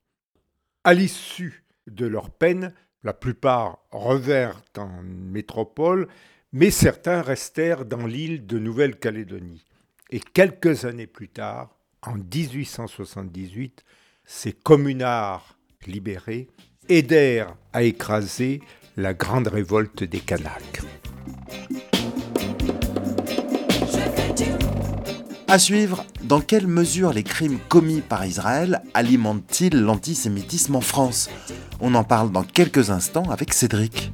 À 0.85 0.95
l'issue 0.95 1.65
de 1.87 2.07
leur 2.07 2.31
peine. 2.31 2.73
La 3.03 3.13
plupart 3.13 3.81
revinrent 3.91 4.63
en 4.79 5.03
métropole, 5.03 6.09
mais 6.53 6.71
certains 6.71 7.21
restèrent 7.21 7.85
dans 7.85 8.07
l'île 8.07 8.47
de 8.47 8.59
Nouvelle-Calédonie. 8.59 9.67
Et 10.09 10.21
quelques 10.21 10.87
années 10.87 11.07
plus 11.07 11.29
tard, 11.29 11.77
en 12.01 12.15
1878, 12.15 13.85
ces 14.25 14.53
communards 14.53 15.57
libérés 15.87 16.49
aidèrent 16.89 17.55
à 17.73 17.83
écraser 17.83 18.61
la 18.97 19.15
grande 19.15 19.49
révolte 19.49 20.05
des 20.05 20.21
Kanaks. 20.21 20.83
À 25.49 25.59
suivre, 25.59 26.05
dans 26.25 26.41
quelle 26.41 26.67
mesure 26.67 27.13
les 27.13 27.23
crimes 27.23 27.59
commis 27.69 28.01
par 28.01 28.25
Israël 28.27 28.83
alimentent-ils 28.93 29.79
l'antisémitisme 29.79 30.75
en 30.77 30.81
France? 30.81 31.31
On 31.81 31.95
en 31.95 32.03
parle 32.03 32.33
dans 32.33 32.43
quelques 32.43 32.91
instants 32.91 33.31
avec 33.31 33.53
Cédric. 33.53 34.11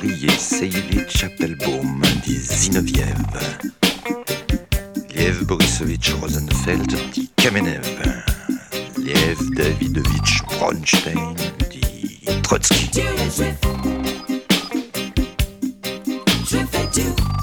Grigory 0.00 0.26
Yeseyevitch 0.26 1.24
Appelbaum 1.24 2.00
dit 2.24 2.42
Zinoviev. 2.42 3.16
Liev 5.08 5.46
Borisovitch 5.46 6.14
Rosenfeld 6.20 6.96
dit 7.14 7.30
Kamenev. 7.34 7.86
Liev 8.96 9.38
Davidovitch 9.56 10.44
Bronstein 10.44 11.36
Trotsky. 12.42 12.88
Je 16.50 17.37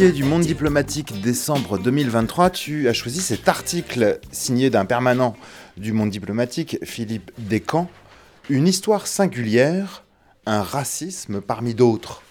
Du 0.00 0.24
Monde 0.24 0.40
diplomatique 0.44 1.20
décembre 1.20 1.76
2023, 1.76 2.48
tu 2.48 2.88
as 2.88 2.94
choisi 2.94 3.20
cet 3.20 3.50
article 3.50 4.18
signé 4.32 4.70
d'un 4.70 4.86
permanent 4.86 5.36
du 5.76 5.92
Monde 5.92 6.08
diplomatique, 6.08 6.78
Philippe 6.82 7.30
Descamps, 7.36 7.90
Une 8.48 8.66
histoire 8.66 9.06
singulière, 9.06 10.04
un 10.46 10.62
racisme 10.62 11.42
parmi 11.42 11.74
d'autres. 11.74 12.22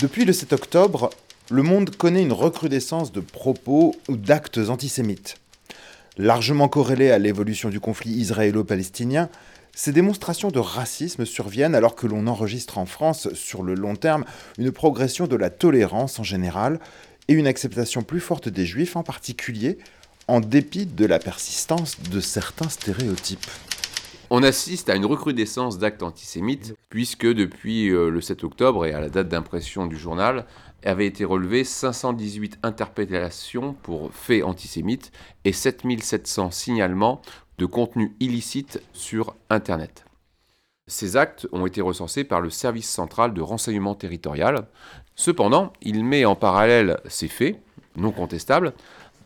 Depuis 0.00 0.24
le 0.24 0.32
7 0.32 0.52
octobre, 0.52 1.10
le 1.50 1.64
monde 1.64 1.90
connaît 1.96 2.22
une 2.22 2.32
recrudescence 2.32 3.10
de 3.10 3.20
propos 3.20 3.96
ou 4.08 4.16
d'actes 4.16 4.60
antisémites. 4.68 5.38
Largement 6.18 6.68
corrélés 6.68 7.10
à 7.10 7.18
l'évolution 7.18 7.68
du 7.68 7.80
conflit 7.80 8.12
israélo-palestinien, 8.12 9.28
ces 9.74 9.92
démonstrations 9.92 10.50
de 10.50 10.58
racisme 10.58 11.24
surviennent 11.24 11.74
alors 11.74 11.94
que 11.94 12.06
l'on 12.06 12.26
enregistre 12.26 12.78
en 12.78 12.86
France, 12.86 13.32
sur 13.34 13.62
le 13.62 13.74
long 13.74 13.96
terme, 13.96 14.24
une 14.58 14.72
progression 14.72 15.26
de 15.26 15.36
la 15.36 15.50
tolérance 15.50 16.18
en 16.18 16.24
général 16.24 16.80
et 17.28 17.34
une 17.34 17.46
acceptation 17.46 18.02
plus 18.02 18.20
forte 18.20 18.48
des 18.48 18.66
juifs 18.66 18.96
en 18.96 19.02
particulier, 19.02 19.78
en 20.28 20.40
dépit 20.40 20.86
de 20.86 21.06
la 21.06 21.18
persistance 21.18 22.00
de 22.00 22.20
certains 22.20 22.68
stéréotypes. 22.68 23.46
On 24.32 24.44
assiste 24.44 24.88
à 24.88 24.94
une 24.94 25.06
recrudescence 25.06 25.78
d'actes 25.78 26.04
antisémites, 26.04 26.74
puisque 26.88 27.26
depuis 27.26 27.90
euh, 27.90 28.10
le 28.10 28.20
7 28.20 28.44
octobre 28.44 28.86
et 28.86 28.92
à 28.92 29.00
la 29.00 29.08
date 29.08 29.28
d'impression 29.28 29.86
du 29.86 29.96
journal, 29.96 30.46
avaient 30.84 31.06
été 31.06 31.24
relevées 31.24 31.64
518 31.64 32.58
interpellations 32.62 33.74
pour 33.82 34.12
faits 34.12 34.44
antisémites 34.44 35.10
et 35.44 35.52
7700 35.52 36.52
signalements 36.52 37.22
de 37.60 37.66
contenu 37.66 38.16
illicite 38.20 38.82
sur 38.94 39.36
Internet. 39.50 40.06
Ces 40.86 41.18
actes 41.18 41.46
ont 41.52 41.66
été 41.66 41.82
recensés 41.82 42.24
par 42.24 42.40
le 42.40 42.48
Service 42.48 42.88
central 42.88 43.34
de 43.34 43.42
renseignement 43.42 43.94
territorial. 43.94 44.66
Cependant, 45.14 45.74
il 45.82 46.02
met 46.02 46.24
en 46.24 46.34
parallèle 46.34 46.98
ces 47.06 47.28
faits, 47.28 47.60
non 47.96 48.12
contestables, 48.12 48.72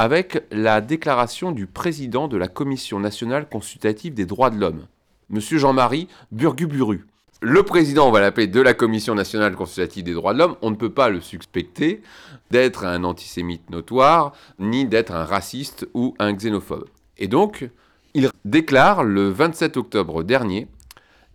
avec 0.01 0.43
la 0.51 0.81
déclaration 0.81 1.53
du 1.53 1.69
président 1.69 2.27
de 2.27 2.37
la 2.37 2.49
Commission 2.49 2.99
nationale 2.99 3.49
consultative 3.49 4.15
des 4.15 4.27
droits 4.27 4.51
de 4.51 4.59
l'homme, 4.59 4.89
M. 5.33 5.39
Jean-Marie 5.41 6.09
Burguburu. 6.33 7.07
Le 7.41 7.63
président, 7.63 8.09
on 8.09 8.11
va 8.11 8.21
l'appeler, 8.21 8.49
de 8.49 8.61
la 8.61 8.75
Commission 8.75 9.15
nationale 9.15 9.55
consultative 9.55 10.03
des 10.03 10.15
droits 10.15 10.35
de 10.35 10.41
l'homme, 10.41 10.57
on 10.61 10.71
ne 10.71 10.77
peut 10.77 10.93
pas 10.93 11.09
le 11.09 11.21
suspecter 11.21 12.03
d'être 12.51 12.85
un 12.85 13.05
antisémite 13.05 13.71
notoire, 13.71 14.33
ni 14.59 14.87
d'être 14.87 15.13
un 15.13 15.25
raciste 15.25 15.87
ou 15.95 16.17
un 16.19 16.33
xénophobe. 16.33 16.89
Et 17.17 17.29
donc, 17.29 17.69
il 18.15 18.31
déclare 18.45 19.03
le 19.03 19.29
27 19.29 19.77
octobre 19.77 20.23
dernier 20.23 20.69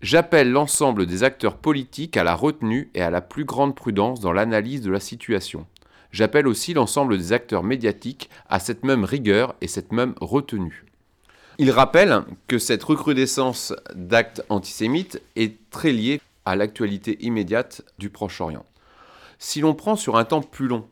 J'appelle 0.01 0.49
l'ensemble 0.49 1.05
des 1.05 1.23
acteurs 1.23 1.57
politiques 1.57 2.15
à 2.15 2.23
la 2.23 2.33
retenue 2.33 2.89
et 2.93 3.01
à 3.01 3.09
la 3.09 3.19
plus 3.19 3.43
grande 3.43 3.75
prudence 3.75 4.21
dans 4.21 4.31
l'analyse 4.31 4.81
de 4.81 4.91
la 4.91 5.01
situation. 5.01 5.67
J'appelle 6.13 6.47
aussi 6.47 6.73
l'ensemble 6.73 7.17
des 7.17 7.33
acteurs 7.33 7.63
médiatiques 7.63 8.29
à 8.47 8.59
cette 8.59 8.85
même 8.85 9.03
rigueur 9.03 9.55
et 9.59 9.67
cette 9.67 9.91
même 9.91 10.15
retenue. 10.21 10.85
Il 11.57 11.69
rappelle 11.69 12.23
que 12.47 12.57
cette 12.57 12.81
recrudescence 12.81 13.73
d'actes 13.93 14.41
antisémites 14.47 15.21
est 15.35 15.69
très 15.69 15.91
liée 15.91 16.21
à 16.45 16.55
l'actualité 16.55 17.17
immédiate 17.19 17.81
du 17.97 18.09
Proche-Orient. 18.09 18.65
Si 19.37 19.59
l'on 19.59 19.75
prend 19.75 19.97
sur 19.97 20.15
un 20.15 20.23
temps 20.23 20.41
plus 20.41 20.67
long, 20.67 20.87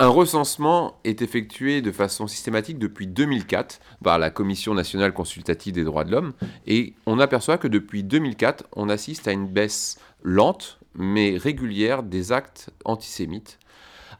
un 0.00 0.08
recensement 0.08 1.00
est 1.02 1.22
effectué 1.22 1.82
de 1.82 1.90
façon 1.90 2.28
systématique 2.28 2.78
depuis 2.78 3.08
2004 3.08 3.80
par 4.04 4.18
la 4.18 4.30
Commission 4.30 4.74
nationale 4.74 5.12
consultative 5.12 5.74
des 5.74 5.82
droits 5.82 6.04
de 6.04 6.12
l'homme 6.12 6.32
et 6.66 6.94
on 7.06 7.18
aperçoit 7.18 7.58
que 7.58 7.66
depuis 7.66 8.04
2004, 8.04 8.64
on 8.76 8.88
assiste 8.88 9.26
à 9.26 9.32
une 9.32 9.48
baisse 9.48 9.98
lente 10.22 10.78
mais 10.94 11.36
régulière 11.36 12.02
des 12.02 12.32
actes 12.32 12.70
antisémites, 12.84 13.58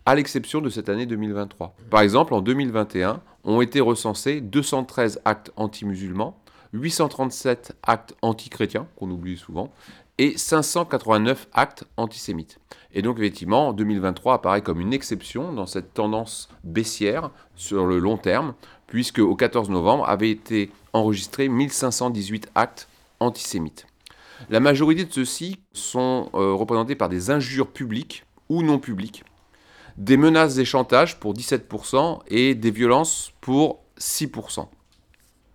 à 0.05 0.15
l'exception 0.15 0.61
de 0.61 0.69
cette 0.69 0.89
année 0.89 1.07
2023. 1.07 1.77
Par 1.91 2.01
exemple, 2.01 2.35
en 2.35 2.41
2021, 2.41 3.21
ont 3.45 3.61
été 3.61 3.81
recensés 3.81 4.41
213 4.41 5.21
actes 5.25 5.53
anti-musulmans, 5.57 6.39
837 6.73 7.77
actes 7.83 8.15
anti-chrétiens, 8.23 8.87
qu'on 8.97 9.11
oublie 9.11 9.37
souvent, 9.37 9.73
et 10.19 10.37
589 10.37 11.49
actes 11.53 11.85
antisémites. 11.97 12.59
Et 12.93 13.03
donc 13.03 13.19
effectivement, 13.19 13.73
2023 13.73 14.35
apparaît 14.35 14.63
comme 14.63 14.81
une 14.81 14.93
exception 14.93 15.53
dans 15.53 15.67
cette 15.67 15.95
tendance 15.95 16.49
baissière 16.65 17.31
sur 17.55 17.87
le 17.87 17.99
long 17.99 18.17
terme, 18.17 18.55
puisque 18.87 19.21
au 19.21 19.37
14 19.37 19.71
novembre 19.71 20.09
avaient 20.09 20.31
été 20.31 20.71
enregistrés 20.93 21.49
1518 21.49 22.51
actes 22.55 22.89
antisémites. 23.21 23.87
La 24.51 24.61
majorité 24.61 25.05
de 25.05 25.13
ceux-ci 25.13 25.59
sont 25.73 26.31
euh, 26.35 26.53
représentés 26.53 26.95
par 26.95 27.09
des 27.09 27.31
injures 27.31 27.69
publiques 27.69 28.25
ou 28.49 28.63
non 28.63 28.79
publiques, 28.79 29.25
des 29.97 30.17
menaces 30.17 30.59
et 30.59 30.65
chantages 30.65 31.19
pour 31.19 31.35
17% 31.35 32.21
et 32.29 32.55
des 32.55 32.71
violences 32.71 33.33
pour 33.41 33.81
6%. 33.99 34.69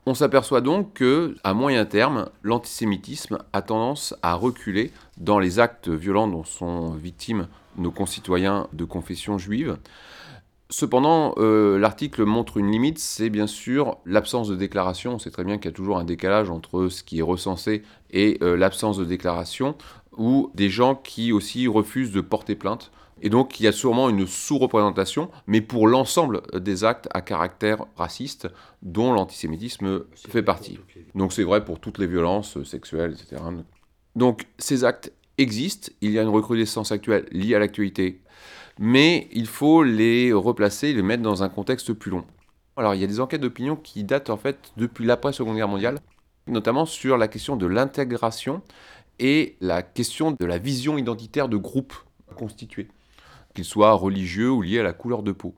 On 0.05 0.13
s'aperçoit 0.13 0.59
donc 0.59 0.93
que, 0.95 1.35
à 1.45 1.53
moyen 1.53 1.85
terme, 1.85 2.29
l'antisémitisme 2.41 3.39
a 3.53 3.61
tendance 3.61 4.13
à 4.21 4.33
reculer 4.33 4.91
dans 5.17 5.39
les 5.39 5.59
actes 5.59 5.87
violents 5.87 6.27
dont 6.27 6.43
sont 6.43 6.91
victimes 6.91 7.47
nos 7.77 7.91
concitoyens 7.91 8.67
de 8.73 8.83
confession 8.83 9.37
juive. 9.37 9.77
Cependant, 10.69 11.35
euh, 11.37 11.79
l'article 11.79 12.25
montre 12.25 12.57
une 12.57 12.69
limite, 12.69 12.99
c'est 12.99 13.29
bien 13.29 13.47
sûr 13.47 13.97
l'absence 14.05 14.49
de 14.49 14.55
déclaration. 14.55 15.13
On 15.13 15.19
sait 15.19 15.31
très 15.31 15.45
bien 15.45 15.57
qu'il 15.57 15.65
y 15.65 15.73
a 15.73 15.75
toujours 15.75 15.97
un 15.97 16.03
décalage 16.03 16.49
entre 16.49 16.89
ce 16.89 17.03
qui 17.03 17.19
est 17.19 17.23
recensé 17.23 17.83
et 18.11 18.39
euh, 18.41 18.57
l'absence 18.57 18.97
de 18.97 19.05
déclaration, 19.05 19.75
ou 20.17 20.51
des 20.53 20.69
gens 20.69 20.95
qui 20.95 21.31
aussi 21.31 21.67
refusent 21.67 22.11
de 22.11 22.21
porter 22.21 22.55
plainte 22.55 22.91
et 23.21 23.29
donc 23.29 23.59
il 23.59 23.63
y 23.63 23.67
a 23.67 23.71
sûrement 23.71 24.09
une 24.09 24.27
sous-représentation, 24.27 25.29
mais 25.47 25.61
pour 25.61 25.87
l'ensemble 25.87 26.41
des 26.53 26.83
actes 26.83 27.07
à 27.13 27.21
caractère 27.21 27.85
raciste 27.95 28.47
dont 28.81 29.13
l'antisémitisme 29.13 30.03
fait 30.15 30.43
partie. 30.43 30.79
Donc 31.15 31.33
c'est 31.33 31.43
vrai 31.43 31.63
pour 31.63 31.79
toutes 31.79 31.99
les 31.99 32.07
violences 32.07 32.61
sexuelles, 32.63 33.13
etc. 33.13 33.41
Donc 34.15 34.45
ces 34.57 34.83
actes 34.83 35.13
existent, 35.37 35.91
il 36.01 36.11
y 36.11 36.19
a 36.19 36.23
une 36.23 36.29
recrudescence 36.29 36.91
actuelle 36.91 37.25
liée 37.31 37.55
à 37.55 37.59
l'actualité, 37.59 38.21
mais 38.79 39.27
il 39.31 39.47
faut 39.47 39.83
les 39.83 40.33
replacer, 40.33 40.93
les 40.93 41.01
mettre 41.01 41.23
dans 41.23 41.43
un 41.43 41.49
contexte 41.49 41.93
plus 41.93 42.11
long. 42.11 42.25
Alors 42.75 42.95
il 42.95 43.01
y 43.01 43.03
a 43.03 43.07
des 43.07 43.19
enquêtes 43.19 43.41
d'opinion 43.41 43.75
qui 43.75 44.03
datent 44.03 44.29
en 44.29 44.37
fait 44.37 44.71
depuis 44.77 45.05
l'après-seconde 45.05 45.55
guerre 45.55 45.67
mondiale, 45.67 45.99
notamment 46.47 46.85
sur 46.85 47.17
la 47.17 47.27
question 47.27 47.55
de 47.55 47.67
l'intégration 47.67 48.61
et 49.19 49.55
la 49.61 49.81
question 49.83 50.31
de 50.31 50.45
la 50.45 50.57
vision 50.57 50.97
identitaire 50.97 51.47
de 51.47 51.57
groupes 51.57 51.93
constitués 52.35 52.89
qu'ils 53.53 53.65
soient 53.65 53.93
religieux 53.93 54.51
ou 54.51 54.61
liés 54.61 54.79
à 54.79 54.83
la 54.83 54.93
couleur 54.93 55.23
de 55.23 55.31
peau. 55.31 55.55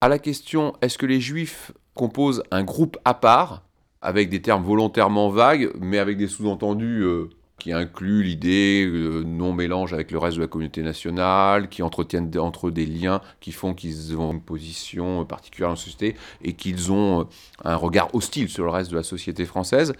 À 0.00 0.08
la 0.08 0.18
question 0.18 0.74
est-ce 0.80 0.98
que 0.98 1.06
les 1.06 1.20
juifs 1.20 1.72
composent 1.94 2.42
un 2.50 2.64
groupe 2.64 2.98
à 3.04 3.14
part, 3.14 3.62
avec 4.00 4.28
des 4.30 4.42
termes 4.42 4.64
volontairement 4.64 5.30
vagues, 5.30 5.70
mais 5.80 5.98
avec 5.98 6.16
des 6.16 6.26
sous-entendus 6.26 7.02
euh, 7.02 7.30
qui 7.58 7.72
incluent 7.72 8.24
l'idée 8.24 8.84
de 8.84 9.22
non-mélange 9.22 9.92
avec 9.92 10.10
le 10.10 10.18
reste 10.18 10.36
de 10.36 10.42
la 10.42 10.48
communauté 10.48 10.82
nationale, 10.82 11.68
qui 11.68 11.84
entretiennent 11.84 12.36
entre 12.38 12.68
eux 12.68 12.72
des 12.72 12.86
liens 12.86 13.20
qui 13.40 13.52
font 13.52 13.74
qu'ils 13.74 14.16
ont 14.16 14.32
une 14.32 14.40
position 14.40 15.24
particulière 15.24 15.68
dans 15.68 15.74
la 15.74 15.80
société 15.80 16.16
et 16.42 16.54
qu'ils 16.54 16.90
ont 16.90 17.20
euh, 17.20 17.24
un 17.64 17.76
regard 17.76 18.12
hostile 18.14 18.48
sur 18.48 18.64
le 18.64 18.70
reste 18.70 18.90
de 18.90 18.96
la 18.96 19.04
société 19.04 19.44
française? 19.44 19.92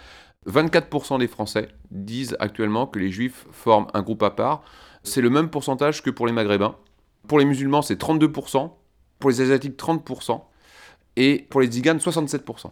24% 0.49 1.21
des 1.21 1.29
Français 1.29 1.69
disent 1.93 2.37
actuellement 2.41 2.89
que 2.89 2.99
les 2.99 3.13
juifs 3.13 3.47
forment 3.53 3.87
un 3.95 4.03
groupe 4.03 4.25
à 4.25 4.31
part. 4.31 4.65
C'est 5.05 5.21
le 5.21 5.31
même 5.31 5.51
pourcentage 5.51 6.03
que 6.03 6.11
pour 6.11 6.27
les 6.27 6.33
Maghrébins. 6.33 6.77
Pour 7.27 7.39
les 7.39 7.45
musulmans, 7.45 7.83
c'est 7.83 8.01
32%. 8.01 8.71
Pour 9.19 9.31
les 9.31 9.41
Asiatiques, 9.41 9.79
30%. 9.79 10.41
Et 11.17 11.47
pour 11.51 11.61
les 11.61 11.69
Tziganes, 11.69 11.99
67%. 11.99 12.71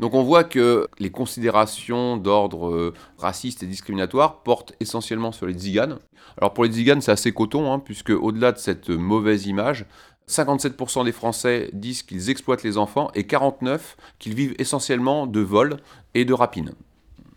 Donc 0.00 0.14
on 0.14 0.22
voit 0.22 0.44
que 0.44 0.88
les 0.98 1.10
considérations 1.10 2.16
d'ordre 2.16 2.70
euh, 2.70 2.94
raciste 3.18 3.62
et 3.62 3.66
discriminatoire 3.66 4.42
portent 4.42 4.72
essentiellement 4.80 5.30
sur 5.30 5.46
les 5.46 5.52
Tziganes. 5.52 5.98
Alors 6.38 6.54
pour 6.54 6.64
les 6.64 6.70
Tziganes, 6.70 7.02
c'est 7.02 7.12
assez 7.12 7.32
coton, 7.32 7.70
hein, 7.70 7.78
puisque 7.78 8.10
au-delà 8.10 8.52
de 8.52 8.58
cette 8.58 8.88
mauvaise 8.88 9.46
image, 9.46 9.84
57% 10.26 11.04
des 11.04 11.12
Français 11.12 11.68
disent 11.74 12.02
qu'ils 12.02 12.30
exploitent 12.30 12.62
les 12.62 12.78
enfants 12.78 13.10
et 13.14 13.24
49% 13.24 13.80
qu'ils 14.18 14.34
vivent 14.34 14.54
essentiellement 14.58 15.26
de 15.26 15.40
vols 15.40 15.76
et 16.14 16.24
de 16.24 16.32
rapines. 16.32 16.72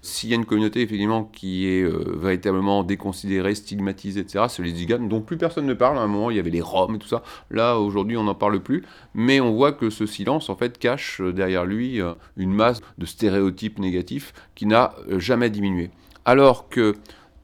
S'il 0.06 0.30
y 0.30 0.34
a 0.34 0.36
une 0.36 0.46
communauté 0.46 0.82
effectivement 0.82 1.24
qui 1.24 1.66
est 1.66 1.82
euh, 1.82 2.18
véritablement 2.18 2.84
déconsidérée, 2.84 3.56
stigmatisée, 3.56 4.20
etc., 4.20 4.46
c'est 4.50 4.62
les 4.62 4.76
Ziganes, 4.76 5.08
dont 5.08 5.22
plus 5.22 5.38
personne 5.38 5.66
ne 5.66 5.74
parle. 5.74 5.98
À 5.98 6.02
un 6.02 6.08
moment, 6.08 6.30
il 6.30 6.36
y 6.36 6.42
avait 6.42 6.50
les 6.50 6.60
Roms 6.60 6.94
et 6.94 7.00
tout 7.00 7.08
ça. 7.08 7.24
Là, 7.50 7.80
aujourd'hui, 7.80 8.18
on 8.18 8.24
n'en 8.26 8.36
parle 8.36 8.62
plus. 8.62 8.84
Mais 9.14 9.40
on 9.40 9.54
voit 9.54 9.72
que 9.72 9.90
ce 9.90 10.06
silence, 10.06 10.50
en 10.50 10.58
fait, 10.58 10.78
cache 10.78 11.22
euh, 11.22 11.32
derrière 11.32 11.64
lui 11.64 12.02
euh, 12.02 12.16
une 12.36 12.54
masse 12.54 12.82
de 12.98 13.06
stéréotypes 13.06 13.80
négatifs 13.80 14.34
qui 14.56 14.66
n'a 14.66 14.94
jamais 15.08 15.50
diminué. 15.50 15.90
Alors 16.26 16.68
que, 16.68 16.96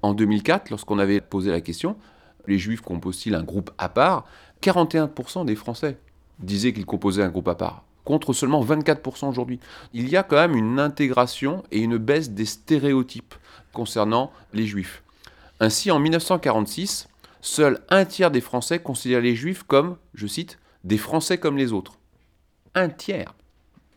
en 0.02 0.14
2004, 0.14 0.70
lorsqu'on 0.70 1.00
avait 1.00 1.22
posé 1.22 1.52
la 1.52 1.62
question, 1.62 1.96
les 2.46 2.58
juifs 2.58 2.82
composent-ils 2.82 3.36
un 3.36 3.44
groupe 3.44 3.72
à 3.78 3.88
part? 3.88 4.26
41% 4.62 5.46
des 5.46 5.56
Français 5.56 5.98
disaient 6.40 6.74
qu'ils 6.74 6.86
composaient 6.86 7.24
un 7.24 7.30
groupe 7.30 7.48
à 7.48 7.56
part, 7.56 7.86
contre 8.10 8.34
seulement 8.34 8.66
24% 8.66 9.30
aujourd'hui. 9.30 9.60
Il 9.94 10.10
y 10.10 10.18
a 10.18 10.24
quand 10.24 10.38
même 10.38 10.56
une 10.56 10.80
intégration 10.80 11.62
et 11.70 11.78
une 11.78 12.00
baisse 12.00 12.32
des 12.32 12.46
stéréotypes 12.46 13.36
concernant 13.72 14.32
les 14.52 14.66
juifs. 14.66 15.04
Ainsi, 15.60 15.92
en 15.92 16.00
1946, 16.00 17.08
seul 17.42 17.80
un 17.88 18.06
tiers 18.06 18.32
des 18.32 18.42
Français 18.42 18.80
considèrent 18.80 19.22
les 19.22 19.36
juifs 19.36 19.62
comme, 19.62 19.96
je 20.16 20.26
cite, 20.26 20.58
des 20.84 20.98
Français 20.98 21.38
comme 21.38 21.56
les 21.56 21.72
autres. 21.72 22.00
Un 22.74 22.90
tiers. 22.90 23.36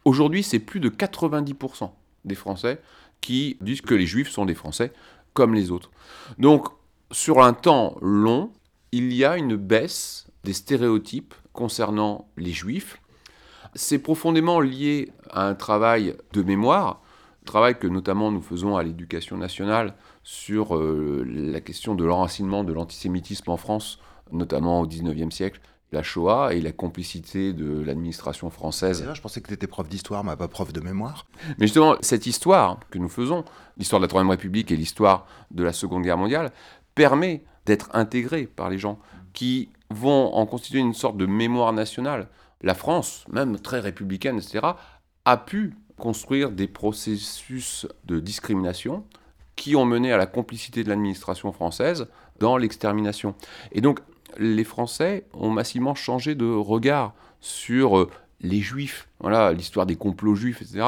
Aujourd'hui, 0.04 0.42
c'est 0.42 0.58
plus 0.58 0.80
de 0.80 0.90
90% 0.90 1.90
des 2.26 2.34
Français 2.34 2.82
qui 3.22 3.56
disent 3.62 3.80
que 3.80 3.94
les 3.94 4.06
juifs 4.06 4.28
sont 4.28 4.44
des 4.44 4.54
Français 4.54 4.92
comme 5.32 5.54
les 5.54 5.70
autres. 5.70 5.90
Donc, 6.36 6.68
sur 7.12 7.42
un 7.42 7.54
temps 7.54 7.96
long, 8.02 8.52
il 8.92 9.10
y 9.14 9.24
a 9.24 9.38
une 9.38 9.56
baisse 9.56 10.26
des 10.44 10.52
stéréotypes 10.52 11.32
concernant 11.54 12.28
les 12.36 12.52
juifs. 12.52 12.98
C'est 13.74 13.98
profondément 13.98 14.60
lié 14.60 15.12
à 15.30 15.46
un 15.46 15.54
travail 15.54 16.16
de 16.32 16.42
mémoire, 16.42 17.00
travail 17.44 17.78
que 17.78 17.86
notamment 17.86 18.30
nous 18.30 18.42
faisons 18.42 18.76
à 18.76 18.82
l'éducation 18.82 19.36
nationale 19.36 19.94
sur 20.22 20.76
euh, 20.76 21.24
la 21.26 21.60
question 21.60 21.94
de 21.94 22.04
l'enracinement 22.04 22.64
de 22.64 22.72
l'antisémitisme 22.72 23.50
en 23.50 23.56
France, 23.56 23.98
notamment 24.30 24.80
au 24.80 24.86
XIXe 24.86 25.34
siècle, 25.34 25.60
la 25.92 26.02
Shoah 26.02 26.54
et 26.54 26.60
la 26.60 26.72
complicité 26.72 27.52
de 27.52 27.82
l'administration 27.82 28.48
française. 28.50 29.06
je 29.12 29.20
pensais 29.20 29.40
que 29.40 29.48
tu 29.48 29.54
étais 29.54 29.66
prof 29.66 29.88
d'histoire, 29.88 30.24
mais 30.24 30.36
pas 30.36 30.48
prof 30.48 30.72
de 30.72 30.80
mémoire. 30.80 31.26
Mais 31.58 31.66
justement, 31.66 31.96
cette 32.00 32.26
histoire 32.26 32.78
que 32.90 32.98
nous 32.98 33.10
faisons, 33.10 33.44
l'histoire 33.76 34.00
de 34.00 34.04
la 34.04 34.08
Troisième 34.08 34.30
République 34.30 34.70
et 34.70 34.76
l'histoire 34.76 35.26
de 35.50 35.62
la 35.62 35.72
Seconde 35.72 36.02
Guerre 36.02 36.16
mondiale, 36.16 36.50
permet 36.94 37.44
d'être 37.66 37.90
intégrée 37.92 38.46
par 38.46 38.70
les 38.70 38.78
gens 38.78 38.98
qui 39.34 39.68
vont 39.90 40.34
en 40.34 40.46
constituer 40.46 40.78
une 40.78 40.94
sorte 40.94 41.16
de 41.16 41.26
mémoire 41.26 41.72
nationale. 41.72 42.28
La 42.62 42.74
France, 42.74 43.24
même 43.30 43.58
très 43.58 43.80
républicaine, 43.80 44.38
etc., 44.38 44.60
a 45.24 45.36
pu 45.36 45.74
construire 45.96 46.50
des 46.50 46.66
processus 46.66 47.86
de 48.04 48.20
discrimination 48.20 49.04
qui 49.56 49.76
ont 49.76 49.84
mené 49.84 50.12
à 50.12 50.16
la 50.16 50.26
complicité 50.26 50.82
de 50.82 50.88
l'administration 50.88 51.52
française 51.52 52.08
dans 52.38 52.56
l'extermination. 52.56 53.34
Et 53.70 53.80
donc, 53.80 54.00
les 54.38 54.64
Français 54.64 55.26
ont 55.34 55.50
massivement 55.50 55.94
changé 55.94 56.34
de 56.34 56.46
regard 56.46 57.14
sur 57.40 57.98
euh, 57.98 58.10
les 58.40 58.60
Juifs. 58.60 59.08
Voilà, 59.20 59.52
l'histoire 59.52 59.86
des 59.86 59.96
complots 59.96 60.34
juifs, 60.34 60.62
etc. 60.62 60.84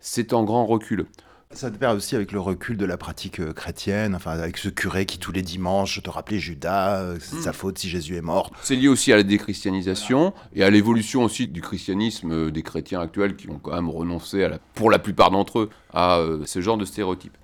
C'est 0.00 0.32
en 0.32 0.44
grand 0.44 0.66
recul. 0.66 1.06
Ça 1.52 1.70
te 1.70 1.78
perd 1.78 1.96
aussi 1.96 2.14
avec 2.14 2.32
le 2.32 2.40
recul 2.40 2.76
de 2.76 2.84
la 2.84 2.98
pratique 2.98 3.40
euh, 3.40 3.54
chrétienne, 3.54 4.14
enfin 4.14 4.32
avec 4.32 4.58
ce 4.58 4.68
curé 4.68 5.06
qui 5.06 5.18
tous 5.18 5.32
les 5.32 5.40
dimanches 5.40 6.02
te 6.02 6.10
rappelait 6.10 6.38
Judas, 6.38 7.00
euh, 7.00 7.16
c'est 7.20 7.40
sa 7.40 7.50
hmm. 7.50 7.54
faute 7.54 7.78
si 7.78 7.88
Jésus 7.88 8.16
est 8.16 8.22
mort. 8.22 8.52
C'est 8.62 8.76
lié 8.76 8.86
aussi 8.86 9.14
à 9.14 9.16
la 9.16 9.22
déchristianisation 9.22 10.34
et 10.54 10.62
à 10.62 10.68
l'évolution 10.68 11.24
aussi 11.24 11.48
du 11.48 11.62
christianisme 11.62 12.32
euh, 12.32 12.50
des 12.50 12.62
chrétiens 12.62 13.00
actuels 13.00 13.34
qui 13.34 13.48
ont 13.48 13.58
quand 13.58 13.74
même 13.74 13.88
renoncé, 13.88 14.44
à 14.44 14.58
pour 14.74 14.90
la 14.90 14.98
plupart 14.98 15.30
d'entre 15.30 15.60
eux, 15.60 15.70
à 15.94 16.22
ce 16.44 16.60
genre 16.60 16.76
de 16.76 16.84
stéréotypes. 16.84 17.36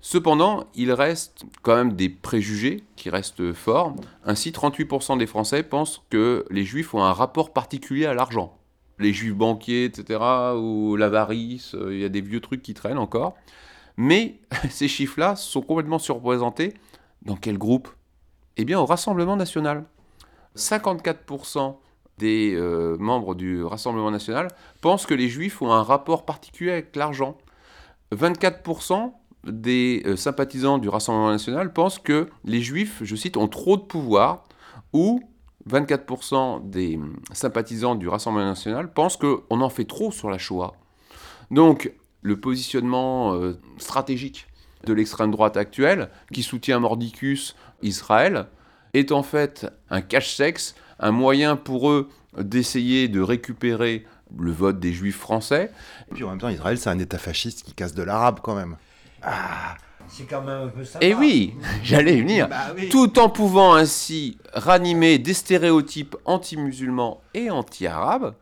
Cependant, 0.00 0.66
il 0.74 0.92
reste 0.92 1.44
quand 1.62 1.76
même 1.76 1.92
des 1.94 2.08
préjugés 2.08 2.84
qui 2.96 3.08
restent 3.08 3.52
forts. 3.52 3.94
Ainsi, 4.24 4.50
38% 4.50 5.16
des 5.16 5.26
Français 5.26 5.62
pensent 5.62 6.02
que 6.10 6.44
les 6.50 6.64
Juifs 6.64 6.92
ont 6.92 7.02
un 7.02 7.12
rapport 7.12 7.52
particulier 7.52 8.06
à 8.06 8.14
l'argent 8.14 8.57
les 8.98 9.12
juifs 9.12 9.34
banquiers, 9.34 9.84
etc., 9.84 10.20
ou 10.56 10.96
l'avarice, 10.96 11.74
euh, 11.74 11.94
il 11.94 12.00
y 12.00 12.04
a 12.04 12.08
des 12.08 12.20
vieux 12.20 12.40
trucs 12.40 12.62
qui 12.62 12.74
traînent 12.74 12.98
encore. 12.98 13.36
Mais 13.96 14.40
ces 14.70 14.88
chiffres-là 14.88 15.36
sont 15.36 15.62
complètement 15.62 15.98
surreprésentés 15.98 16.74
dans 17.22 17.36
quel 17.36 17.58
groupe? 17.58 17.88
Eh 18.56 18.64
bien 18.64 18.78
au 18.78 18.86
Rassemblement 18.86 19.36
national. 19.36 19.84
54% 20.56 21.76
des 22.18 22.54
euh, 22.54 22.96
membres 22.98 23.34
du 23.34 23.62
Rassemblement 23.62 24.10
national 24.10 24.48
pensent 24.80 25.06
que 25.06 25.14
les 25.14 25.28
juifs 25.28 25.62
ont 25.62 25.72
un 25.72 25.82
rapport 25.82 26.24
particulier 26.24 26.72
avec 26.72 26.96
l'argent. 26.96 27.38
24% 28.12 29.12
des 29.44 30.02
euh, 30.06 30.16
sympathisants 30.16 30.78
du 30.78 30.88
Rassemblement 30.88 31.30
national 31.30 31.72
pensent 31.72 31.98
que 31.98 32.28
les 32.44 32.60
juifs, 32.60 33.00
je 33.02 33.14
cite, 33.14 33.36
ont 33.36 33.48
trop 33.48 33.76
de 33.76 33.82
pouvoir 33.82 34.44
ou 34.92 35.22
24% 35.68 36.68
des 36.68 36.98
sympathisants 37.32 37.94
du 37.94 38.08
Rassemblement 38.08 38.46
national 38.46 38.92
pensent 38.92 39.16
qu'on 39.16 39.60
en 39.60 39.68
fait 39.68 39.84
trop 39.84 40.10
sur 40.10 40.30
la 40.30 40.38
Shoah. 40.38 40.74
Donc, 41.50 41.92
le 42.22 42.40
positionnement 42.40 43.34
euh, 43.34 43.58
stratégique 43.78 44.46
de 44.84 44.92
l'extrême 44.92 45.30
droite 45.30 45.56
actuelle, 45.56 46.10
qui 46.32 46.42
soutient 46.42 46.78
Mordicus 46.78 47.56
Israël, 47.82 48.46
est 48.94 49.12
en 49.12 49.22
fait 49.22 49.66
un 49.90 50.00
cache-sexe, 50.00 50.74
un 50.98 51.10
moyen 51.10 51.56
pour 51.56 51.90
eux 51.90 52.08
d'essayer 52.36 53.08
de 53.08 53.20
récupérer 53.20 54.06
le 54.36 54.52
vote 54.52 54.78
des 54.78 54.92
juifs 54.92 55.18
français. 55.18 55.70
Et 56.10 56.14
puis 56.14 56.24
en 56.24 56.30
même 56.30 56.38
temps, 56.38 56.48
Israël, 56.48 56.78
c'est 56.78 56.90
un 56.90 56.98
État 56.98 57.18
fasciste 57.18 57.62
qui 57.64 57.72
casse 57.72 57.94
de 57.94 58.02
l'arabe 58.02 58.40
quand 58.42 58.54
même. 58.54 58.76
Ah 59.22 59.76
c'est 60.08 60.24
quand 60.24 60.42
même 60.42 60.66
un 60.66 60.68
peu 60.68 60.84
ça. 60.84 60.98
Et 61.00 61.14
oui, 61.14 61.54
j'allais 61.82 62.16
y 62.16 62.20
venir. 62.20 62.48
Bah 62.48 62.74
Tout 62.90 63.18
en 63.18 63.28
pouvant 63.28 63.74
ainsi 63.74 64.38
ranimer 64.52 65.18
des 65.18 65.34
stéréotypes 65.34 66.16
anti-musulmans 66.24 67.20
et 67.34 67.50
anti-arabes, 67.50 68.34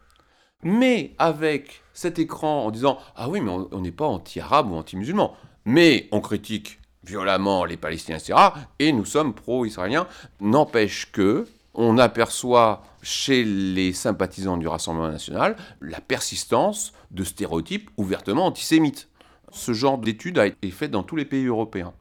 mais 0.62 1.14
avec 1.18 1.82
cet 1.92 2.18
écran 2.18 2.64
en 2.64 2.70
disant 2.70 2.98
Ah 3.16 3.28
oui, 3.28 3.40
mais 3.40 3.50
on 3.50 3.80
n'est 3.80 3.92
pas 3.92 4.06
anti-arabe 4.06 4.70
ou 4.70 4.76
anti-musulman, 4.76 5.34
mais 5.64 6.08
on 6.12 6.20
critique 6.20 6.78
violemment 7.04 7.64
les 7.64 7.76
Palestiniens, 7.76 8.18
etc., 8.18 8.34
et 8.78 8.92
nous 8.92 9.04
sommes 9.04 9.32
pro-israéliens, 9.32 10.06
n'empêche 10.40 11.12
que 11.12 11.46
on 11.76 11.98
aperçoit 11.98 12.82
chez 13.02 13.44
les 13.44 13.92
sympathisants 13.92 14.56
du 14.56 14.66
Rassemblement 14.66 15.10
national 15.10 15.56
la 15.80 16.00
persistance 16.00 16.92
de 17.10 17.22
stéréotypes 17.22 17.90
ouvertement 17.96 18.46
antisémites. 18.46 19.08
Ce 19.53 19.72
genre 19.72 19.99
d'étude 19.99 20.38
a 20.38 20.47
été 20.47 20.70
fait 20.70 20.88
dans 20.88 21.03
tous 21.03 21.16
les 21.16 21.24
pays 21.24 21.47
européens. 21.47 21.92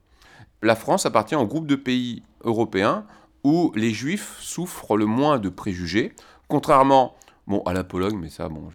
La 0.61 0.75
France 0.75 1.05
appartient 1.05 1.35
au 1.35 1.45
groupe 1.45 1.67
de 1.67 1.75
pays 1.75 2.23
européens 2.43 3.05
où 3.43 3.71
les 3.75 3.91
juifs 3.91 4.37
souffrent 4.39 4.97
le 4.97 5.05
moins 5.05 5.37
de 5.37 5.49
préjugés, 5.49 6.13
contrairement 6.47 7.15
bon, 7.47 7.61
à 7.65 7.73
la 7.73 7.83
Pologne, 7.83 8.17
mais 8.19 8.29
ça, 8.29 8.49
bon, 8.49 8.69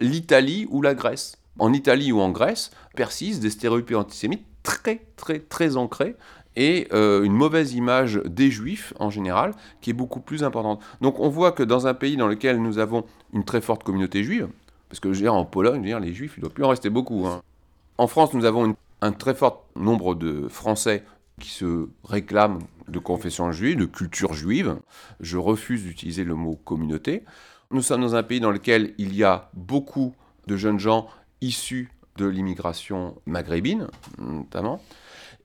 l'Italie 0.00 0.66
ou 0.70 0.82
la 0.82 0.94
Grèce. 0.94 1.38
En 1.58 1.72
Italie 1.72 2.12
ou 2.12 2.20
en 2.20 2.30
Grèce 2.30 2.70
persistent 2.94 3.40
des 3.40 3.50
stéréotypes 3.50 3.96
antisémites 3.96 4.44
très, 4.62 5.06
très, 5.16 5.40
très 5.40 5.76
ancrés 5.76 6.16
et 6.54 6.88
euh, 6.92 7.22
une 7.22 7.32
mauvaise 7.32 7.74
image 7.74 8.20
des 8.24 8.50
juifs 8.50 8.92
en 8.98 9.10
général 9.10 9.52
qui 9.80 9.90
est 9.90 9.94
beaucoup 9.94 10.20
plus 10.20 10.44
importante. 10.44 10.82
Donc 11.00 11.18
on 11.20 11.28
voit 11.28 11.52
que 11.52 11.62
dans 11.62 11.86
un 11.86 11.94
pays 11.94 12.16
dans 12.16 12.28
lequel 12.28 12.60
nous 12.60 12.78
avons 12.78 13.04
une 13.32 13.44
très 13.44 13.60
forte 13.60 13.84
communauté 13.84 14.22
juive, 14.22 14.48
parce 14.88 15.00
que 15.00 15.12
je 15.12 15.18
veux 15.18 15.24
dire, 15.24 15.34
en 15.34 15.44
Pologne, 15.44 15.82
dire, 15.82 16.00
les 16.00 16.14
juifs, 16.14 16.34
il 16.36 16.40
ne 16.40 16.46
doit 16.46 16.54
plus 16.54 16.64
en 16.64 16.68
rester 16.68 16.90
beaucoup. 16.90 17.26
Hein. 17.26 17.42
En 17.98 18.06
France, 18.08 18.34
nous 18.34 18.44
avons 18.44 18.76
un 19.00 19.12
très 19.12 19.34
fort 19.34 19.66
nombre 19.74 20.14
de 20.14 20.48
Français 20.48 21.04
qui 21.40 21.48
se 21.48 21.88
réclament 22.04 22.60
de 22.88 22.98
confession 22.98 23.50
juive, 23.52 23.78
de 23.78 23.86
culture 23.86 24.34
juive. 24.34 24.76
Je 25.20 25.38
refuse 25.38 25.82
d'utiliser 25.82 26.24
le 26.24 26.34
mot 26.34 26.56
communauté. 26.56 27.24
Nous 27.70 27.82
sommes 27.82 28.02
dans 28.02 28.14
un 28.14 28.22
pays 28.22 28.40
dans 28.40 28.50
lequel 28.50 28.94
il 28.98 29.14
y 29.14 29.24
a 29.24 29.50
beaucoup 29.54 30.14
de 30.46 30.56
jeunes 30.56 30.78
gens 30.78 31.08
issus 31.40 31.90
de 32.16 32.26
l'immigration 32.26 33.16
maghrébine, 33.26 33.88
notamment. 34.18 34.80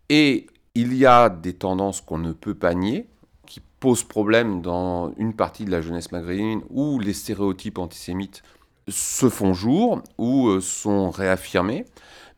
Et 0.09 0.47
il 0.75 0.93
y 0.95 1.05
a 1.05 1.29
des 1.29 1.53
tendances 1.53 2.01
qu'on 2.01 2.17
ne 2.17 2.33
peut 2.33 2.55
pas 2.55 2.73
nier, 2.73 3.07
qui 3.45 3.61
posent 3.79 4.03
problème 4.03 4.61
dans 4.61 5.13
une 5.17 5.33
partie 5.33 5.65
de 5.65 5.71
la 5.71 5.81
jeunesse 5.81 6.11
maghrébine 6.11 6.61
où 6.69 6.99
les 6.99 7.13
stéréotypes 7.13 7.79
antisémites 7.79 8.43
se 8.87 9.29
font 9.29 9.53
jour 9.53 10.01
ou 10.17 10.47
euh, 10.47 10.61
sont 10.61 11.11
réaffirmés 11.11 11.85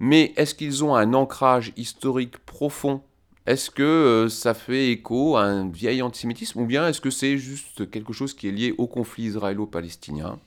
mais 0.04 0.34
est-ce 0.36 0.54
qu'ils 0.54 0.84
ont 0.84 0.96
un 0.96 1.14
ancrage 1.14 1.72
historique 1.78 2.38
profond? 2.40 3.02
Est-ce 3.46 3.72
que 3.72 3.84
euh, 3.84 4.28
ça 4.28 4.54
fait 4.54 4.90
écho 4.90 5.38
à 5.38 5.44
un 5.44 5.70
vieil 5.70 6.02
antisémitisme? 6.02 6.60
Ou 6.60 6.66
bien 6.66 6.90
est-ce 6.90 7.00
que 7.00 7.10
c'est 7.10 7.38
juste 7.38 7.90
quelque 7.90 8.12
chose 8.12 8.34
qui 8.34 8.50
est 8.50 8.52
lié 8.52 8.76
au 8.78 8.86
conflit 8.86 9.24
israélo-palestinien, 9.24 10.40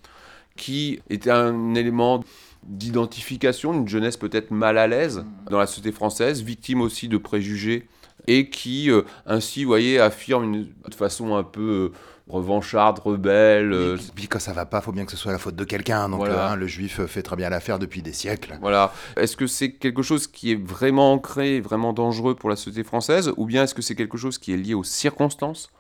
qui 0.56 1.00
est 1.08 1.26
un 1.26 1.74
élément 1.74 2.22
d'identification 2.64 3.72
d'une 3.72 3.88
jeunesse 3.88 4.18
peut-être 4.18 4.50
mal 4.50 4.76
à 4.76 4.86
l'aise 4.86 5.24
dans 5.50 5.58
la 5.58 5.66
société 5.66 5.90
française, 5.90 6.42
victime 6.42 6.82
aussi 6.82 7.08
de 7.08 7.16
préjugés, 7.16 7.88
et 8.26 8.50
qui 8.50 8.90
euh, 8.90 9.04
ainsi, 9.24 9.64
vous 9.64 9.70
voyez, 9.70 9.98
affirme 9.98 10.64
de 10.64 10.94
façon 10.94 11.34
un 11.34 11.44
peu... 11.44 11.92
Euh, 11.94 11.98
revancharde, 12.28 12.98
rebelle. 12.98 13.72
Et 13.72 13.76
euh, 13.76 13.98
puis, 14.14 14.28
quand 14.28 14.38
ça 14.38 14.52
va 14.52 14.66
pas, 14.66 14.80
faut 14.80 14.92
bien 14.92 15.04
que 15.04 15.12
ce 15.12 15.16
soit 15.16 15.32
la 15.32 15.38
faute 15.38 15.56
de 15.56 15.64
quelqu'un. 15.64 16.08
Donc 16.08 16.26
hein, 16.26 16.56
le 16.56 16.66
juif 16.66 17.04
fait 17.06 17.22
très 17.22 17.36
bien 17.36 17.48
l'affaire 17.48 17.78
depuis 17.78 18.02
des 18.02 18.12
siècles. 18.12 18.58
Voilà. 18.60 18.92
Est-ce 19.16 19.36
que 19.36 19.46
c'est 19.46 19.72
quelque 19.72 20.02
chose 20.02 20.26
qui 20.26 20.52
est 20.52 20.60
vraiment 20.60 21.12
ancré, 21.12 21.60
vraiment 21.60 21.92
dangereux 21.92 22.34
pour 22.34 22.50
la 22.50 22.56
société 22.56 22.84
française, 22.84 23.32
ou 23.36 23.46
bien 23.46 23.64
est-ce 23.64 23.74
que 23.74 23.82
c'est 23.82 23.94
quelque 23.94 24.18
chose 24.18 24.38
qui 24.38 24.52
est 24.52 24.56
lié 24.56 24.74
aux 24.74 24.84
circonstances 24.84 25.70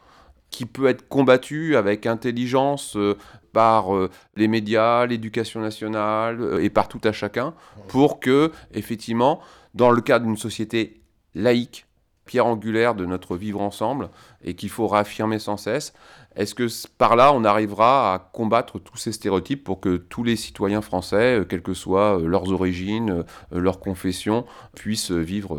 qui 0.50 0.64
peut 0.64 0.86
être 0.86 1.08
combattu 1.08 1.76
avec 1.76 2.06
intelligence 2.06 2.96
euh, 2.96 3.18
par 3.52 3.94
euh, 3.94 4.10
les 4.36 4.46
médias, 4.46 5.04
l'éducation 5.04 5.60
nationale 5.60 6.58
et 6.60 6.70
par 6.70 6.88
tout 6.88 7.00
à 7.02 7.10
chacun, 7.10 7.52
pour 7.88 8.20
que, 8.20 8.52
effectivement, 8.72 9.40
dans 9.74 9.90
le 9.90 10.00
cadre 10.00 10.24
d'une 10.24 10.36
société 10.36 11.02
laïque, 11.34 11.85
pierre 12.26 12.46
angulaire 12.46 12.94
de 12.94 13.06
notre 13.06 13.36
vivre 13.36 13.62
ensemble 13.62 14.10
et 14.44 14.54
qu'il 14.54 14.68
faut 14.68 14.86
réaffirmer 14.86 15.38
sans 15.38 15.56
cesse. 15.56 15.94
Est-ce 16.36 16.54
que 16.54 16.66
par 16.98 17.16
là, 17.16 17.32
on 17.32 17.44
arrivera 17.44 18.12
à 18.12 18.18
combattre 18.18 18.78
tous 18.78 18.98
ces 18.98 19.12
stéréotypes 19.12 19.64
pour 19.64 19.80
que 19.80 19.96
tous 19.96 20.22
les 20.22 20.36
citoyens 20.36 20.82
français, 20.82 21.40
euh, 21.40 21.44
quelles 21.44 21.62
que 21.62 21.72
soient 21.72 22.18
euh, 22.18 22.26
leurs 22.26 22.52
origines, 22.52 23.24
euh, 23.54 23.58
leurs 23.58 23.80
confessions, 23.80 24.44
puissent 24.74 25.12
vivre 25.12 25.58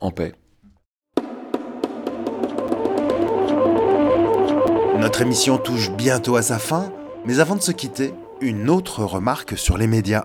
en 0.00 0.10
paix? 0.10 0.34
Notre 4.98 5.22
émission 5.22 5.58
touche 5.58 5.92
bientôt 5.92 6.36
à 6.36 6.42
sa 6.42 6.58
fin, 6.58 6.92
mais 7.24 7.38
avant 7.38 7.56
de 7.56 7.62
se 7.62 7.72
quitter, 7.72 8.12
une 8.40 8.68
autre 8.68 9.04
remarque 9.04 9.56
sur 9.56 9.78
les 9.78 9.86
médias. 9.86 10.24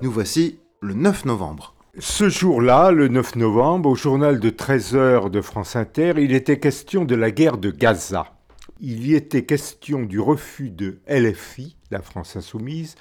Nous 0.00 0.10
voici 0.12 0.60
le 0.80 0.94
9 0.94 1.24
novembre. 1.24 1.74
Ce 1.98 2.28
jour-là, 2.28 2.92
le 2.92 3.08
9 3.08 3.36
novembre, 3.36 3.90
au 3.90 3.94
journal 3.96 4.38
de 4.38 4.50
13h 4.50 5.30
de 5.30 5.40
France 5.40 5.74
Inter, 5.74 6.14
il 6.18 6.32
était 6.32 6.60
question 6.60 7.04
de 7.04 7.16
la 7.16 7.30
guerre 7.32 7.58
de 7.58 7.70
Gaza. 7.70 8.26
Il 8.80 9.04
y 9.06 9.14
était 9.14 9.44
question 9.44 10.02
du 10.02 10.20
refus 10.20 10.70
de 10.70 11.00
LFI, 11.08 11.76
la 11.90 12.00
France 12.00 12.36
insoumise, 12.36 12.94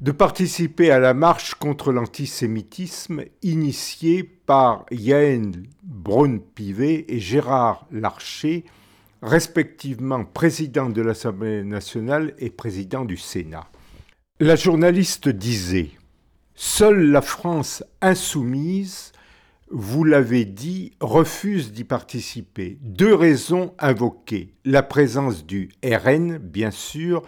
de 0.00 0.10
participer 0.10 0.90
à 0.90 0.98
la 0.98 1.14
marche 1.14 1.54
contre 1.54 1.92
l'antisémitisme 1.92 3.22
initiée 3.42 4.24
par 4.24 4.84
Yael 4.90 5.52
Braun-Pivet 5.84 7.04
et 7.08 7.20
Gérard 7.20 7.86
Larcher, 7.92 8.64
respectivement 9.22 10.24
président 10.24 10.90
de 10.90 11.02
l'Assemblée 11.02 11.62
nationale 11.62 12.34
et 12.38 12.50
président 12.50 13.04
du 13.04 13.16
Sénat. 13.16 13.68
La 14.40 14.56
journaliste 14.56 15.28
disait 15.28 15.90
Seule 16.60 17.12
la 17.12 17.22
France 17.22 17.84
insoumise, 18.00 19.12
vous 19.70 20.02
l'avez 20.02 20.44
dit, 20.44 20.90
refuse 20.98 21.70
d'y 21.70 21.84
participer. 21.84 22.78
Deux 22.80 23.14
raisons 23.14 23.74
invoquées. 23.78 24.56
La 24.64 24.82
présence 24.82 25.46
du 25.46 25.70
RN, 25.84 26.38
bien 26.38 26.72
sûr, 26.72 27.22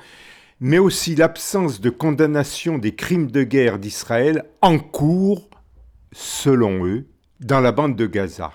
mais 0.59 0.78
aussi 0.78 1.14
l'absence 1.14 1.81
de 1.81 1.91
condamnation 1.91 2.76
des 2.76 2.97
crimes 2.97 3.31
de 3.31 3.45
guerre 3.45 3.78
d'Israël 3.78 4.47
en 4.62 4.81
cours, 4.81 5.49
selon 6.11 6.85
eux, 6.85 7.07
dans 7.39 7.61
la 7.61 7.70
bande 7.70 7.95
de 7.95 8.07
Gaza. 8.07 8.51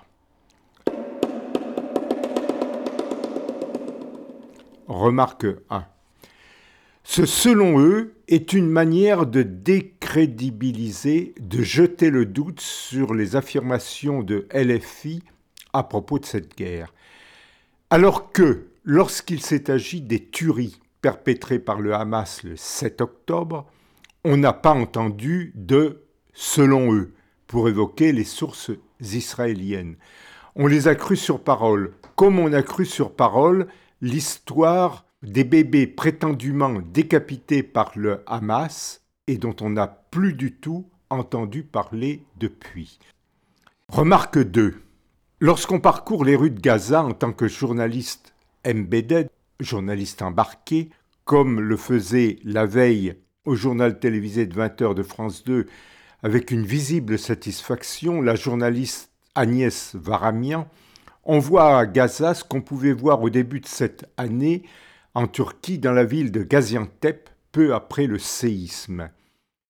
Remarque 4.89 5.47
1. 5.69 5.85
Ce 7.05 7.25
selon 7.25 7.79
eux 7.79 8.14
est 8.27 8.53
une 8.53 8.69
manière 8.69 9.25
de 9.25 9.43
décrédibiliser, 9.43 11.35
de 11.39 11.61
jeter 11.61 12.09
le 12.09 12.25
doute 12.25 12.61
sur 12.61 13.13
les 13.13 13.35
affirmations 13.35 14.23
de 14.23 14.47
LFI 14.53 15.21
à 15.73 15.83
propos 15.83 16.19
de 16.19 16.25
cette 16.25 16.57
guerre. 16.57 16.93
Alors 17.89 18.31
que, 18.31 18.67
lorsqu'il 18.83 19.41
s'est 19.41 19.69
agi 19.69 20.01
des 20.01 20.23
tueries 20.25 20.79
perpétrées 21.01 21.59
par 21.59 21.81
le 21.81 21.93
Hamas 21.93 22.43
le 22.43 22.55
7 22.55 23.01
octobre, 23.01 23.67
on 24.23 24.37
n'a 24.37 24.53
pas 24.53 24.73
entendu 24.73 25.51
de 25.55 26.01
selon 26.33 26.93
eux 26.93 27.13
pour 27.45 27.69
évoquer 27.69 28.11
les 28.11 28.23
sources 28.23 28.71
israéliennes. 28.99 29.97
On 30.55 30.65
les 30.65 30.87
a 30.87 30.95
crus 30.95 31.21
sur 31.21 31.41
parole, 31.41 31.93
comme 32.15 32.39
on 32.39 32.53
a 32.53 32.63
cru 32.63 32.85
sur 32.85 33.13
parole 33.13 33.67
l'histoire 34.01 35.04
des 35.25 35.43
bébés 35.43 35.87
prétendument 35.87 36.81
décapités 36.93 37.63
par 37.63 37.91
le 37.95 38.23
Hamas 38.27 39.01
et 39.27 39.37
dont 39.37 39.55
on 39.61 39.71
n'a 39.71 39.87
plus 39.87 40.33
du 40.33 40.53
tout 40.53 40.87
entendu 41.09 41.63
parler 41.63 42.23
depuis. 42.37 42.99
Remarque 43.89 44.39
2. 44.39 44.81
Lorsqu'on 45.39 45.79
parcourt 45.79 46.25
les 46.25 46.35
rues 46.35 46.51
de 46.51 46.59
Gaza 46.59 47.03
en 47.03 47.13
tant 47.13 47.33
que 47.33 47.47
journaliste 47.47 48.33
embedded, 48.65 49.29
journaliste 49.59 50.21
embarqué, 50.21 50.89
comme 51.23 51.59
le 51.59 51.77
faisait 51.77 52.39
la 52.43 52.65
veille 52.65 53.15
au 53.45 53.55
journal 53.55 53.99
télévisé 53.99 54.45
de 54.45 54.55
20h 54.55 54.95
de 54.95 55.03
France 55.03 55.43
2, 55.43 55.67
avec 56.23 56.51
une 56.51 56.65
visible 56.65 57.19
satisfaction, 57.19 58.21
la 58.21 58.35
journaliste 58.35 59.11
Agnès 59.35 59.95
Varamian, 59.95 60.67
on 61.23 61.39
voit 61.39 61.79
à 61.79 61.85
Gaza 61.85 62.33
ce 62.33 62.43
qu'on 62.43 62.61
pouvait 62.61 62.93
voir 62.93 63.21
au 63.21 63.29
début 63.29 63.59
de 63.59 63.67
cette 63.67 64.05
année 64.17 64.63
en 65.15 65.27
Turquie, 65.27 65.79
dans 65.79 65.93
la 65.93 66.03
ville 66.03 66.31
de 66.31 66.43
Gaziantep, 66.43 67.29
peu 67.51 67.73
après 67.73 68.05
le 68.05 68.19
séisme. 68.19 69.09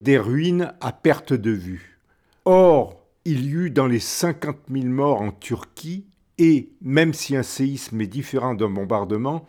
Des 0.02 0.18
ruines 0.18 0.74
à 0.82 0.92
perte 0.92 1.34
de 1.34 1.52
vue. 1.52 2.00
Or, 2.44 3.00
il 3.26 3.46
y 3.46 3.52
eut 3.52 3.70
dans 3.70 3.88
les 3.88 4.00
50 4.00 4.58
000 4.72 4.86
morts 4.86 5.22
en 5.22 5.32
Turquie, 5.32 6.06
et 6.38 6.70
même 6.82 7.14
si 7.14 7.36
un 7.36 7.44
séisme 7.44 8.02
est 8.02 8.08
différent 8.08 8.56
d'un 8.56 8.70
bombardement, 8.70 9.46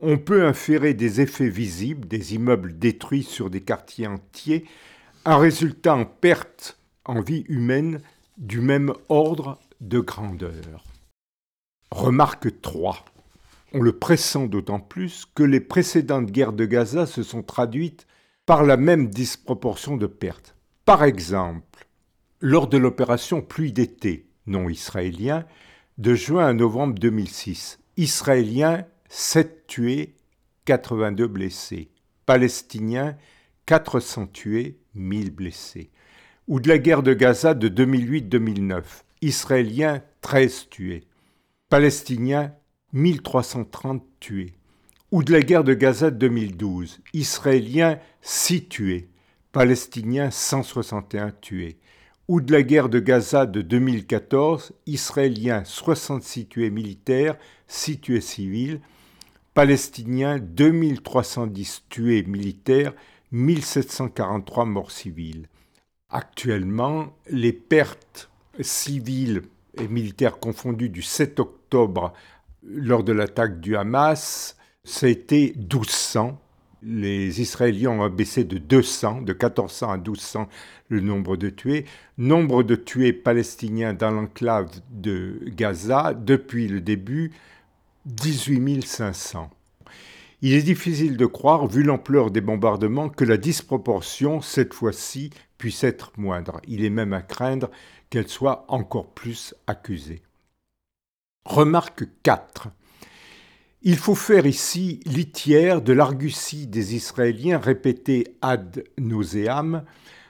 on 0.00 0.18
peut 0.18 0.46
inférer 0.46 0.94
des 0.94 1.20
effets 1.20 1.48
visibles, 1.48 2.08
des 2.08 2.34
immeubles 2.34 2.78
détruits 2.78 3.22
sur 3.22 3.50
des 3.50 3.60
quartiers 3.60 4.06
entiers, 4.06 4.64
un 5.24 5.36
résultat 5.36 5.94
en 5.94 6.04
perte 6.04 6.78
en 7.04 7.20
vie 7.20 7.44
humaine 7.48 8.00
du 8.38 8.60
même 8.60 8.92
ordre 9.08 9.58
de 9.80 10.00
grandeur. 10.00 10.84
Remarque 11.90 12.60
3. 12.60 13.04
On 13.74 13.80
le 13.80 13.92
pressent 13.92 14.48
d'autant 14.48 14.80
plus 14.80 15.24
que 15.34 15.42
les 15.42 15.60
précédentes 15.60 16.30
guerres 16.30 16.52
de 16.52 16.66
Gaza 16.66 17.06
se 17.06 17.22
sont 17.22 17.42
traduites 17.42 18.06
par 18.44 18.64
la 18.64 18.76
même 18.76 19.08
disproportion 19.08 19.96
de 19.96 20.06
pertes. 20.06 20.56
Par 20.84 21.04
exemple, 21.04 21.86
lors 22.40 22.66
de 22.66 22.76
l'opération 22.76 23.40
Pluie 23.40 23.72
d'été, 23.72 24.26
non 24.46 24.68
israélien, 24.68 25.46
de 25.96 26.14
juin 26.14 26.48
à 26.48 26.52
novembre 26.52 26.98
2006, 26.98 27.78
Israéliens 27.96 28.84
7 29.08 29.66
tués, 29.66 30.16
82 30.66 31.26
blessés. 31.26 31.90
Palestiniens 32.26 33.16
400 33.66 34.26
tués, 34.26 34.80
1000 34.94 35.30
blessés. 35.30 35.90
Ou 36.48 36.60
de 36.60 36.68
la 36.68 36.78
guerre 36.78 37.02
de 37.02 37.14
Gaza 37.14 37.54
de 37.54 37.68
2008-2009, 37.68 38.82
Israéliens 39.22 40.02
13 40.20 40.68
tués. 40.68 41.04
Palestiniens 41.68 42.52
1330 42.92 44.02
tués. 44.20 44.52
Ou 45.10 45.22
de 45.22 45.32
la 45.32 45.40
guerre 45.40 45.64
de 45.64 45.74
Gaza 45.74 46.10
de 46.10 46.16
2012, 46.16 47.00
Israéliens 47.12 47.98
6 48.22 48.68
tués, 48.68 49.08
Palestiniens 49.52 50.30
161 50.30 51.30
tués. 51.40 51.78
Ou 52.28 52.40
de 52.40 52.52
la 52.52 52.62
guerre 52.62 52.88
de 52.88 52.98
Gaza 52.98 53.46
de 53.46 53.62
2014, 53.62 54.72
Israéliens 54.86 55.64
66 55.64 56.46
tués 56.46 56.70
militaires, 56.70 57.36
6 57.66 58.00
tués 58.00 58.20
civils, 58.20 58.80
Palestiniens 59.54 60.38
2310 60.38 61.84
tués 61.90 62.22
militaires, 62.22 62.94
1743 63.32 64.64
morts 64.64 64.90
civils. 64.90 65.48
Actuellement, 66.08 67.16
les 67.28 67.52
pertes 67.52 68.30
civiles 68.60 69.42
et 69.78 69.88
militaires 69.88 70.38
confondues 70.38 70.90
du 70.90 71.02
7 71.02 71.40
octobre 71.40 72.12
lors 72.64 73.04
de 73.04 73.12
l'attaque 73.12 73.60
du 73.60 73.76
Hamas, 73.76 74.56
été 75.02 75.54
1200. 75.56 76.38
Les 76.84 77.40
Israéliens 77.40 77.90
ont 77.90 78.08
baissé 78.08 78.44
de 78.44 78.58
200, 78.58 79.22
de 79.22 79.32
1400 79.32 79.90
à 79.90 79.96
1200 79.96 80.48
le 80.88 81.00
nombre 81.00 81.36
de 81.36 81.48
tués. 81.48 81.84
Nombre 82.18 82.62
de 82.62 82.74
tués 82.74 83.12
palestiniens 83.12 83.94
dans 83.94 84.10
l'enclave 84.10 84.68
de 84.90 85.40
Gaza 85.46 86.12
depuis 86.14 86.66
le 86.68 86.80
début, 86.80 87.32
18 88.06 88.84
500. 88.84 89.50
Il 90.44 90.54
est 90.54 90.62
difficile 90.62 91.16
de 91.16 91.26
croire, 91.26 91.68
vu 91.68 91.84
l'ampleur 91.84 92.32
des 92.32 92.40
bombardements, 92.40 93.08
que 93.08 93.24
la 93.24 93.36
disproportion, 93.36 94.40
cette 94.40 94.74
fois-ci, 94.74 95.30
puisse 95.56 95.84
être 95.84 96.10
moindre. 96.16 96.60
Il 96.66 96.84
est 96.84 96.90
même 96.90 97.12
à 97.12 97.22
craindre 97.22 97.70
qu'elle 98.10 98.26
soit 98.26 98.64
encore 98.66 99.06
plus 99.06 99.54
accusée. 99.68 100.20
Remarque 101.44 102.04
4. 102.22 102.68
Il 103.82 103.96
faut 103.96 104.14
faire 104.14 104.46
ici 104.46 105.00
litière 105.06 105.82
de 105.82 105.92
l'argutie 105.92 106.68
des 106.68 106.94
Israéliens 106.94 107.58
répétée 107.58 108.36
ad 108.42 108.84
nauseam, 108.96 109.82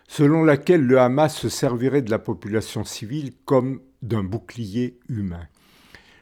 selon 0.09 0.43
laquelle 0.43 0.81
le 0.81 0.99
Hamas 0.99 1.37
se 1.37 1.51
servirait 1.51 2.01
de 2.01 2.11
la 2.11 2.19
population 2.19 2.85
civile 2.85 3.33
comme 3.45 3.81
d'un 4.01 4.25
bouclier 4.25 4.99
humain. 5.11 5.47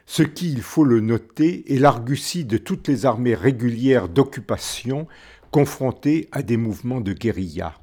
Ce 0.07 0.25
qui, 0.25 0.53
il 0.53 0.61
faut 0.61 0.85
le 0.85 0.99
noter, 0.99 1.73
est 1.73 1.79
l'argutie 1.79 2.45
de 2.45 2.59
toutes 2.59 2.89
les 2.89 3.07
armées 3.07 3.37
régulières 3.37 4.09
d'occupation 4.09 5.07
confrontées 5.53 6.29
à 6.33 6.43
des 6.43 6.57
mouvements 6.57 7.01
de 7.01 7.13
guérilla. 7.13 7.75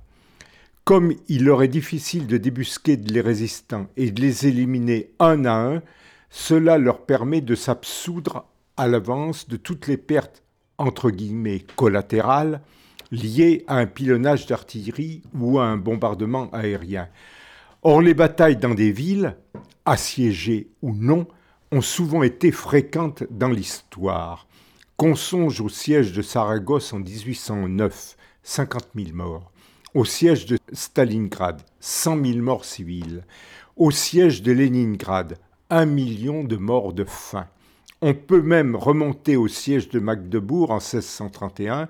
Comme 0.84 1.14
il 1.30 1.46
leur 1.46 1.64
est 1.64 1.70
difficile 1.70 2.28
de 2.28 2.38
débusquer 2.38 2.98
les 2.98 3.22
résistants 3.22 3.88
et 3.96 4.12
de 4.12 4.22
les 4.22 4.46
éliminer 4.46 5.12
un 5.20 5.46
à 5.46 5.54
un, 5.54 5.82
cela 6.30 6.78
leur 6.78 7.06
permet 7.06 7.42
de 7.42 7.56
s'absoudre 7.56 8.46
à 8.76 8.88
l'avance 8.88 9.48
de 9.48 9.58
toutes 9.58 9.88
les 9.88 9.98
pertes 9.98 10.44
entre 10.78 11.10
guillemets 11.10 11.64
collatérales 11.76 12.62
liées 13.12 13.64
à 13.68 13.78
un 13.78 13.86
pilonnage 13.86 14.46
d'artillerie 14.46 15.22
ou 15.34 15.60
à 15.60 15.66
un 15.66 15.78
bombardement 15.78 16.50
aérien. 16.52 17.08
Or, 17.84 18.02
les 18.02 18.14
batailles 18.14 18.58
dans 18.58 18.74
des 18.74 18.92
villes, 18.92 19.38
assiégées 19.86 20.70
ou 20.82 20.94
non, 20.94 21.28
ont 21.72 21.82
souvent 21.82 22.24
été 22.24 22.52
fréquentes 22.52 23.24
dans 23.30 23.50
l'histoire. 23.50 24.48
Qu'on 24.98 25.16
songe 25.16 25.62
au 25.62 25.70
siège 25.70 26.12
de 26.12 26.22
Saragosse 26.22 26.92
en 26.92 27.00
1809, 27.00 28.18
50 28.44 28.88
000 28.96 29.10
morts, 29.14 29.52
au 29.94 30.06
siège 30.06 30.46
de 30.46 30.58
Stalingrad, 30.74 31.62
100 31.80 32.26
000 32.26 32.38
morts 32.40 32.66
civils, 32.66 33.24
au 33.76 33.92
siège 33.92 34.42
de 34.42 34.52
Leningrad, 34.52 35.38
un 35.70 35.86
million 35.86 36.44
de 36.44 36.56
morts 36.56 36.94
de 36.94 37.04
faim. 37.04 37.48
On 38.02 38.14
peut 38.14 38.42
même 38.42 38.76
remonter 38.76 39.36
au 39.36 39.48
siège 39.48 39.90
de 39.90 40.00
Magdebourg 40.00 40.72
en 40.72 40.76
1631, 40.76 41.90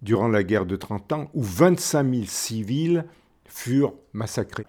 durant 0.00 0.28
la 0.28 0.42
guerre 0.42 0.66
de 0.66 0.76
Trente 0.76 1.12
Ans, 1.12 1.30
où 1.34 1.42
25 1.42 2.10
000 2.10 2.24
civils 2.26 3.04
furent 3.46 3.94
massacrés. 4.12 4.66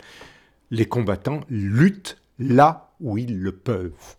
Les 0.72 0.86
combattants 0.86 1.42
luttent 1.50 2.22
là 2.38 2.94
où 3.00 3.18
ils 3.18 3.40
le 3.40 3.52
peuvent. 3.52 4.18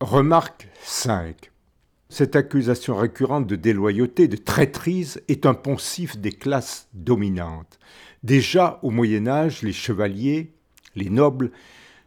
Remarque 0.00 0.68
5. 0.82 1.50
Cette 2.08 2.34
accusation 2.34 2.96
récurrente 2.96 3.46
de 3.46 3.54
déloyauté, 3.54 4.26
de 4.26 4.36
traîtrise, 4.36 5.22
est 5.28 5.46
un 5.46 5.54
poncif 5.54 6.16
des 6.16 6.32
classes 6.32 6.88
dominantes. 6.92 7.78
Déjà 8.24 8.80
au 8.82 8.90
Moyen 8.90 9.28
Âge, 9.28 9.62
les 9.62 9.72
chevaliers, 9.72 10.52
les 10.96 11.10
nobles, 11.10 11.52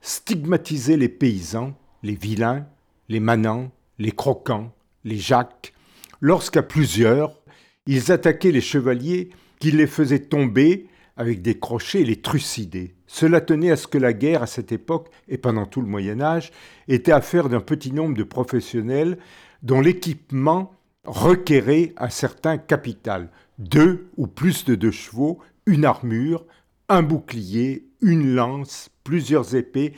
stigmatisaient 0.04 0.98
les 0.98 1.10
paysans, 1.10 1.74
les 2.04 2.16
vilains, 2.16 2.68
les 3.10 3.22
manants, 3.22 3.72
les 3.98 4.12
croquants, 4.12 4.72
les 5.04 5.18
jacques, 5.18 5.74
lorsqu'à 6.22 6.62
plusieurs, 6.62 7.42
ils 7.88 8.12
attaquaient 8.12 8.52
les 8.52 8.62
chevaliers 8.62 9.30
qui 9.60 9.72
les 9.72 9.88
faisaient 9.88 10.20
tomber 10.20 10.88
avec 11.16 11.42
des 11.42 11.58
crochets 11.58 12.02
et 12.02 12.06
les 12.06 12.22
trucidaient. 12.22 12.96
Cela 13.08 13.40
tenait 13.40 13.72
à 13.72 13.78
ce 13.78 13.88
que 13.88 13.98
la 13.98 14.14
guerre 14.14 14.44
à 14.44 14.48
cette 14.48 14.72
époque 14.72 15.10
et 15.28 15.38
pendant 15.38 15.66
tout 15.66 15.82
le 15.82 15.88
Moyen 15.88 16.20
Âge 16.20 16.52
était 16.88 17.12
affaire 17.12 17.48
d'un 17.48 17.62
petit 17.62 17.94
nombre 17.94 18.18
de 18.18 18.24
professionnels 18.24 19.18
dont 19.62 19.80
l'équipement 19.80 20.74
requérait 21.06 21.94
un 21.98 22.10
certain 22.10 22.58
capital, 22.58 23.30
deux 23.58 24.08
ou 24.18 24.28
plus 24.28 24.66
de 24.66 24.76
deux 24.76 24.92
chevaux, 24.92 25.40
une 25.66 25.86
armure, 25.86 26.46
un 26.90 27.04
bouclier, 27.04 27.86
une 28.04 28.36
lance, 28.36 28.90
plusieurs 29.04 29.56
épées, 29.56 29.94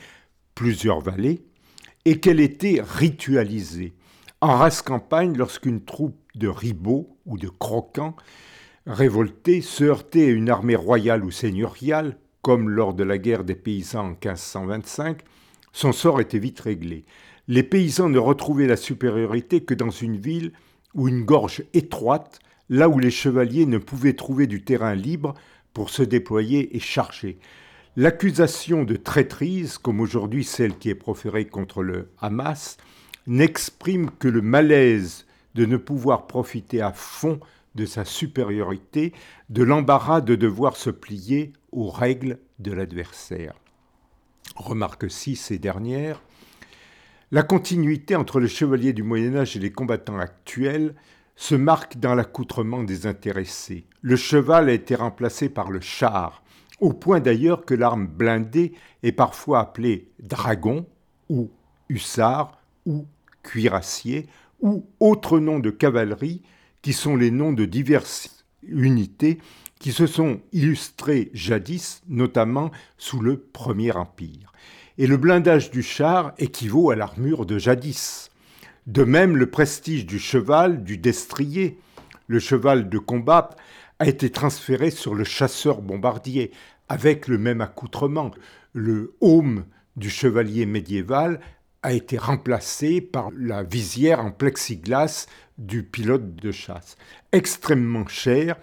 plusieurs 0.54 1.00
valets, 1.00 1.42
et 2.04 2.20
qu'elle 2.20 2.40
était 2.40 2.80
ritualisée. 2.82 3.92
En 4.40 4.56
race 4.56 4.80
campagne, 4.80 5.36
lorsqu'une 5.36 5.84
troupe 5.84 6.18
de 6.34 6.48
ribots 6.48 7.18
ou 7.26 7.36
de 7.36 7.48
croquants 7.48 8.16
révoltés 8.86 9.60
se 9.60 9.84
heurtait 9.84 10.26
à 10.26 10.30
une 10.30 10.48
armée 10.48 10.76
royale 10.76 11.24
ou 11.24 11.30
seigneuriale, 11.30 12.16
comme 12.40 12.70
lors 12.70 12.94
de 12.94 13.02
la 13.02 13.18
guerre 13.18 13.44
des 13.44 13.56
paysans 13.56 14.06
en 14.06 14.10
1525, 14.10 15.22
son 15.72 15.92
sort 15.92 16.20
était 16.20 16.38
vite 16.38 16.60
réglé 16.60 17.04
les 17.48 17.62
paysans 17.62 18.08
ne 18.08 18.18
retrouvaient 18.18 18.66
la 18.66 18.76
supériorité 18.76 19.60
que 19.60 19.74
dans 19.74 19.90
une 19.90 20.16
ville 20.16 20.52
ou 20.94 21.08
une 21.08 21.24
gorge 21.24 21.62
étroite, 21.74 22.40
là 22.68 22.88
où 22.88 22.98
les 22.98 23.10
chevaliers 23.10 23.66
ne 23.66 23.78
pouvaient 23.78 24.14
trouver 24.14 24.46
du 24.46 24.62
terrain 24.62 24.94
libre 24.94 25.34
pour 25.72 25.90
se 25.90 26.02
déployer 26.02 26.76
et 26.76 26.80
charger. 26.80 27.38
L'accusation 27.98 28.84
de 28.84 28.94
traîtrise, 28.94 29.78
comme 29.78 30.00
aujourd'hui 30.00 30.44
celle 30.44 30.76
qui 30.76 30.90
est 30.90 30.94
proférée 30.94 31.46
contre 31.46 31.82
le 31.82 32.10
Hamas, 32.20 32.76
n'exprime 33.26 34.10
que 34.10 34.28
le 34.28 34.42
malaise 34.42 35.24
de 35.54 35.64
ne 35.64 35.78
pouvoir 35.78 36.26
profiter 36.26 36.82
à 36.82 36.92
fond 36.92 37.40
de 37.74 37.86
sa 37.86 38.04
supériorité, 38.04 39.14
de 39.48 39.62
l'embarras 39.62 40.20
de 40.20 40.34
devoir 40.34 40.76
se 40.76 40.90
plier 40.90 41.54
aux 41.72 41.88
règles 41.88 42.38
de 42.58 42.72
l'adversaire. 42.72 43.54
Remarque 44.56 45.10
6 45.10 45.52
et 45.52 45.58
dernière, 45.58 46.22
la 47.30 47.42
continuité 47.42 48.14
entre 48.14 48.40
les 48.40 48.48
chevaliers 48.48 48.92
du 48.92 49.04
Moyen 49.04 49.36
Âge 49.36 49.56
et 49.56 49.60
les 49.60 49.72
combattants 49.72 50.18
actuels 50.18 50.94
se 51.34 51.54
marque 51.54 51.96
dans 51.96 52.14
l'accoutrement 52.14 52.82
des 52.82 53.06
intéressés. 53.06 53.86
Le 54.02 54.16
cheval 54.16 54.68
a 54.68 54.74
été 54.74 54.94
remplacé 54.94 55.48
par 55.48 55.70
le 55.70 55.80
char, 55.80 56.42
au 56.80 56.92
point 56.92 57.20
d'ailleurs 57.20 57.64
que 57.64 57.74
l'arme 57.74 58.06
blindée 58.06 58.72
est 59.02 59.12
parfois 59.12 59.60
appelée 59.60 60.08
dragon 60.20 60.86
ou 61.28 61.50
hussard 61.88 62.60
ou 62.84 63.06
cuirassier 63.42 64.26
ou 64.60 64.86
autres 65.00 65.38
noms 65.38 65.58
de 65.58 65.70
cavalerie 65.70 66.42
qui 66.82 66.92
sont 66.92 67.16
les 67.16 67.30
noms 67.30 67.52
de 67.52 67.64
diverses 67.64 68.44
unités 68.62 69.38
qui 69.78 69.92
se 69.92 70.06
sont 70.06 70.40
illustrées 70.52 71.30
jadis, 71.34 72.02
notamment 72.08 72.70
sous 72.96 73.20
le 73.20 73.38
Premier 73.38 73.92
Empire 73.92 74.52
et 74.98 75.06
le 75.06 75.16
blindage 75.16 75.70
du 75.70 75.82
char 75.82 76.32
équivaut 76.38 76.90
à 76.90 76.96
l'armure 76.96 77.46
de 77.46 77.58
jadis. 77.58 78.30
De 78.86 79.04
même, 79.04 79.36
le 79.36 79.50
prestige 79.50 80.06
du 80.06 80.18
cheval, 80.18 80.84
du 80.84 80.96
destrier, 80.96 81.78
le 82.28 82.38
cheval 82.38 82.88
de 82.88 82.98
combat, 82.98 83.50
a 83.98 84.06
été 84.06 84.30
transféré 84.30 84.90
sur 84.90 85.14
le 85.14 85.24
chasseur 85.24 85.80
bombardier, 85.82 86.50
avec 86.88 87.28
le 87.28 87.38
même 87.38 87.60
accoutrement. 87.60 88.30
Le 88.72 89.14
haume 89.20 89.64
du 89.96 90.10
chevalier 90.10 90.66
médiéval 90.66 91.40
a 91.82 91.92
été 91.92 92.18
remplacé 92.18 93.00
par 93.00 93.30
la 93.36 93.62
visière 93.62 94.20
en 94.20 94.30
plexiglas 94.30 95.26
du 95.58 95.82
pilote 95.82 96.34
de 96.36 96.52
chasse, 96.52 96.96
extrêmement 97.32 98.06
cher, 98.06 98.56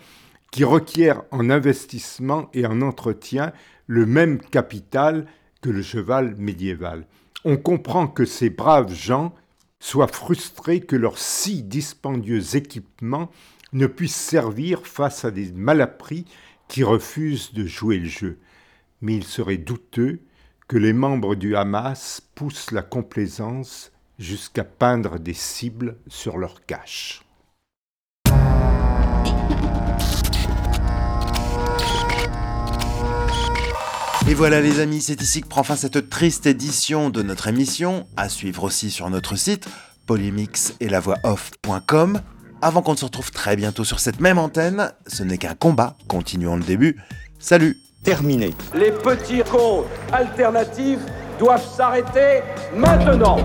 qui 0.52 0.64
requiert 0.64 1.24
en 1.32 1.50
investissement 1.50 2.50
et 2.54 2.66
en 2.66 2.82
entretien 2.82 3.54
le 3.88 4.06
même 4.06 4.40
capital 4.40 5.26
que 5.62 5.70
le 5.70 5.82
cheval 5.82 6.36
médiéval. 6.38 7.08
On 7.46 7.58
comprend 7.58 8.08
que 8.08 8.26
ces 8.26 8.50
braves 8.50 8.94
gens 8.94 9.34
soient 9.80 10.08
frustrés 10.08 10.80
que 10.80 10.96
leurs 10.96 11.18
si 11.18 11.64
dispendieux 11.64 12.56
équipements 12.56 13.30
ne 13.74 13.88
puissent 13.88 14.16
servir 14.16 14.86
face 14.86 15.26
à 15.26 15.32
des 15.32 15.52
malappris 15.52 16.26
qui 16.68 16.84
refusent 16.84 17.54
de 17.54 17.66
jouer 17.66 17.98
le 18.00 18.08
jeu. 18.08 18.38
Mais 19.02 19.16
il 19.16 19.24
serait 19.24 19.58
douteux 19.58 20.20
que 20.68 20.78
les 20.78 20.94
membres 20.94 21.36
du 21.36 21.56
Hamas 21.56 22.22
poussent 22.36 22.72
la 22.72 22.82
complaisance 22.82 23.92
jusqu'à 24.18 24.64
peindre 24.64 25.20
des 25.20 25.34
cibles 25.34 25.98
sur 26.08 26.38
leur 26.38 26.66
cache. 26.66 27.22
Et 34.30 34.36
voilà 34.36 34.62
les 34.62 34.80
amis, 34.80 35.02
c'est 35.02 35.22
ici 35.22 35.42
que 35.42 35.48
prend 35.48 35.64
fin 35.64 35.76
cette 35.76 36.10
triste 36.10 36.46
édition 36.46 37.10
de 37.10 37.22
notre 37.22 37.48
émission, 37.48 38.08
à 38.16 38.30
suivre 38.30 38.64
aussi 38.64 38.90
sur 38.90 39.10
notre 39.10 39.36
site 39.36 39.68
polymix 40.06 40.76
Avant 42.66 42.82
qu'on 42.82 42.94
ne 42.94 42.98
se 42.98 43.04
retrouve 43.04 43.30
très 43.30 43.58
bientôt 43.58 43.84
sur 43.84 44.00
cette 44.00 44.22
même 44.22 44.38
antenne, 44.38 44.94
ce 45.06 45.22
n'est 45.22 45.38
qu'un 45.38 45.54
combat, 45.54 45.98
continuons 46.08 46.56
le 46.56 46.64
début. 46.64 46.96
Salut 47.38 47.78
Terminé. 48.06 48.54
Les 48.74 48.90
petits 48.90 49.42
comptes 49.44 49.84
alternatifs 50.14 51.02
doivent 51.38 51.68
s'arrêter 51.76 52.40
maintenant 52.74 53.36